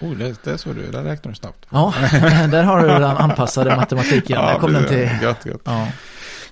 Oh, 0.00 0.10
det, 0.16 0.44
det 0.44 0.50
är 0.50 0.56
så 0.56 0.72
du, 0.72 0.90
där 0.90 1.02
räknar 1.04 1.32
du 1.32 1.36
snabbt. 1.36 1.66
Ja, 1.70 1.94
där 2.50 2.62
har 2.62 2.80
du 2.82 2.86
den 2.88 3.02
anpassade 3.04 3.76
matematiken. 3.76 4.36
Där 4.42 4.58
kom 4.58 4.72
den 4.72 4.86
till... 4.86 5.08
Gött, 5.22 5.46
gött. 5.46 5.60
Ja. 5.64 5.88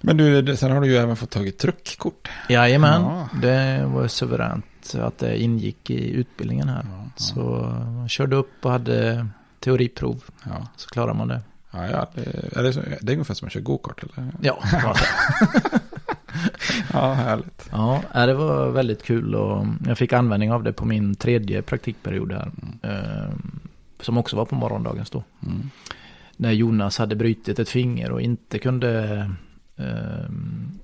Men 0.00 0.16
du, 0.16 0.56
sen 0.56 0.70
har 0.70 0.80
du 0.80 0.86
ju 0.86 0.96
även 0.96 1.16
fått 1.16 1.30
tagit 1.30 1.58
truckkort. 1.58 2.28
Jajamän, 2.48 3.02
Ja. 3.02 3.28
det 3.42 3.84
var 3.86 4.08
suveränt 4.08 4.94
att 5.00 5.18
det 5.18 5.42
ingick 5.42 5.90
i 5.90 6.10
utbildningen 6.10 6.68
här. 6.68 6.82
Ja, 6.90 6.98
ja. 7.04 7.10
Så 7.16 7.40
man 7.96 8.08
körde 8.08 8.36
upp 8.36 8.64
och 8.64 8.70
hade 8.70 9.26
teoriprov. 9.60 10.24
Ja, 10.44 10.66
Så 10.76 10.88
klarar 10.88 11.14
man 11.14 11.28
det. 11.28 11.40
ja, 11.70 11.86
ja 11.90 12.10
det, 12.14 12.56
är 12.58 12.62
det, 12.62 12.72
så, 12.72 12.80
det 13.00 13.12
är 13.12 13.14
ungefär 13.14 13.34
som 13.34 13.46
att 13.46 13.52
köra 13.52 13.62
gokart 13.62 14.02
eller? 14.02 14.32
Ja. 14.40 14.58
Ja, 16.92 17.12
härligt. 17.12 17.68
ja 17.72 18.02
det 18.26 18.34
var 18.34 18.70
väldigt 18.70 19.02
kul 19.04 19.34
och 19.34 19.66
jag 19.86 19.98
fick 19.98 20.12
användning 20.12 20.52
av 20.52 20.62
det 20.62 20.72
på 20.72 20.84
min 20.84 21.14
tredje 21.14 21.62
praktikperiod 21.62 22.32
här. 22.32 22.50
Eh, 22.82 23.30
Som 24.00 24.18
också 24.18 24.36
var 24.36 24.44
på 24.44 24.54
morgondagens 24.54 25.10
då. 25.10 25.24
Mm. 25.46 25.70
När 26.36 26.52
Jonas 26.52 26.98
hade 26.98 27.16
brutit 27.16 27.58
ett 27.58 27.68
finger 27.68 28.10
och 28.10 28.20
inte 28.20 28.58
kunde 28.58 29.30
eh, 29.76 30.30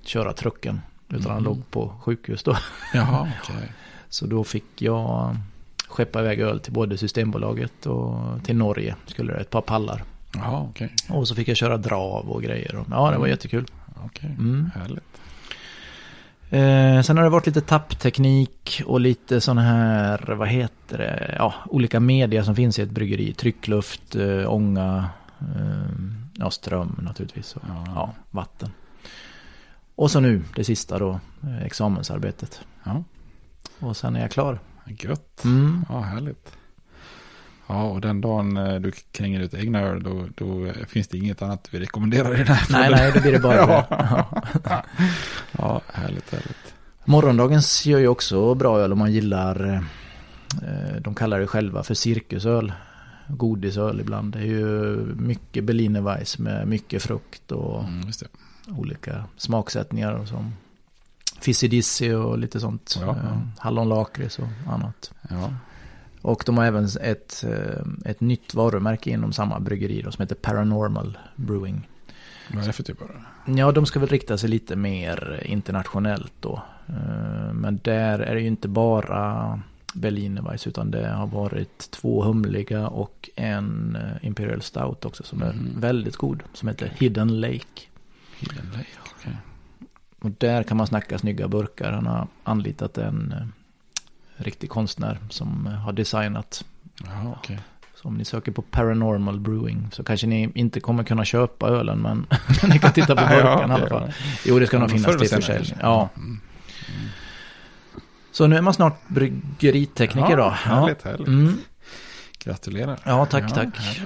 köra 0.03 0.33
trucken. 0.33 0.81
Utan 1.09 1.21
han 1.31 1.31
Mm. 1.31 1.43
låg 1.43 1.71
på 1.71 1.93
sjukhus 2.01 2.43
då. 2.43 2.57
Jaha, 2.93 3.29
okej. 3.43 3.71
Så 4.09 4.25
då 4.25 4.43
fick 4.43 4.81
jag 4.81 5.35
skeppa 5.87 6.19
iväg 6.19 6.39
öl 6.39 6.59
till 6.59 6.73
både 6.73 6.97
Systembolaget 6.97 7.85
och 7.85 8.15
till 8.43 8.55
Norge. 8.55 8.95
Skulle 9.05 9.33
det 9.33 9.39
ett 9.39 9.49
par 9.49 9.61
pallar. 9.61 10.03
Jaha, 10.35 10.67
okej. 10.69 10.93
Och 11.09 11.27
så 11.27 11.35
fick 11.35 11.47
jag 11.47 11.57
köra 11.57 11.77
drav 11.77 12.29
och 12.29 12.43
grejer. 12.43 12.83
Ja, 12.91 13.11
det 13.11 13.17
var 13.17 13.27
jättekul. 13.27 13.65
Okej, 14.05 14.35
Mm. 14.39 14.69
härligt. 14.75 15.21
Eh, 16.53 17.01
sen 17.01 17.17
har 17.17 17.23
det 17.23 17.29
varit 17.29 17.45
lite 17.45 17.61
tappteknik 17.61 18.81
och 18.85 18.99
lite 18.99 19.41
sån 19.41 19.57
här, 19.57 20.33
vad 20.35 20.47
heter 20.47 20.97
det, 20.97 21.35
ja, 21.37 21.53
olika 21.65 21.99
media 21.99 22.43
som 22.43 22.55
finns 22.55 22.79
i 22.79 22.81
ett 22.81 22.91
bryggeri. 22.91 23.33
Tryckluft, 23.33 24.15
eh, 24.15 24.53
ånga, 24.53 25.09
eh, 25.39 25.91
ja, 26.33 26.49
ström 26.51 26.95
naturligtvis. 27.01 27.55
Och, 27.55 27.61
Ja. 27.67 27.83
ja, 27.95 28.13
vatten. 28.31 28.69
Och 29.95 30.11
så 30.11 30.19
nu, 30.19 30.41
det 30.55 30.63
sista 30.63 30.99
då, 30.99 31.19
eh, 31.43 31.63
examensarbetet. 31.63 32.61
Ja. 32.83 33.03
Och 33.79 33.97
sen 33.97 34.15
är 34.15 34.21
jag 34.21 34.31
klar. 34.31 34.59
Gött. 34.85 35.43
Mm. 35.43 35.85
Ja, 35.89 35.99
härligt. 35.99 36.51
Ja, 37.67 37.83
och 37.83 38.01
den 38.01 38.21
dagen 38.21 38.57
eh, 38.57 38.75
du 38.75 38.91
kränger 39.11 39.39
ut 39.39 39.53
egna 39.53 39.81
öl, 39.81 40.03
då, 40.03 40.25
då 40.35 40.65
eh, 40.65 40.73
finns 40.87 41.07
det 41.07 41.17
inget 41.17 41.41
annat 41.41 41.67
vi 41.71 41.79
rekommenderar 41.79 42.33
i 42.35 42.37
den 42.37 42.47
här 42.47 42.65
Nej, 42.69 42.89
nej, 42.91 43.11
då 43.15 43.21
blir 43.21 43.31
det 43.31 43.39
bara 43.39 43.55
Ja. 43.55 43.85
det. 43.89 44.59
Ja. 44.69 44.83
Ja, 45.57 45.81
härligt, 45.93 46.31
härligt. 46.31 46.73
Morgondagens 47.05 47.85
gör 47.85 47.99
ju 47.99 48.07
också 48.07 48.55
bra 48.55 48.79
öl 48.79 48.91
om 48.91 48.99
man 48.99 49.11
gillar, 49.13 49.73
eh, 50.61 51.01
de 51.01 51.15
kallar 51.15 51.39
det 51.39 51.47
själva 51.47 51.83
för 51.83 51.93
cirkusöl. 51.93 52.73
Godisöl 53.27 53.99
ibland. 53.99 54.33
Det 54.33 54.39
är 54.39 54.43
ju 54.45 54.95
mycket 55.15 55.63
Berliner 55.63 56.01
Weiss 56.01 56.39
med 56.39 56.67
mycket 56.67 57.03
frukt 57.03 57.51
och 57.51 57.83
Mm, 57.83 58.11
olika 58.77 59.23
smaksättningar 59.37 60.25
som 60.25 60.53
Fizzy 61.39 61.67
Dizzy 61.67 62.13
och 62.13 62.37
lite 62.37 62.59
sånt. 62.59 62.97
Ja, 63.01 63.07
ja. 63.07 63.41
Hallonlakrits 63.59 64.39
och 64.39 64.47
annat. 64.73 65.11
Ja. 65.29 65.53
Och 66.23 66.43
de 66.45 66.57
har 66.57 66.65
även 66.65 66.87
ett, 67.01 67.43
eh, 67.47 67.85
ett 68.11 68.21
nytt 68.21 68.53
varumärke 68.53 69.09
inom 69.09 69.33
samma 69.33 69.59
bryggeri 69.59 70.01
då, 70.01 70.11
som 70.11 70.21
heter 70.21 70.35
Paranormal 70.35 71.17
Brewing. 71.35 71.89
Vad 72.53 72.63
är 72.63 72.67
det 72.67 72.73
för 72.73 72.83
typ 72.83 73.01
av 73.01 73.09
öl? 73.11 73.57
Ja, 73.57 73.71
de 73.71 73.85
ska 73.85 73.99
väl 73.99 74.09
rikta 74.09 74.37
sig 74.37 74.49
lite 74.49 74.75
mer 74.75 75.41
internationellt 75.45 76.33
då. 76.39 76.61
Eh, 76.87 77.53
Men 77.53 77.79
där 77.83 78.19
är 78.19 78.35
det 78.35 78.41
ju 78.41 78.47
inte 78.47 78.67
bara 78.67 79.59
Berliner 79.93 80.41
Weiss 80.41 80.67
utan 80.67 80.91
det 80.91 81.07
har 81.09 81.27
varit 81.27 81.91
två 81.91 82.23
humliga 82.23 82.87
och 82.87 83.29
en 83.35 83.95
eh, 83.95 84.27
Imperial 84.27 84.61
Stout 84.61 85.05
också 85.05 85.23
som 85.23 85.41
är 85.41 85.53
Mhm. 85.53 85.79
väldigt 85.79 86.15
god. 86.15 86.43
Som 86.53 86.67
heter 86.67 86.91
Hidden 86.97 87.39
Lake. 87.41 87.81
Hidden 88.39 88.65
Lake, 88.73 88.87
okej. 89.17 89.37
Och 90.21 90.31
där 90.37 90.63
kan 90.63 90.77
man 90.77 90.87
snacka 90.87 91.17
snygga 91.17 91.47
burkar. 91.47 91.91
Han 91.91 92.07
har 92.07 92.27
anlitat 92.43 92.97
en 92.97 93.33
riktig 94.43 94.69
konstnär 94.69 95.17
som 95.29 95.67
eh, 95.67 95.73
har 95.73 95.93
designat. 95.93 96.65
Jaha, 97.05 97.35
okej. 97.39 97.59
Så 97.95 98.07
om 98.07 98.15
ni 98.17 98.25
söker 98.25 98.51
på 98.51 98.61
Paranormal 98.61 99.39
Brewing 99.39 99.87
så 99.91 100.03
kanske 100.03 100.27
ni 100.27 100.51
inte 100.55 100.79
kommer 100.79 101.03
kunna 101.03 101.25
köpa 101.25 101.67
ölen 101.67 101.99
men 101.99 102.25
ni 102.69 102.79
kan 102.79 102.93
titta 102.93 103.15
på 103.15 103.21
Ja, 103.21 103.27
burken 103.29 103.71
i 103.71 103.73
alla 103.73 103.87
fall. 103.89 104.03
ja. 104.07 104.13
Jo, 104.45 104.59
det 104.59 104.67
ska 104.67 104.79
nog 104.79 104.89
Ja, 104.89 104.93
finnas 104.93 105.17
till 105.17 105.29
försäljning. 105.29 105.77
Ja. 105.81 106.09
Mm. 106.17 106.39
Så 108.31 108.47
nu 108.47 108.57
är 108.57 108.61
man 108.61 108.73
snart 108.73 109.07
bryggeritekniker 109.07 110.29
Ja, 110.29 110.35
då. 110.35 110.49
härligt, 110.49 111.01
härligt. 111.03 111.27
Mm. 111.27 111.57
Gratulerar. 112.43 112.99
Ja, 113.03 113.25
tack, 113.25 113.43
Ja, 113.43 113.55
tack. 113.55 114.01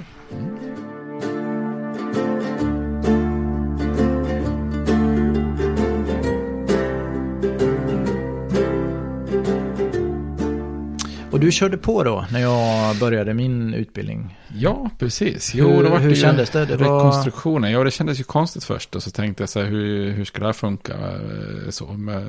Och 11.38 11.42
du 11.42 11.52
körde 11.52 11.78
på 11.78 12.04
då 12.04 12.26
när 12.32 12.40
jag 12.40 12.96
började 13.00 13.34
min 13.34 13.74
utbildning? 13.74 14.38
Ja, 14.56 14.90
precis. 15.00 15.56
Hur- 15.56 15.60
Jo, 15.60 15.82
det 15.82 15.90
var 15.90 16.00
hur 16.00 16.16
kändes 16.16 16.50
det? 16.50 16.66
Det 16.66 16.78
var- 16.78 16.86
rekonstruktionen. 17.00 17.72
Ja, 17.72 17.84
det 17.84 17.92
kändes 17.92 18.20
ju 18.20 18.24
konstigt 18.24 18.64
först. 18.64 18.96
Och 18.96 19.04
så 19.04 19.12
tänkte 19.12 19.44
jag 19.44 19.50
så 19.50 19.60
här, 19.60 19.68
hur, 19.68 20.12
hur 20.12 20.26
ska 20.26 20.40
det 20.40 20.46
här 20.46 20.54
funka? 20.54 20.94
Eh, 20.94 21.70
Så, 21.70 21.86
men, 21.94 22.16
eh, 22.18 22.24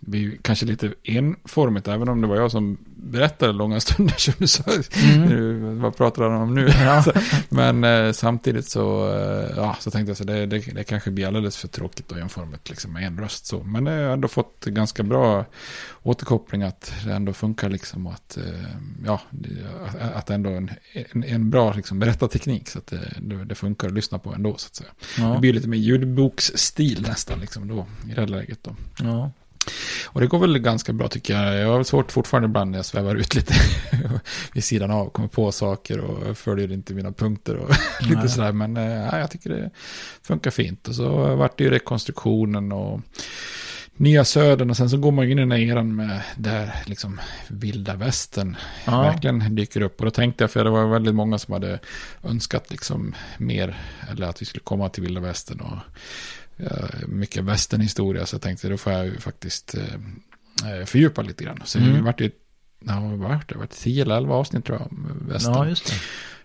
det 0.00 0.06
blir 0.10 0.20
ju 0.20 0.38
kanske 0.42 0.66
lite 0.66 0.92
enformigt, 1.04 1.88
även 1.88 2.08
om 2.08 2.20
det 2.20 2.26
var 2.26 2.36
jag 2.36 2.50
som 2.50 2.78
berättade 2.96 3.52
långa 3.52 3.80
stunder 3.80 4.14
som 4.18 4.34
du 4.38 4.46
sa. 4.46 4.62
Nu, 5.28 5.54
vad 5.74 5.96
pratar 5.96 6.22
han 6.30 6.42
om 6.42 6.54
nu? 6.54 6.68
Så, 7.04 7.12
men 7.48 7.84
eh, 7.84 8.12
samtidigt 8.12 8.66
så, 8.68 9.08
eh, 9.18 9.50
ja, 9.56 9.76
så 9.80 9.90
tänkte 9.90 10.10
jag 10.10 10.16
så 10.16 10.24
det, 10.24 10.46
det, 10.46 10.58
det 10.74 10.84
kanske 10.84 11.10
blir 11.10 11.26
alldeles 11.26 11.56
för 11.56 11.68
tråkigt 11.68 12.12
och 12.12 12.18
enformigt 12.18 12.68
liksom, 12.70 12.92
med 12.92 13.06
en 13.06 13.18
röst. 13.20 13.46
Så. 13.46 13.62
Men 13.62 13.86
jag 13.86 14.06
har 14.06 14.12
ändå 14.12 14.28
fått 14.28 14.64
ganska 14.64 15.02
bra 15.02 15.44
återkoppling 16.02 16.62
att 16.62 16.92
det 17.04 17.12
ändå 17.12 17.32
funkar 17.32 17.68
liksom. 17.68 18.06
och 18.06 18.12
Att, 18.12 18.36
eh, 18.36 18.42
ja, 19.06 19.20
det- 19.30 19.50
att 20.14 20.30
ändå 20.30 20.50
en, 20.50 20.70
en, 21.12 21.24
en 21.24 21.50
bra 21.52 21.72
liksom, 21.72 21.98
berättarteknik. 21.98 22.68
Så 22.68 22.78
att 22.78 22.86
det, 22.86 23.12
det, 23.20 23.44
det 23.44 23.54
funkar 23.54 23.88
att 23.88 23.94
lyssna 23.94 24.18
på 24.18 24.34
ändå 24.34 24.56
så 24.56 24.66
att 24.66 24.74
säga. 24.76 24.90
Det 25.16 25.22
Ja. 25.22 25.38
blir 25.38 25.52
lite 25.52 25.68
mer 25.68 25.78
ljudboksstil 25.78 27.02
nästan 27.08 27.40
liksom 27.40 27.68
då, 27.68 27.86
i 28.10 28.14
det 28.14 28.20
här 28.20 28.28
läget 28.28 28.58
då. 28.62 28.76
ja. 28.98 29.30
Och 30.06 30.20
det 30.20 30.26
går 30.26 30.38
väl 30.38 30.58
ganska 30.58 30.92
bra 30.92 31.08
tycker 31.08 31.34
jag. 31.34 31.54
Jag 31.60 31.68
har 31.72 31.84
svårt 31.84 32.12
fortfarande 32.12 32.46
ibland 32.48 32.70
när 32.70 32.78
jag 32.78 32.84
svävar 32.86 33.14
ut 33.14 33.34
lite 33.34 33.54
vid 34.54 34.64
sidan 34.64 34.90
av, 34.90 35.10
kommer 35.10 35.28
på 35.28 35.52
saker 35.52 35.98
och 36.00 36.38
följer 36.38 36.72
inte 36.72 36.94
mina 36.94 37.12
punkter 37.12 37.56
och 37.56 37.70
lite 38.08 38.28
sådär. 38.28 38.52
Men 38.52 38.76
eh, 38.76 38.84
ja, 38.84 39.18
jag 39.18 39.30
tycker 39.30 39.50
det 39.50 39.70
funkar 40.22 40.50
fint. 40.50 40.88
Och 40.88 40.94
så 40.94 41.36
vart 41.36 41.58
det 41.58 41.64
ju 41.64 41.70
rekonstruktionen 41.70 42.72
och 42.72 43.00
Nya 43.96 44.24
Södern 44.24 44.70
och 44.70 44.76
sen 44.76 44.90
så 44.90 44.96
går 44.96 45.12
man 45.12 45.24
in 45.24 45.30
i 45.38 45.40
den 45.40 45.50
här 45.50 45.58
eran 45.58 45.96
med 45.96 46.20
där 46.36 46.74
liksom 46.86 47.20
vilda 47.48 47.94
västern 47.96 48.56
Ja. 48.86 49.02
verkligen 49.02 49.54
dyker 49.54 49.80
upp. 49.80 49.98
Och 50.00 50.04
då 50.04 50.10
tänkte 50.10 50.44
jag, 50.44 50.50
för 50.50 50.64
det 50.64 50.70
var 50.70 50.86
väldigt 50.86 51.14
många 51.14 51.38
som 51.38 51.52
hade 51.52 51.78
önskat 52.24 52.70
liksom 52.70 53.14
mer, 53.38 53.78
eller 54.10 54.26
att 54.26 54.42
vi 54.42 54.46
skulle 54.46 54.62
komma 54.62 54.88
till 54.88 55.02
vilda 55.02 55.20
västern 55.20 55.60
och 55.60 55.78
eh, 56.64 57.06
mycket 57.08 57.44
västernhistoria. 57.44 58.26
Så 58.26 58.34
jag 58.34 58.42
tänkte, 58.42 58.68
då 58.68 58.76
får 58.76 58.92
jag 58.92 59.04
ju 59.06 59.18
faktiskt 59.18 59.74
eh, 59.74 60.74
eh, 60.78 60.84
fördjupa 60.84 61.22
lite 61.22 61.44
grann. 61.44 61.62
Så 61.64 61.78
Mm. 61.78 61.92
det 61.94 62.02
vart 62.02 62.20
ju, 62.20 62.30
ja, 62.86 63.00
vart 63.00 63.48
det? 63.48 63.58
Vart 63.58 63.70
10 63.70 64.02
eller 64.02 64.16
11 64.16 64.34
avsnitt 64.34 64.64
tror 64.64 64.78
jag 64.78 64.92
om 64.92 65.26
västern. 65.28 65.54
ja, 65.54 65.68
just 65.68 65.86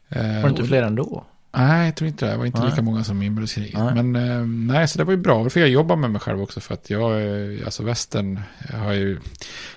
det. 0.09 0.19
Eh, 0.19 0.35
Var 0.35 0.41
det 0.43 0.49
inte 0.49 0.63
fler 0.65 0.83
ändå? 0.83 1.25
Nej, 1.51 1.85
jag 1.85 1.95
tror 1.95 2.07
inte 2.07 2.25
det. 2.25 2.31
Det 2.31 2.37
var 2.37 2.45
inte 2.45 2.59
Nej. 2.59 2.69
lika 2.69 2.81
många 2.81 3.03
som 3.03 3.21
inbördeskriget. 3.21 3.79
Nej. 3.79 4.03
Men 4.03 4.15
eh, 4.15 4.47
nej, 4.47 4.87
så 4.87 4.97
det 4.97 5.03
var 5.03 5.11
ju 5.11 5.17
bra. 5.17 5.43
Då 5.43 5.49
fick 5.49 5.61
jag 5.61 5.69
jobba 5.69 5.95
med 5.95 6.11
mig 6.11 6.21
själv 6.21 6.41
också. 6.41 6.59
För 6.59 6.73
att 6.73 6.89
jag, 6.89 7.21
eh, 7.21 7.65
alltså 7.65 7.83
västern, 7.83 8.39
jag 8.71 8.77
har 8.77 8.93
ju 8.93 9.19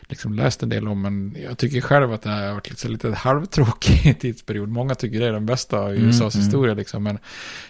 liksom 0.02 0.34
läst 0.34 0.62
en 0.62 0.68
del 0.68 0.88
om. 0.88 1.02
Men 1.02 1.36
jag 1.42 1.58
tycker 1.58 1.80
själv 1.80 2.12
att 2.12 2.22
det 2.22 2.30
här 2.30 2.46
har 2.46 2.54
varit 2.54 2.70
lite, 2.70 2.88
lite 2.88 3.10
halvtråkig 3.10 4.18
tidsperiod. 4.20 4.68
Många 4.68 4.94
tycker 4.94 5.20
det 5.20 5.26
är 5.26 5.32
den 5.32 5.46
bästa 5.46 5.94
i 5.94 5.96
Mm, 5.96 6.08
USAs 6.08 6.34
mm. 6.34 6.44
historia. 6.44 6.74
Liksom, 6.74 7.02
men 7.02 7.18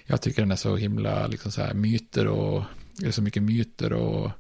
jag 0.07 0.21
tycker 0.21 0.43
den 0.43 0.51
är 0.51 0.57
så 0.57 0.77
himla, 0.77 1.27
liksom 1.27 1.53
så 1.53 1.63
här, 1.63 1.75
myter 1.75 2.27
och, 2.27 2.65
det 2.97 3.07
är 3.07 3.11
så 3.11 3.23
mycket 3.23 3.43
myter 3.43 3.93
och 3.93 4.31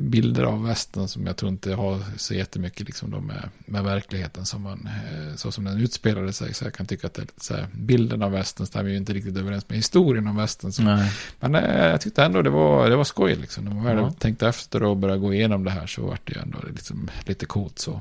bilder 0.00 0.42
av 0.42 0.64
västern 0.64 1.08
som 1.08 1.26
jag 1.26 1.36
tror 1.36 1.48
inte 1.50 1.74
har 1.74 2.00
så 2.16 2.34
jättemycket 2.34 2.86
liksom 2.86 3.10
då 3.10 3.20
med, 3.20 3.48
med 3.66 3.84
verkligheten 3.84 4.46
som 4.46 4.62
man, 4.62 4.88
eh, 5.12 5.36
så 5.36 5.52
som 5.52 5.64
den 5.64 5.80
utspelade 5.80 6.32
sig. 6.32 6.54
Så 6.54 6.64
jag 6.64 6.74
kan 6.74 6.86
tycka 6.86 7.06
att 7.06 7.14
det 7.14 7.26
så 7.36 7.54
här, 7.54 7.66
bilden 7.72 8.22
av 8.22 8.32
västern 8.32 8.66
stämmer 8.66 8.90
ju 8.90 8.96
inte 8.96 9.12
riktigt 9.12 9.36
överens 9.36 9.68
med 9.68 9.78
historien 9.78 10.26
om 10.26 10.36
västern. 10.36 10.72
Nej. 10.84 11.12
men 11.40 11.54
eh, 11.54 11.86
jag 11.86 12.00
tyckte 12.00 12.24
ändå 12.24 12.42
det 12.42 12.50
var, 12.50 12.90
det 12.90 12.96
var 12.96 13.04
skoj 13.04 13.34
liksom. 13.34 13.64
När 13.64 13.74
man 13.74 13.84
väl 13.84 13.96
Ja. 13.96 14.10
tänkte 14.18 14.48
efter 14.48 14.82
och 14.82 14.96
började 14.96 15.20
gå 15.20 15.34
igenom 15.34 15.64
det 15.64 15.70
här 15.70 15.86
så 15.86 16.02
var 16.02 16.18
det 16.24 16.32
ju 16.34 16.40
ändå 16.40 16.58
liksom 16.74 17.10
lite 17.26 17.46
coolt 17.46 17.78
så. 17.78 18.00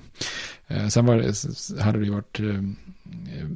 Eh, 0.68 0.88
sen 0.88 1.06
var 1.06 1.16
det, 1.18 1.82
hade 1.84 2.00
det 2.00 2.06
ju 2.06 2.12
varit 2.12 2.40
eh, 2.40 2.46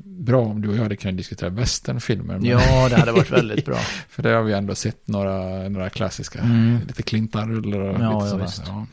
bra 0.03 0.41
om 0.41 0.61
du 0.61 0.69
och 0.69 0.75
jag 0.75 0.83
hade 0.83 0.95
kunnat 0.95 1.17
diskutera 1.17 1.49
västernfilmer. 1.49 2.39
Ja, 2.43 2.89
det 2.89 2.95
hade 2.95 3.11
varit 3.11 3.31
väldigt 3.31 3.65
bra. 3.65 3.75
för 4.09 4.23
det 4.23 4.29
har 4.29 4.43
vi 4.43 4.53
ändå 4.53 4.75
sett 4.75 5.07
några, 5.07 5.69
några 5.69 5.89
klassiska. 5.89 6.39
Mm. 6.39 6.79
Lite 6.87 7.03
Clintan-rullar 7.03 7.79
och 7.79 7.99
Ja, 8.01 8.23
lite 8.23 8.37
ja, 8.43 8.47
sådana. 8.47 8.87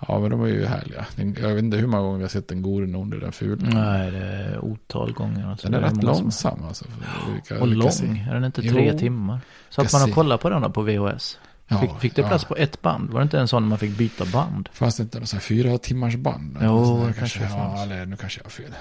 Ja. 0.00 0.04
ja, 0.08 0.20
men 0.20 0.30
de 0.30 0.40
var 0.40 0.46
ju 0.46 0.66
härliga. 0.66 1.06
Jag 1.16 1.48
vet 1.54 1.64
inte 1.64 1.76
hur 1.76 1.86
många 1.86 2.02
gånger 2.02 2.16
vi 2.18 2.24
har 2.24 2.28
sett 2.28 2.48
den 2.48 2.62
gode, 2.62 2.86
den 2.86 2.94
onde, 2.94 3.20
den 3.20 3.32
fula. 3.32 3.68
Nej, 3.68 4.10
det 4.10 4.18
är 4.26 4.64
otal 4.64 5.12
gånger. 5.12 5.46
Alltså. 5.50 5.66
Den 5.68 5.74
är 5.74 5.80
Det 5.80 5.86
rätt 5.86 5.94
många 6.02 6.14
som- 6.14 6.22
långsam 6.24 6.58
alltså. 6.68 6.84
vilka- 7.34 7.60
Och 7.60 7.68
lång. 7.68 7.90
se- 7.92 8.24
Är 8.30 8.34
den 8.34 8.44
inte 8.44 8.60
Jo. 8.64 8.72
tre 8.72 8.98
timmar? 8.98 9.40
Så 9.68 9.82
att 9.82 9.92
man 9.92 10.00
har 10.00 10.08
se. 10.08 10.14
kollat 10.14 10.40
på 10.40 10.50
den 10.50 10.72
på 10.72 10.82
VHS. 10.82 11.38
Ja, 11.68 11.80
Fick, 11.80 11.90
fick 12.00 12.14
det 12.16 12.22
ja. 12.22 12.28
plats 12.28 12.44
på 12.44 12.56
ett 12.56 12.82
band? 12.82 13.10
Var 13.10 13.20
det 13.20 13.22
inte 13.22 13.38
en 13.38 13.48
sån 13.48 13.66
man 13.68 13.78
fick 13.78 13.96
byta 13.98 14.24
band? 14.24 14.68
Fanns 14.72 14.96
det 14.96 15.02
inte 15.02 15.18
någon 15.18 15.26
sån 15.26 15.36
här 15.36 15.42
fyra 15.42 15.78
timmars 15.78 16.16
band? 16.16 16.58
Jo, 16.62 17.04
det 17.06 17.12
kanske 17.12 17.42
Ja, 17.42 17.48
fanns. 17.48 17.80
eller 17.82 18.06
nu 18.06 18.16
kanske 18.16 18.40
jag 18.40 18.44
har 18.44 18.50
fel. 18.50 18.74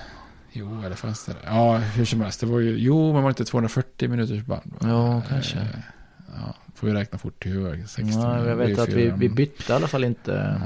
Jo, 0.54 0.82
eller 0.86 0.96
fanns 0.96 1.26
det? 1.26 1.36
Ja, 1.46 1.78
hur 1.78 2.06
som 2.06 2.22
helst. 2.22 2.40
Det 2.40 2.46
var 2.46 2.60
ju, 2.60 2.78
jo, 2.78 3.14
men 3.14 3.24
var 3.24 3.30
inte 3.30 3.46
240 3.46 4.10
minuters 4.10 4.46
band? 4.46 4.76
Ja, 4.82 5.22
kanske. 5.30 5.60
Eh, 5.60 5.66
Ja, 6.36 6.56
får 6.76 6.88
vi 6.88 6.94
räkna 6.94 7.18
fort 7.18 7.46
i 7.46 7.50
huvudet. 7.50 7.90
60 7.90 8.12
Ja, 8.20 8.48
jag 8.48 8.56
vet 8.56 8.80
att 8.80 8.90
vi, 8.90 9.14
vi 9.18 9.30
bytte 9.30 9.74
i 9.74 9.76
alla 9.76 9.88
fall 9.88 10.04
inte. 10.04 10.62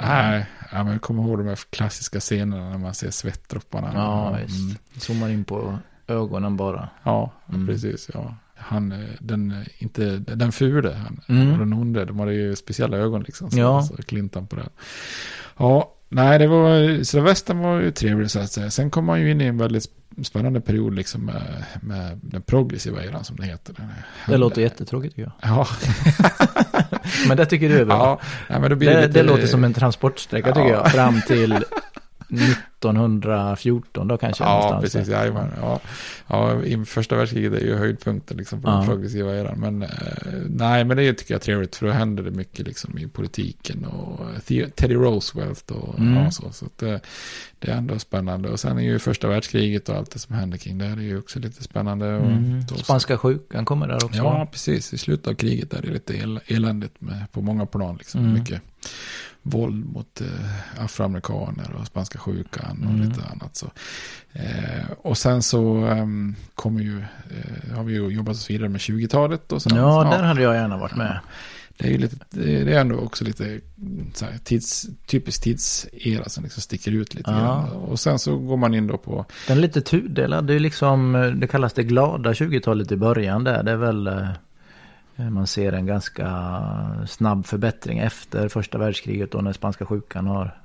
Nej, 0.00 0.30
Nej, 0.30 0.46
ja, 0.72 0.82
men 0.84 0.92
jag 0.92 1.02
kommer 1.02 1.22
ihåg 1.22 1.38
de 1.38 1.46
här 1.46 1.58
klassiska 1.70 2.20
scenerna 2.20 2.70
när 2.70 2.78
man 2.78 2.94
ser 2.94 3.10
svettdropparna. 3.10 3.90
Ja, 3.94 4.28
Mm. 4.28 4.46
visst. 4.46 5.02
Zoomar 5.02 5.28
in 5.28 5.44
på 5.44 5.78
ögonen 6.06 6.56
bara. 6.56 6.88
Ja, 7.02 7.32
Mm. 7.48 7.66
precis. 7.66 8.10
Ja. 8.14 8.34
Han, 8.56 8.92
eh, 8.92 9.08
den, 9.20 9.50
eh, 9.50 9.66
inte, 9.78 10.18
den 10.18 10.52
fule, 10.52 10.92
han, 10.94 11.20
Mm. 11.28 11.52
och 11.52 11.58
den 11.58 11.72
onde, 11.72 12.04
de 12.04 12.18
hade 12.18 12.34
ju 12.34 12.56
speciella 12.56 12.96
ögon 12.96 13.22
liksom. 13.22 13.50
Så, 13.50 13.58
Ja. 13.58 13.82
så 13.82 13.96
Clintan 14.02 14.46
på 14.46 14.56
det. 14.56 14.68
Ja, 15.56 15.94
nej, 16.08 16.38
det 16.38 16.46
var, 16.46 17.02
så 17.04 17.20
västern 17.20 17.58
var 17.58 17.80
ju 17.80 17.90
trevlig 17.90 18.30
så 18.30 18.38
att 18.40 18.52
säga. 18.52 18.70
Sen 18.70 18.90
kom 18.90 19.04
man 19.04 19.20
ju 19.20 19.30
in 19.30 19.40
i 19.40 19.44
en 19.44 19.58
väldigt 19.58 19.86
spännande 20.22 20.60
period 20.60 20.94
liksom 20.94 21.24
med, 21.24 21.64
med 21.82 22.18
den 22.22 22.42
progressiva 22.42 23.04
eran 23.04 23.24
som 23.24 23.36
det 23.36 23.46
heter. 23.46 23.74
Det 24.26 24.36
låter 24.36 24.62
jättetråkigt 24.62 25.16
tycker 25.16 25.30
jag. 25.42 25.50
Ja, 25.50 25.66
Men 27.28 27.36
det 27.36 27.46
tycker 27.46 27.68
du 27.68 27.78
är 27.78 27.84
bra. 27.84 27.96
ja 27.96 28.20
nej, 28.48 28.60
men 28.60 28.70
då 28.70 28.76
blir 28.76 28.88
det, 28.88 28.94
det, 28.94 29.00
det, 29.00 29.06
lite, 29.06 29.22
låter 29.22 29.46
som 29.46 29.64
en 29.64 29.74
transportsträcka 29.74 30.48
tycker 30.54 30.68
Ja. 30.68 30.74
jag. 30.74 30.92
Fram 30.92 31.20
till 31.26 31.64
1914 32.84 34.08
då 34.08 34.18
kanske. 34.18 34.44
Ja, 34.44 34.78
precis. 34.82 35.08
Jajamän. 35.08 35.50
Ja. 35.60 35.80
Ja, 36.26 36.62
i 36.62 36.84
första 36.84 37.16
världskriget 37.16 37.52
är 37.52 37.60
ju 37.66 37.74
höjdpunkten 37.76 38.36
liksom 38.36 38.62
på 38.62 38.68
Ja. 38.68 38.76
den 38.76 38.86
progressiva 38.86 39.36
eran. 39.36 39.60
Men 39.60 39.82
eh, 39.82 39.88
nej, 40.48 40.84
men 40.84 40.96
det 40.96 41.12
tycker 41.14 41.34
jag 41.34 41.38
är 41.40 41.44
trevligt 41.44 41.76
för 41.76 41.86
då 41.86 41.92
händer 41.92 42.22
det 42.22 42.30
mycket 42.30 42.66
liksom 42.66 42.98
i 42.98 43.06
politiken 43.08 43.84
och 43.84 44.20
Teddy 44.76 44.94
Roosevelt 44.94 45.70
och 45.70 45.98
Mm. 45.98 46.14
ja, 46.24 46.30
så. 46.30 46.52
Så 46.52 46.66
det, 46.76 47.00
det 47.58 47.70
är 47.70 47.76
ändå 47.76 47.98
spännande. 47.98 48.48
Och 48.48 48.60
sen 48.60 48.78
är 48.78 48.82
ju 48.82 48.98
första 48.98 49.28
världskriget 49.28 49.88
och 49.88 49.94
allt 49.96 50.10
det 50.10 50.18
som 50.18 50.34
händer 50.34 50.58
kring 50.58 50.78
det 50.78 50.84
är 50.86 50.96
ju 50.96 51.18
också 51.18 51.38
lite 51.38 51.62
spännande. 51.62 52.16
Och 52.16 52.26
Mm. 52.26 52.60
då- 52.68 52.74
Spanska 52.74 53.18
sjukan 53.18 53.64
kommer 53.64 53.88
där 53.88 54.04
också. 54.04 54.18
Ja, 54.18 54.48
precis. 54.52 54.92
I 54.94 54.98
slutet 54.98 55.26
av 55.26 55.34
kriget 55.34 55.72
är 55.74 55.82
det 55.82 55.88
lite 55.88 56.16
el 56.16 56.40
eländigt 56.46 57.00
med, 57.00 57.32
på 57.32 57.40
många 57.40 57.66
plan. 57.66 57.96
Liksom. 57.96 58.20
Mm. 58.20 58.32
Mycket 58.34 58.62
våld 59.50 59.84
mot 59.92 60.20
eh, 60.20 60.84
afroamerikaner 60.84 61.76
och 61.80 61.86
spanska 61.86 62.18
sjukan 62.18 62.82
och 62.84 62.90
Mm. 62.94 63.08
lite 63.08 63.22
annat. 63.32 63.56
Så. 63.56 63.70
Eh, 64.32 64.90
och 65.02 65.18
sen 65.18 65.42
så 65.42 65.76
ehm, 65.76 66.34
kommer 66.54 66.80
ju, 66.80 66.98
eh, 66.98 67.76
har 67.76 67.84
vi 67.84 67.92
ju 67.94 68.08
jobbat 68.08 68.34
oss 68.36 68.50
vidare 68.50 68.68
med 68.68 68.80
20-talet. 68.80 69.52
Och 69.52 69.62
sen, 69.62 69.76
Ja, 69.76 70.04
där 70.12 70.22
hade 70.22 70.42
jag 70.42 70.54
gärna 70.54 70.76
varit 70.78 70.96
med. 70.96 71.18
Det 71.80 71.86
är 71.86 71.90
ju 71.92 71.98
lite, 71.98 72.16
det 72.30 72.72
är 72.74 72.80
ändå 72.80 72.96
också 72.98 73.24
lite 73.24 73.60
så 74.14 74.24
här, 74.24 74.38
tids, 74.44 74.86
typisk 75.06 75.42
tidsera 75.42 76.28
som 76.28 76.44
liksom 76.44 76.62
sticker 76.62 76.92
ut 76.92 77.14
lite 77.14 77.30
Ja. 77.30 77.36
grann. 77.38 77.68
Och 77.70 78.00
sen 78.00 78.18
så 78.18 78.36
går 78.38 78.56
man 78.56 78.74
in 78.74 78.86
då 78.86 78.98
på, 78.98 79.24
Den 79.48 79.56
är 79.56 79.60
lite 79.62 79.80
tudelad. 79.80 80.46
Det 80.46 80.54
är 80.54 80.60
liksom, 80.60 81.12
det 81.40 81.46
kallas 81.46 81.72
det 81.72 81.82
glada 81.82 82.32
20-talet 82.32 82.92
i 82.92 82.96
början 82.96 83.44
där. 83.44 83.62
Det 83.62 83.70
är 83.72 83.76
väl, 83.76 84.06
eh, 84.06 84.28
man 85.18 85.46
ser 85.46 85.72
en 85.72 85.86
ganska 85.86 86.26
snabb 87.06 87.46
förbättring 87.46 87.98
efter 87.98 88.48
första 88.48 88.78
världskriget 88.78 89.34
och 89.34 89.44
när 89.44 89.52
spanska 89.52 89.86
sjukan 89.86 90.26
har 90.26 90.58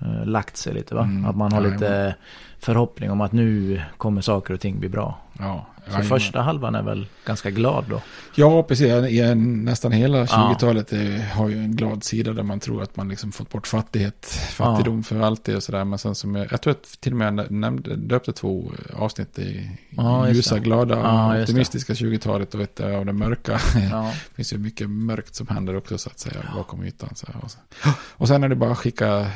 eh, 0.00 0.26
lagt 0.26 0.56
sig 0.56 0.74
lite 0.74 0.94
va? 0.94 1.02
Mm, 1.02 1.26
Att 1.26 1.36
man 1.36 1.52
har 1.52 1.60
lite 1.60 2.16
förhoppning 2.62 3.10
om 3.10 3.20
att 3.20 3.32
nu 3.32 3.82
kommer 3.96 4.20
saker 4.20 4.54
och 4.54 4.60
ting 4.60 4.80
bli 4.80 4.88
bra. 4.88 5.18
ja. 5.38 5.66
Så 5.84 5.90
jajamän. 5.90 6.08
första 6.08 6.40
halvan 6.42 6.74
är 6.74 6.82
väl 6.82 7.06
ganska 7.26 7.50
glad 7.50 7.84
då. 7.90 8.00
Ja, 8.34 8.62
precis. 8.62 8.92
Nästan 9.36 9.92
hela 9.92 10.18
Ja. 10.18 10.26
20-talet 10.26 10.92
eh, 10.92 11.20
har 11.32 11.48
ju 11.48 11.58
en 11.58 11.76
glad 11.76 12.04
sida 12.04 12.32
där 12.32 12.42
man 12.42 12.60
tror 12.60 12.82
att 12.82 12.96
man 12.96 13.08
liksom 13.08 13.32
fått 13.32 13.50
bort 13.50 13.66
fattighet, 13.66 14.26
fattigdom 14.50 15.02
för 15.04 15.20
alltid 15.20 15.56
och 15.56 15.62
sådär. 15.62 15.84
Men 15.84 15.98
sen 15.98 16.14
som 16.14 16.34
jag, 16.34 16.52
jag 16.52 16.60
tror 16.62 16.70
att 16.70 17.00
till 17.00 17.12
och 17.12 17.18
med 17.18 17.38
jag 17.38 17.50
nämnde, 17.50 17.96
döpte 17.96 18.32
två 18.32 18.72
avsnitt 18.96 19.38
i 19.38 19.70
Ja, 19.90 20.28
ljusa, 20.28 20.54
det. 20.54 20.60
glada, 20.60 20.98
Ja, 20.98 21.34
det. 21.34 21.42
optimistiska 21.42 21.92
20-talet 21.92 22.54
och 22.54 22.60
ett 22.60 22.80
av 22.80 23.06
det 23.06 23.12
mörka. 23.12 23.60
Ja. 23.90 24.10
Det 24.30 24.34
finns 24.34 24.52
ju 24.52 24.58
mycket 24.58 24.90
mörkt 24.90 25.34
som 25.34 25.48
händer 25.48 25.76
också 25.76 25.98
så 25.98 26.08
att 26.10 26.18
säga 26.18 26.36
bakom 26.56 26.84
ytan. 26.84 27.08
Så. 27.14 27.26
Och, 27.42 27.50
så. 27.50 27.58
och 28.16 28.28
sen 28.28 28.44
är 28.44 28.48
det 28.48 28.56
bara 28.56 28.72
att 28.72 28.78
skicka 28.78 29.26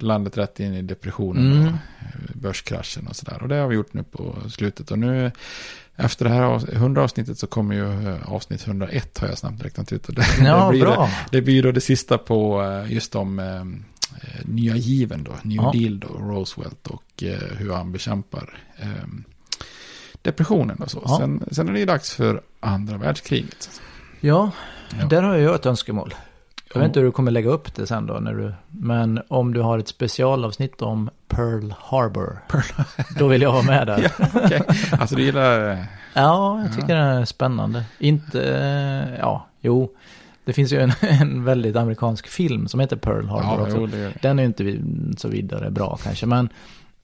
landet 0.00 0.38
rätt 0.38 0.60
in 0.60 0.74
i 0.74 0.82
depressionen 0.82 1.52
Mm. 1.52 1.66
och 1.66 1.72
eh, 1.72 2.36
börskraschen 2.76 3.06
och 3.08 3.16
sådär. 3.16 3.42
Och 3.42 3.48
det 3.48 3.54
har 3.56 3.68
vi 3.68 3.74
gjort 3.74 3.92
nu 3.94 4.02
på 4.02 4.34
slutet. 4.50 4.90
Och 4.90 4.98
nu 4.98 5.32
efter 5.96 6.24
det 6.24 6.30
här 6.30 6.42
avs- 6.42 6.74
100 6.74 7.02
avsnittet 7.02 7.38
så 7.38 7.46
kommer 7.46 7.74
ju 7.74 8.08
eh, 8.14 8.32
avsnitt 8.32 8.66
101 8.66 9.18
har 9.18 9.28
jag 9.28 9.38
snabbt 9.38 9.64
räknat 9.64 9.92
ut. 9.92 10.08
Och 10.08 10.14
det, 10.14 10.24
Ja, 10.44 10.64
det, 10.66 10.70
blir 10.70 10.80
bra. 10.80 11.10
Det, 11.30 11.38
det 11.38 11.42
blir 11.42 11.62
då 11.62 11.72
det 11.72 11.80
sista 11.80 12.18
på 12.18 12.62
eh, 12.62 12.92
just 12.92 13.14
om 13.14 13.38
eh, 13.38 13.64
nya 14.44 14.76
given 14.76 15.24
då, 15.24 15.32
New 15.42 15.56
Ja. 15.56 15.72
Deal 15.74 16.00
då, 16.00 16.08
Roosevelt 16.08 16.86
och 16.86 17.02
hur 17.58 17.72
han 17.72 17.92
bekämpar 17.92 18.58
eh, 18.78 18.86
depressionen 20.22 20.78
och 20.82 20.90
så. 20.90 21.02
Ja. 21.04 21.18
Sen, 21.18 21.44
sen 21.50 21.68
är 21.68 21.72
det 21.72 21.78
ju 21.78 21.86
dags 21.86 22.14
för 22.14 22.42
andra 22.60 22.96
världskriget. 22.98 23.70
Ja, 24.20 24.50
Ja. 25.00 25.06
där 25.06 25.22
har 25.22 25.36
jag 25.36 25.54
ett 25.54 25.66
önskemål. 25.66 26.14
Jag 26.68 26.76
Ja. 26.76 26.80
vet 26.80 26.86
inte 26.88 27.00
hur 27.00 27.06
du 27.06 27.12
kommer 27.12 27.30
lägga 27.30 27.50
upp 27.50 27.74
det 27.74 27.86
sen 27.86 28.06
då. 28.06 28.14
När 28.14 28.34
du, 28.34 28.52
men 28.68 29.20
om 29.28 29.54
du 29.54 29.60
har 29.60 29.78
ett 29.78 29.88
specialavsnitt 29.88 30.82
om 30.82 31.10
Pearl 31.28 31.74
Harbor. 31.78 32.38
Då 33.18 33.26
vill 33.28 33.42
jag 33.42 33.52
vara 33.52 33.62
med 33.62 33.86
där. 33.86 34.12
Ja, 34.18 34.26
okej. 34.44 34.62
Alltså 34.92 35.14
du 35.16 35.22
gillar... 35.22 35.84
Ja, 36.14 36.60
jag 36.62 36.74
tycker 36.74 36.94
det 36.96 37.00
är 37.02 37.24
spännande. 37.24 37.84
Inte, 37.98 38.42
eh, 38.54 39.18
ja, 39.18 39.46
jo. 39.60 39.90
Det 40.44 40.52
finns 40.52 40.72
ju 40.72 40.80
en, 40.80 40.92
en 41.00 41.44
väldigt 41.44 41.76
amerikansk 41.76 42.26
film 42.26 42.68
som 42.68 42.80
heter 42.80 42.96
Pearl 42.96 43.26
Harbor 43.26 43.68
Ja, 43.68 43.74
också. 43.84 43.96
jo. 43.96 44.10
Den 44.22 44.38
är 44.38 44.42
ju 44.42 44.46
inte 44.46 45.20
så 45.20 45.28
vidare 45.28 45.70
bra 45.70 45.98
kanske, 46.02 46.26
men, 46.26 46.48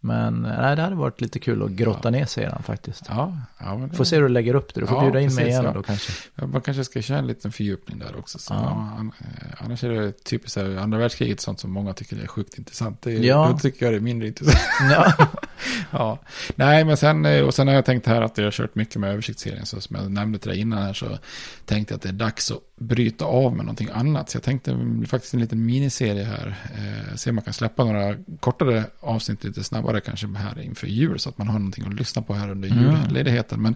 men 0.05 0.43
nej, 0.43 0.77
det 0.77 0.83
hade 0.83 0.97
varit 0.97 1.21
lite 1.21 1.39
kul 1.39 1.63
att 1.63 1.71
grotta 1.71 2.11
ner 2.11 2.27
sig 2.27 2.45
i 2.45 2.47
den 2.47 2.63
faktiskt. 2.63 3.03
Ja, 3.09 3.37
ja 3.59 3.77
men 3.79 3.89
det- 3.89 3.97
Får 3.97 4.05
se 4.05 4.17
hur 4.17 4.23
du 4.23 4.29
lägger 4.29 4.55
upp 4.55 4.75
det, 4.75 4.81
du 4.81 4.87
får 4.87 4.97
Ja, 4.97 5.03
bjuda 5.03 5.21
in 5.21 5.27
mig 5.27 5.37
precis, 5.37 5.49
igen 5.51 5.65
ja. 5.65 5.73
då 5.73 5.83
kanske. 5.83 6.13
Ja, 6.35 6.47
Man 6.47 6.61
kanske 6.61 6.85
ska 6.85 7.03
köra 7.03 7.19
en 7.19 7.27
liten 7.27 7.53
fördjupning 7.53 7.99
där 7.99 8.17
också. 8.19 8.39
Så, 8.39 8.55
Ja. 8.55 8.89
ja. 8.99 9.27
eh, 9.27 9.65
annars 9.65 9.85
är 9.85 9.89
det 9.91 10.13
typiskt 10.25 10.57
här, 10.61 10.77
andra 10.77 10.99
världskriget 10.99 11.41
sånt 11.41 11.61
som 11.61 11.71
många 11.71 11.93
tycker 11.93 12.23
är 12.23 12.27
sjukt 12.27 12.59
intressant. 12.59 13.03
Det 13.03 13.13
är, 13.13 13.21
Ja. 13.21 13.49
Då 13.53 13.59
tycker 13.59 13.87
jag 13.87 13.93
det 13.95 13.99
är 13.99 14.01
mindre 14.01 14.29
intressant. 14.29 14.59
Ja, 14.91 15.13
ja. 15.91 16.19
Nej, 16.55 16.85
men 16.85 16.97
sen, 16.97 17.25
eh, 17.27 17.43
och 17.45 17.55
sen 17.55 17.69
har 17.69 17.75
jag 17.75 17.85
tänkt 17.85 18.07
här 18.07 18.23
att 18.23 18.39
jag 18.39 18.45
har 18.45 18.51
kört 18.51 18.75
mycket 18.75 18.97
med 18.97 19.11
översiktsserien. 19.13 19.67
Så 19.67 19.81
som 19.81 19.97
jag 19.97 20.11
nämnde 20.11 20.39
till 20.39 20.51
dig 20.51 20.61
innan 20.61 20.83
här 20.83 20.93
så 20.93 21.19
tänkte 21.67 21.93
jag 21.95 21.97
att 21.97 22.03
det 22.03 22.09
är 22.09 22.13
dags 22.13 22.51
att 22.51 22.59
bryta 22.77 23.25
av 23.25 23.57
med 23.57 23.65
någonting 23.65 23.89
annat. 23.95 24.31
Så 24.31 24.37
jag 24.37 24.43
tänkte 24.43 24.79
faktiskt 25.09 25.35
en 25.35 25.41
liten 25.41 25.67
miniserie 25.67 26.25
här. 26.25 26.55
Eh, 26.75 27.17
se 27.17 27.31
om 27.31 27.37
man 27.37 27.45
kan 27.45 27.53
släppa 27.53 27.85
några 27.85 28.17
kortare 28.41 28.85
avsnitt 29.01 29.45
lite 29.45 29.65
snabbare 29.65 29.92
kanske 30.01 30.27
här 30.37 30.61
inför 30.61 30.87
jul. 30.87 31.19
Så 31.19 31.29
att 31.29 31.39
man 31.39 31.49
har 31.49 31.59
någonting 31.59 31.85
att 31.87 31.95
lyssna 31.95 32.23
på 32.23 32.35
här 32.35 32.51
under 32.51 32.69
Mm. 32.71 32.85
julledigheten. 33.03 33.63
Men 33.63 33.75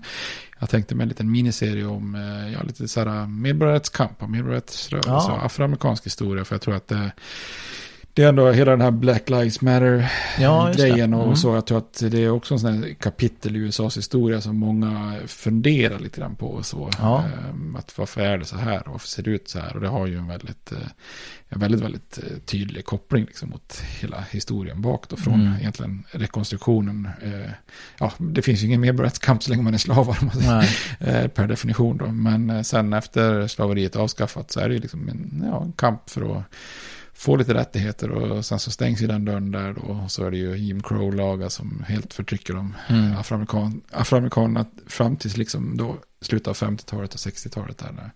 jag 0.58 0.70
tänkte 0.70 0.94
med 0.94 1.02
en 1.04 1.08
liten 1.08 1.30
miniserie 1.30 1.84
om 1.86 2.14
eh, 2.14 2.52
ja, 2.52 2.62
lite 2.62 2.88
så 2.88 3.00
här 3.08 3.26
medborgarrättskamp 3.26 4.22
och 4.22 4.30
medborgarrättsrörelse 4.30 5.10
Ja. 5.10 5.32
och 5.32 5.44
afroamerikansk 5.44 6.06
historia. 6.06 6.44
För 6.44 6.54
jag 6.54 6.62
tror 6.62 6.74
att 6.74 6.88
det, 6.88 7.10
det 8.16 8.22
är 8.22 8.28
ändå 8.28 8.50
hela 8.52 8.70
den 8.70 8.80
här 8.80 8.90
Black 8.90 9.30
Lives 9.30 9.60
Matter 9.60 10.12
Ja, 10.40 10.72
grejen 10.76 11.14
och 11.14 11.22
Mm. 11.24 11.36
så. 11.36 11.54
Jag 11.54 11.66
tror 11.66 11.78
att 11.78 12.02
det 12.10 12.24
är 12.24 12.30
också 12.30 12.54
en 12.54 12.60
sån 12.60 12.72
här 12.82 12.94
kapitel 12.94 13.56
i 13.56 13.58
USAs 13.58 13.96
historia 13.96 14.40
som 14.40 14.56
många 14.56 15.16
funderar 15.26 15.98
lite 15.98 16.20
grann 16.20 16.36
på. 16.36 16.46
Och 16.46 16.66
så. 16.66 16.90
Ja. 16.98 17.24
Ehm, 17.50 17.76
Att 17.76 17.98
varför 17.98 18.20
är 18.20 18.38
det 18.38 18.44
så 18.44 18.56
här 18.56 18.86
och 18.86 18.92
varför 18.92 19.08
ser 19.08 19.22
det 19.22 19.30
ut 19.30 19.48
så 19.48 19.58
här? 19.58 19.74
Och 19.74 19.80
det 19.80 19.88
har 19.88 20.06
ju 20.06 20.18
en 20.18 20.26
väldigt, 20.28 20.72
eh, 20.72 20.78
en 21.48 21.60
väldigt, 21.60 21.80
väldigt 21.80 22.18
eh, 22.18 22.38
tydlig 22.46 22.84
koppling 22.84 23.24
liksom 23.24 23.50
mot 23.50 23.80
hela 24.00 24.24
historien 24.30 24.82
bak 24.82 25.08
då. 25.08 25.16
Från 25.16 25.34
Mm. 25.40 25.52
egentligen 25.60 26.04
rekonstruktionen. 26.10 27.08
Eh, 27.22 27.50
Ja, 27.98 28.12
det 28.18 28.42
finns 28.42 28.62
ju 28.62 28.66
ingen 28.66 28.80
medborgarrättskamp 28.80 29.42
så 29.42 29.50
länge 29.50 29.62
man 29.62 29.74
är 29.74 29.78
slavar. 29.78 30.18
man 30.22 30.64
per 31.28 31.46
definition 31.46 31.96
då. 31.96 32.06
Men 32.06 32.64
sen 32.64 32.92
efter 32.92 33.46
slaveriet 33.48 33.96
avskaffat 33.96 34.50
så 34.50 34.60
är 34.60 34.68
det 34.68 34.74
ju 34.74 34.80
liksom 34.80 35.08
en, 35.08 35.44
ja, 35.46 35.62
en 35.64 35.72
kamp 35.72 36.10
för 36.10 36.36
att 36.38 36.44
få 37.16 37.36
lite 37.36 37.54
rättigheter 37.54 38.10
och 38.10 38.44
sen 38.44 38.58
så 38.58 38.70
stängs 38.70 39.02
ju 39.02 39.06
den 39.06 39.24
dörren 39.24 39.50
där 39.50 39.72
då. 39.72 39.80
Och 39.82 40.10
så 40.10 40.24
är 40.24 40.30
det 40.30 40.36
ju 40.36 40.56
Jim 40.56 40.82
Crow-lagar 40.82 41.48
som 41.48 41.84
helt 41.88 42.14
förtrycker 42.14 42.54
de 42.54 42.74
Mm. 42.88 43.16
afroamerikan, 43.16 43.80
afroamerikanerna 43.92 44.66
fram 44.86 45.16
tills 45.16 45.36
liksom 45.36 45.76
då 45.76 45.96
slutet 46.20 46.48
av 46.48 46.54
50-talet 46.56 47.14
och 47.14 47.20
60-talet 47.20 47.78
där. 47.78 47.92
När, 47.92 48.10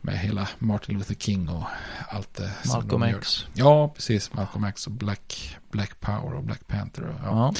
med 0.00 0.18
hela 0.18 0.48
Martin 0.58 0.98
Luther 0.98 1.14
King 1.14 1.48
och 1.48 1.64
allt 2.08 2.34
det 2.34 2.50
som 2.62 2.72
Malcolm 2.80 3.00
de 3.00 3.10
gör. 3.10 3.18
X. 3.18 3.46
Ja, 3.54 3.88
precis. 3.88 4.32
Malcolm 4.32 4.64
X 4.64 4.86
och 4.86 4.92
Black, 4.92 5.56
Black 5.70 6.00
Power 6.00 6.34
och 6.34 6.44
Black 6.44 6.66
Panther. 6.66 7.02
Och, 7.02 7.14
ja. 7.24 7.28
Ja. 7.30 7.54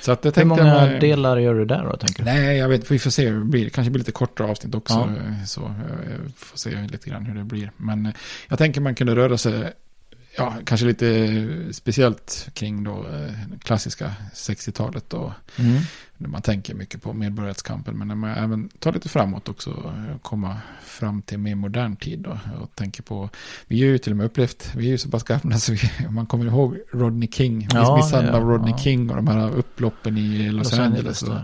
Så 0.00 0.12
att 0.12 0.22
det 0.22 0.36
Hur 0.36 0.44
många 0.44 0.86
jag 0.90 1.00
delar 1.00 1.36
gör 1.36 1.54
du 1.54 1.64
där 1.64 1.84
då, 1.84 1.96
tänker 1.96 2.24
du? 2.24 2.30
Nej, 2.30 2.56
jag 2.56 2.68
vet, 2.68 2.90
vi 2.90 2.98
får 2.98 3.10
se 3.10 3.30
det 3.30 3.40
blir. 3.40 3.64
Det 3.64 3.70
kanske 3.70 3.90
blir 3.90 3.98
lite 3.98 4.12
kortare 4.12 4.50
avsnitt 4.50 4.74
också. 4.74 4.94
Ja. 5.38 5.46
Så 5.46 5.64
eh, 5.64 6.30
får 6.36 6.58
se 6.58 6.70
lite 6.90 7.10
grann 7.10 7.26
hur 7.26 7.34
det 7.34 7.44
blir. 7.44 7.72
Men 7.76 8.06
eh, 8.06 8.12
jag 8.48 8.58
tänker 8.58 8.80
man 8.80 8.94
kunde 8.94 9.16
röra 9.16 9.38
sig, 9.38 9.72
ja, 10.36 10.54
kanske 10.64 10.86
lite 10.86 11.36
speciellt 11.72 12.48
kring 12.54 12.84
då 12.84 13.06
eh, 13.08 13.32
klassiska 13.62 14.14
60-talet 14.34 15.10
då. 15.10 15.34
Mm. 15.58 15.82
När 16.16 16.28
man 16.28 16.42
tänker 16.42 16.74
mycket 16.74 17.02
på 17.02 17.12
medborgarrättskampen. 17.12 17.98
Men 17.98 18.08
när 18.08 18.14
man 18.14 18.30
även 18.30 18.68
tar 18.68 18.92
lite 18.92 19.08
framåt 19.08 19.48
också. 19.48 19.70
eh, 19.70 20.18
Komma 20.22 20.56
fram 20.84 21.22
till 21.22 21.38
mer 21.38 21.54
modern 21.54 21.96
tid 21.96 22.18
då. 22.18 22.38
Och 22.60 22.74
tänker 22.74 23.02
på, 23.02 23.30
vi 23.66 23.80
har 23.80 23.86
ju 23.88 23.98
till 23.98 24.12
och 24.12 24.16
med 24.16 24.26
upplevt, 24.26 24.72
vi 24.76 24.86
är 24.86 24.90
ju 24.90 24.98
så 24.98 25.08
pass 25.10 25.22
gamla 25.22 25.58
så 25.58 25.72
vi, 25.72 25.80
man 26.10 26.26
kommer 26.26 26.44
ihåg 26.46 26.78
Rodney 26.92 27.28
King. 27.32 27.68
Ja, 27.72 27.96
misshandeln 27.96 28.34
ja, 28.34 28.40
av 28.40 28.48
Rodney 28.48 28.70
ja. 28.70 28.78
King 28.78 29.10
och 29.10 29.16
de 29.16 29.28
här 29.28 29.50
upploppen 29.50 30.18
i 30.18 30.50
Los, 30.50 30.78
Angeles. 30.78 31.22
och, 31.22 31.36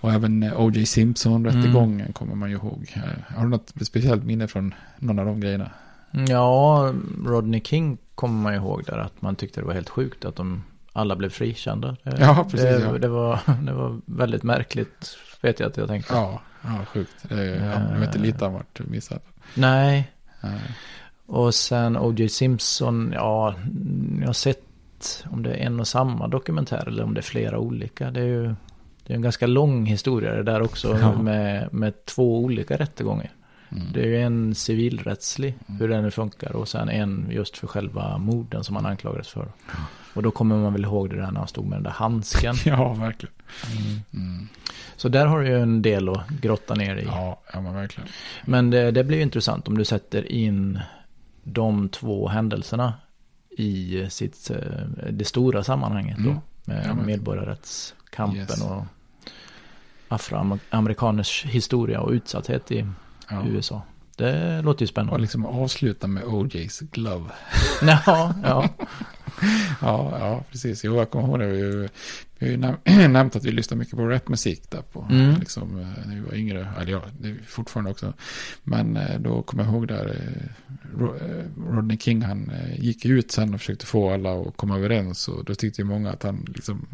och 0.00 0.12
även 0.12 0.42
eh, 0.42 0.60
O.J. 0.60 0.86
Simpson-rättegången 0.86 2.12
kommer 2.12 2.34
man 2.34 2.50
ju 2.50 2.56
ihåg. 2.56 2.96
Har 3.28 3.42
du 3.44 3.48
något 3.50 3.72
speciellt 3.82 4.24
minne 4.24 4.48
från 4.48 4.74
någon 4.98 5.18
av 5.18 5.26
de 5.26 5.40
grejerna? 5.40 5.70
Ja, 6.28 6.92
Rodney 7.24 7.60
King 7.60 7.98
kommer 8.14 8.42
man 8.42 8.54
ihåg 8.54 8.82
där 8.86 8.98
att 8.98 9.22
man 9.22 9.36
tyckte 9.36 9.60
det 9.60 9.66
var 9.66 9.74
helt 9.74 9.88
sjukt 9.88 10.24
att 10.24 10.36
de 10.36 10.64
alla 10.92 11.16
blev 11.16 11.30
frikända. 11.30 11.96
Ja, 12.02 12.46
precis, 12.50 12.60
Det, 12.60 12.80
ja. 12.80 12.98
det, 12.98 13.08
var, 13.08 13.38
det 13.66 13.72
var 13.72 14.00
väldigt 14.06 14.42
märkligt, 14.42 15.16
vet 15.40 15.60
jag 15.60 15.66
att 15.70 15.76
jag 15.76 15.88
tänkte. 15.88 16.14
Ja, 16.14 16.40
ja 16.62 16.84
sjukt. 16.86 17.14
Det, 17.28 17.36
vet 17.98 18.06
inte 18.06 18.18
lite 18.18 18.44
om 18.44 18.52
vart 18.52 18.76
du 18.78 18.84
missade. 18.84 19.20
Nej, 19.54 20.12
Nej. 20.40 20.60
och 21.26 21.54
sen 21.54 21.96
O.J. 21.96 22.28
Simpson, 22.28 23.12
ja, 23.14 23.54
jag 24.20 24.26
har 24.26 24.32
sett 24.32 25.24
om 25.30 25.42
det 25.42 25.50
är 25.50 25.66
en 25.66 25.80
och 25.80 25.88
samma 25.88 26.28
dokumentär 26.28 26.88
eller 26.88 27.02
om 27.04 27.14
det 27.14 27.20
är 27.20 27.22
flera 27.22 27.58
olika. 27.58 28.10
Det 28.10 28.20
är 28.20 28.24
ju 28.24 28.54
det 29.06 29.12
är 29.12 29.16
en 29.16 29.22
ganska 29.22 29.46
lång 29.46 29.86
historia 29.86 30.34
det 30.34 30.42
där 30.42 30.62
också 30.62 30.98
Ja. 31.00 31.22
med, 31.22 31.68
med 31.74 32.04
två 32.04 32.38
olika 32.38 32.76
rättegångar. 32.76 33.30
Mm. 33.72 33.84
Det 33.92 34.00
är 34.00 34.06
ju 34.06 34.20
en 34.22 34.54
civilrättslig, 34.54 35.54
hur 35.78 35.88
den 35.88 36.02
nu 36.02 36.10
funkar, 36.10 36.56
och 36.56 36.68
sen 36.68 36.88
en 36.88 37.26
just 37.30 37.58
för 37.58 37.66
själva 37.66 38.18
morden 38.18 38.64
som 38.64 38.76
han 38.76 38.86
anklagades 38.86 39.28
för. 39.28 39.48
Och 40.14 40.22
då 40.22 40.30
kommer 40.30 40.56
man 40.56 40.72
väl 40.72 40.84
ihåg 40.84 41.10
det 41.10 41.16
där 41.16 41.30
när 41.30 41.38
han 41.38 41.48
stod 41.48 41.66
med 41.66 41.76
den 41.76 41.82
där 41.82 41.90
handsken. 41.90 42.54
Ja, 42.64 42.92
verkligen. 42.94 43.34
Mm. 44.14 44.48
Så 44.96 45.08
där 45.08 45.26
har 45.26 45.40
du 45.40 45.46
ju 45.48 45.60
en 45.62 45.82
del 45.82 46.08
att 46.08 46.28
grotta 46.28 46.74
ner 46.74 46.96
i. 46.96 47.04
Ja, 47.04 47.40
ja, 47.52 47.60
men 47.60 47.74
verkligen. 47.74 48.08
Men 48.44 48.70
det, 48.70 48.90
det 48.90 49.04
blir 49.04 49.16
ju 49.16 49.22
intressant 49.22 49.68
om 49.68 49.78
du 49.78 49.84
sätter 49.84 50.32
in 50.32 50.80
de 51.44 51.88
två 51.88 52.28
händelserna 52.28 52.94
i 53.50 54.06
sitt, 54.10 54.50
eh, 54.50 54.56
det 55.10 55.24
stora 55.24 55.64
sammanhanget 55.64 56.16
då. 56.18 56.30
Mm. 56.30 56.40
Med 56.64 56.86
Ja, 56.86 56.94
medborgarrättskampen 56.94 58.36
Yes. 58.40 58.62
och 58.62 58.84
afroamerikaners 60.08 61.44
historia 61.44 62.00
och 62.00 62.10
utsatthet 62.10 62.72
i 62.72 62.86
Ja. 63.30 63.46
USA. 63.46 63.82
Det 64.16 64.62
låter 64.62 64.82
ju 64.82 64.84
Och 64.84 64.88
spännande. 64.88 65.20
liksom 65.20 65.46
avsluta 65.46 66.06
med 66.06 66.24
O.J.'s 66.24 66.80
glove. 66.80 67.30
Ja, 67.82 68.34
ja. 68.44 68.68
Ja, 69.80 70.16
ja, 70.20 70.44
precis. 70.50 70.84
Jo, 70.84 70.96
jag 70.96 71.10
kommer 71.10 71.28
ihåg 71.28 71.38
det. 71.38 71.46
Vi, 71.46 71.88
vi 72.38 72.46
har 72.46 72.52
ju 72.52 72.56
näm- 72.56 73.08
nämnt 73.08 73.36
att 73.36 73.44
vi 73.44 73.52
lyssnar 73.52 73.78
mycket 73.78 73.96
på 73.96 74.06
rapmusik 74.08 74.70
där 74.70 74.82
på, 74.82 75.06
Mm. 75.10 75.34
liksom, 75.40 75.80
eh, 75.80 76.06
när 76.06 76.14
vi 76.14 76.20
var 76.20 76.34
yngre. 76.34 76.68
Eller 76.80 76.92
ja, 76.92 77.02
det 77.20 77.28
är 77.28 77.36
fortfarande 77.46 77.90
också. 77.90 78.12
Men 78.62 78.96
eh, 78.96 79.20
då 79.20 79.42
kommer 79.42 79.64
jag 79.64 79.72
ihåg 79.72 79.88
där, 79.88 80.06
eh, 80.06 80.98
Ro- 80.98 81.18
Rodney 81.70 81.98
King, 81.98 82.22
han 82.22 82.52
gick 82.76 83.04
ut 83.04 83.30
sen 83.32 83.54
och 83.54 83.60
försökte 83.60 83.86
få 83.86 84.12
alla 84.14 84.40
att 84.40 84.56
komma 84.56 84.76
överens. 84.76 85.28
Och 85.28 85.44
då 85.44 85.54
tyckte 85.54 85.82
ju 85.82 85.86
många 85.88 86.10
att 86.10 86.22
han 86.22 86.44
liksom, 86.54 86.86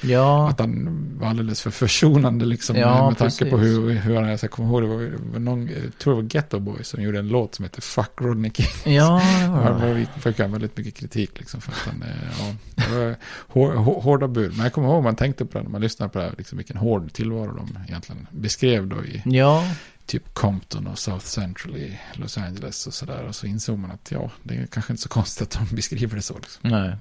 Ja, 0.00 0.48
att 0.50 0.60
han 0.60 1.08
var 1.18 1.28
alldeles 1.28 1.62
för 1.62 1.70
försonande 1.70 2.44
liksom. 2.44 2.76
Ja, 2.76 3.08
med 3.10 3.18
tanke 3.18 3.44
på 3.50 3.56
precis. 3.58 3.78
hur, 3.78 3.90
hur 3.94 4.14
han, 4.16 4.28
jag 4.28 4.50
kommer 4.50 4.68
ihåg, 4.68 4.82
det 4.82 4.88
var, 4.88 5.12
var 5.32 5.38
någon, 5.38 5.66
jag 5.68 5.98
tror 5.98 6.14
det 6.16 6.22
var 6.22 6.28
Ghetto 6.28 6.58
Boy 6.60 6.84
som 6.84 7.02
gjorde 7.02 7.18
en 7.18 7.28
låt 7.28 7.54
som 7.54 7.62
heter 7.64 7.82
Fuck 7.82 8.10
Rodney 8.20 8.50
King. 8.54 8.94
ja, 8.94 9.22
det 9.42 9.48
var 9.48 9.62
Han 9.62 9.80
det. 9.80 9.94
var- 9.94 10.20
fick 10.20 10.38
han 10.40 10.52
väldigt 10.52 10.76
mycket 10.76 10.94
kritik 10.94 11.30
liksom 11.38 11.60
för 11.60 11.72
att 11.72 11.78
han, 11.78 12.02
eh, 12.02 12.08
ja, 12.38 12.54
det 12.74 12.98
var 12.98 13.16
hår, 13.48 13.72
hår, 13.74 14.00
hårda 14.00 14.28
bud. 14.28 14.52
Men 14.56 14.64
jag 14.64 14.72
kommer 14.72 14.88
ihåg 14.88 15.02
man 15.02 15.16
tänkte 15.16 15.44
på 15.46 15.58
det 15.58 15.64
när 15.64 15.70
man 15.70 15.80
lyssnade 15.80 16.12
på 16.12 16.18
det 16.18 16.24
här, 16.24 16.34
liksom 16.38 16.56
vilken 16.58 16.76
hård 16.76 17.12
tillvaro 17.12 17.56
de 17.56 17.78
egentligen 17.88 18.26
beskrev 18.30 18.86
då 18.86 19.04
i 19.04 19.22
Ja, 19.24 19.64
typ 20.06 20.34
Compton 20.34 20.86
och 20.86 20.98
South 20.98 21.24
Central 21.24 21.76
i 21.76 21.98
Los 22.14 22.38
Angeles 22.38 22.86
och 22.86 22.94
sådär. 22.94 23.24
Och 23.28 23.34
så 23.34 23.46
insåg 23.46 23.78
man 23.78 23.90
att 23.90 24.10
ja, 24.10 24.30
det 24.42 24.54
är 24.54 24.66
kanske 24.66 24.92
inte 24.92 25.02
så 25.02 25.08
konstigt 25.08 25.42
att 25.56 25.68
de 25.68 25.74
beskriver 25.76 26.16
det 26.16 26.22
så. 26.22 26.34
Liksom. 26.38 26.70
nej. 26.70 26.96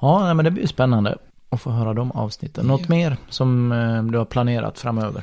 Ja, 0.00 0.34
men 0.34 0.44
det 0.44 0.50
blir 0.50 0.66
spännande 0.66 1.16
att 1.50 1.60
få 1.60 1.70
höra 1.70 1.94
de 1.94 2.12
avsnitten. 2.12 2.66
Något 2.66 2.80
Ja. 2.80 2.86
mer 2.88 3.16
som 3.28 3.72
eh, 3.72 4.02
du 4.02 4.18
har 4.18 4.24
planerat 4.24 4.78
framöver? 4.78 5.22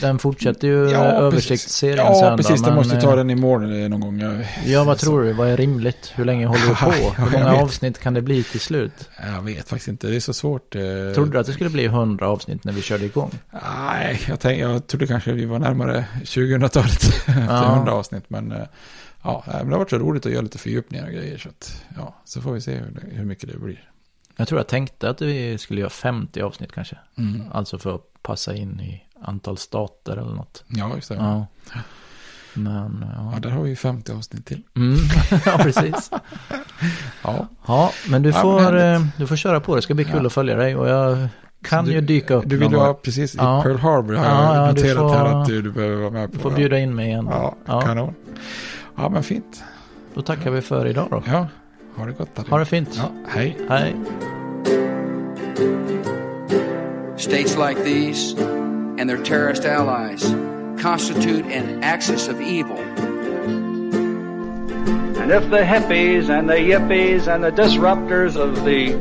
Den 0.00 0.18
fortsätter 0.18 0.68
ju 0.68 0.74
Ja, 0.74 0.90
ja, 0.90 1.00
precis. 1.10 1.20
översiktsserien 1.20 1.96
Ja, 2.06 2.14
sen 2.14 2.30
då, 2.30 2.36
precis. 2.36 2.60
De 2.62 2.66
men, 2.66 2.74
måste 2.74 3.00
ta 3.00 3.10
eh, 3.10 3.16
den 3.16 3.30
imorgon 3.30 3.90
någon 3.90 4.00
gång. 4.00 4.20
Jag, 4.20 4.46
Ja, 4.66 4.84
vad 4.84 4.98
tror 4.98 5.22
du? 5.22 5.32
Vad 5.32 5.48
är 5.48 5.56
rimligt? 5.56 6.12
Hur 6.14 6.24
länge 6.24 6.46
håller 6.46 6.60
du 6.60 6.68
Ja, 6.80 6.92
på? 7.16 7.22
Hur 7.22 7.30
många 7.38 7.54
avsnitt 7.62 7.98
kan 7.98 8.14
det 8.14 8.22
bli 8.22 8.42
till 8.42 8.60
slut? 8.60 9.08
Jag 9.34 9.42
vet 9.42 9.68
faktiskt 9.68 9.88
inte. 9.88 10.06
Det 10.06 10.16
är 10.16 10.20
så 10.20 10.32
svårt. 10.32 10.74
eh, 10.74 10.80
Trodde 11.14 11.30
du 11.30 11.38
att 11.38 11.46
det 11.46 11.52
skulle 11.52 11.70
bli 11.70 11.84
100 11.84 12.28
avsnitt 12.28 12.64
när 12.64 12.72
vi 12.72 12.82
körde 12.82 13.04
igång? 13.04 13.30
Nej, 13.86 14.20
jag, 14.28 14.40
tänkte, 14.40 14.60
jag 14.62 14.86
trodde 14.86 15.06
kanske 15.06 15.32
vi 15.32 15.44
var 15.44 15.58
närmare 15.58 16.04
2000-talet 16.24 16.92
efter 17.26 17.46
Ja. 17.48 17.72
100 17.76 17.92
avsnitt. 17.92 18.24
Men 18.28 18.52
eh, 18.52 18.58
Ja, 19.24 19.44
men 19.46 19.66
det 19.66 19.72
har 19.72 19.78
varit 19.78 19.90
så 19.90 19.98
roligt 19.98 20.26
att 20.26 20.32
göra 20.32 20.42
lite 20.42 20.58
fördjupningar 20.58 21.06
och 21.06 21.12
grejer. 21.12 21.38
Så, 21.38 21.48
att, 21.48 21.82
ja, 21.96 22.14
så 22.24 22.40
får 22.40 22.52
vi 22.52 22.60
se 22.60 22.74
hur, 22.74 22.90
det, 22.90 23.16
hur 23.16 23.24
mycket 23.24 23.52
det 23.52 23.58
blir. 23.58 23.88
Jag 24.36 24.48
tror 24.48 24.58
jag 24.60 24.66
tänkte 24.68 25.10
att 25.10 25.22
vi 25.22 25.58
skulle 25.58 25.80
göra 25.80 25.90
50 25.90 26.40
avsnitt 26.42 26.72
kanske. 26.72 26.96
Mm. 27.18 27.42
Alltså 27.52 27.78
för 27.78 27.94
att 27.94 28.02
passa 28.22 28.54
in 28.54 28.80
i 28.80 29.02
antal 29.22 29.58
stater 29.58 30.12
eller 30.16 30.34
något. 30.34 30.64
Ja, 30.68 30.94
just 30.94 31.08
det. 31.08 31.14
Ja. 31.14 31.46
Men, 32.54 33.04
ja. 33.16 33.30
Ja, 33.34 33.40
där 33.40 33.50
har 33.50 33.62
vi 33.62 33.68
ju 33.70 33.76
50 33.76 34.12
avsnitt 34.12 34.46
till. 34.46 34.62
Mm. 34.76 34.96
ja, 35.46 35.58
precis. 35.58 36.10
Ja. 37.22 37.48
Ja, 37.66 37.90
men 38.08 38.22
du 38.22 38.30
Ja, 38.30 38.42
får, 38.42 38.60
men 38.72 38.94
eh, 39.02 39.06
du 39.18 39.26
får 39.26 39.36
köra 39.36 39.60
på. 39.60 39.76
Det 39.76 39.82
ska 39.82 39.94
bli 39.94 40.04
kul 40.04 40.14
Ja. 40.20 40.26
att 40.26 40.32
följa 40.32 40.56
dig. 40.56 40.76
Och 40.76 40.88
jag 40.88 41.28
kan 41.62 41.84
Så 41.86 41.92
ju 41.92 42.00
du- 42.00 42.06
dyka 42.06 42.34
upp 42.34 42.44
Du 42.46 42.56
vill 42.56 42.74
ha 42.74 42.94
precis 42.94 43.34
i 43.34 43.38
Ja. 43.38 43.62
Pearl 43.62 43.76
Harbor 43.78 44.14
har 44.14 44.24
Ja, 44.24 44.54
jag 44.56 44.68
ja, 44.68 44.72
du 44.72 44.82
noterat 44.82 44.96
får- 44.98 45.14
här 45.14 45.40
att 45.42 45.46
du, 45.48 45.62
du 45.62 45.70
behöver 45.72 45.96
vara 45.96 46.10
med 46.10 46.30
på. 46.30 46.36
Du 46.36 46.42
får 46.42 46.50
bjuda 46.50 46.78
in 46.78 46.94
mig 46.94 47.06
igen. 47.08 47.28
Ja, 47.30 47.56
Ja. 47.66 47.80
kanon. 47.80 48.14
Ja, 48.96 49.08
men 49.08 49.22
fint. 49.22 49.64
Då 50.14 50.22
tackar 50.22 50.50
vi 50.50 50.60
för 50.60 50.86
idag 50.86 51.08
då. 51.10 51.22
Ja, 51.26 51.48
ha 51.96 52.06
det 52.06 52.12
gott. 52.12 52.28
Harry. 52.36 52.48
Ha 52.50 52.58
det 52.58 52.64
fint. 52.64 52.88
Ja, 52.96 53.10
hej. 53.26 53.56
Hej. 53.68 53.94
States 57.16 57.56
like 57.56 57.84
these 57.84 58.34
and 58.98 59.08
their 59.10 59.24
terrorist 59.24 59.64
allies 59.64 60.34
constitute 60.82 61.46
an 61.46 61.82
axis 61.82 62.28
of 62.28 62.40
evil. 62.40 62.78
And 65.22 65.32
if 65.32 65.50
the 65.50 65.62
hippies 65.62 66.28
and 66.28 66.48
the 66.48 66.56
yippies 66.56 67.28
and 67.28 67.42
the 67.42 67.50
disruptors 67.50 68.36
of 68.36 68.64
the 68.64 68.92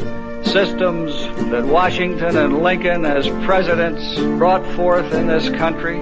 systems 0.44 1.12
that 1.52 1.66
Washington 1.66 2.38
and 2.38 2.64
Lincoln 2.64 3.06
as 3.06 3.28
presidents 3.46 4.16
brought 4.38 4.66
forth 4.76 5.14
in 5.14 5.28
this 5.28 5.50
country 5.50 6.02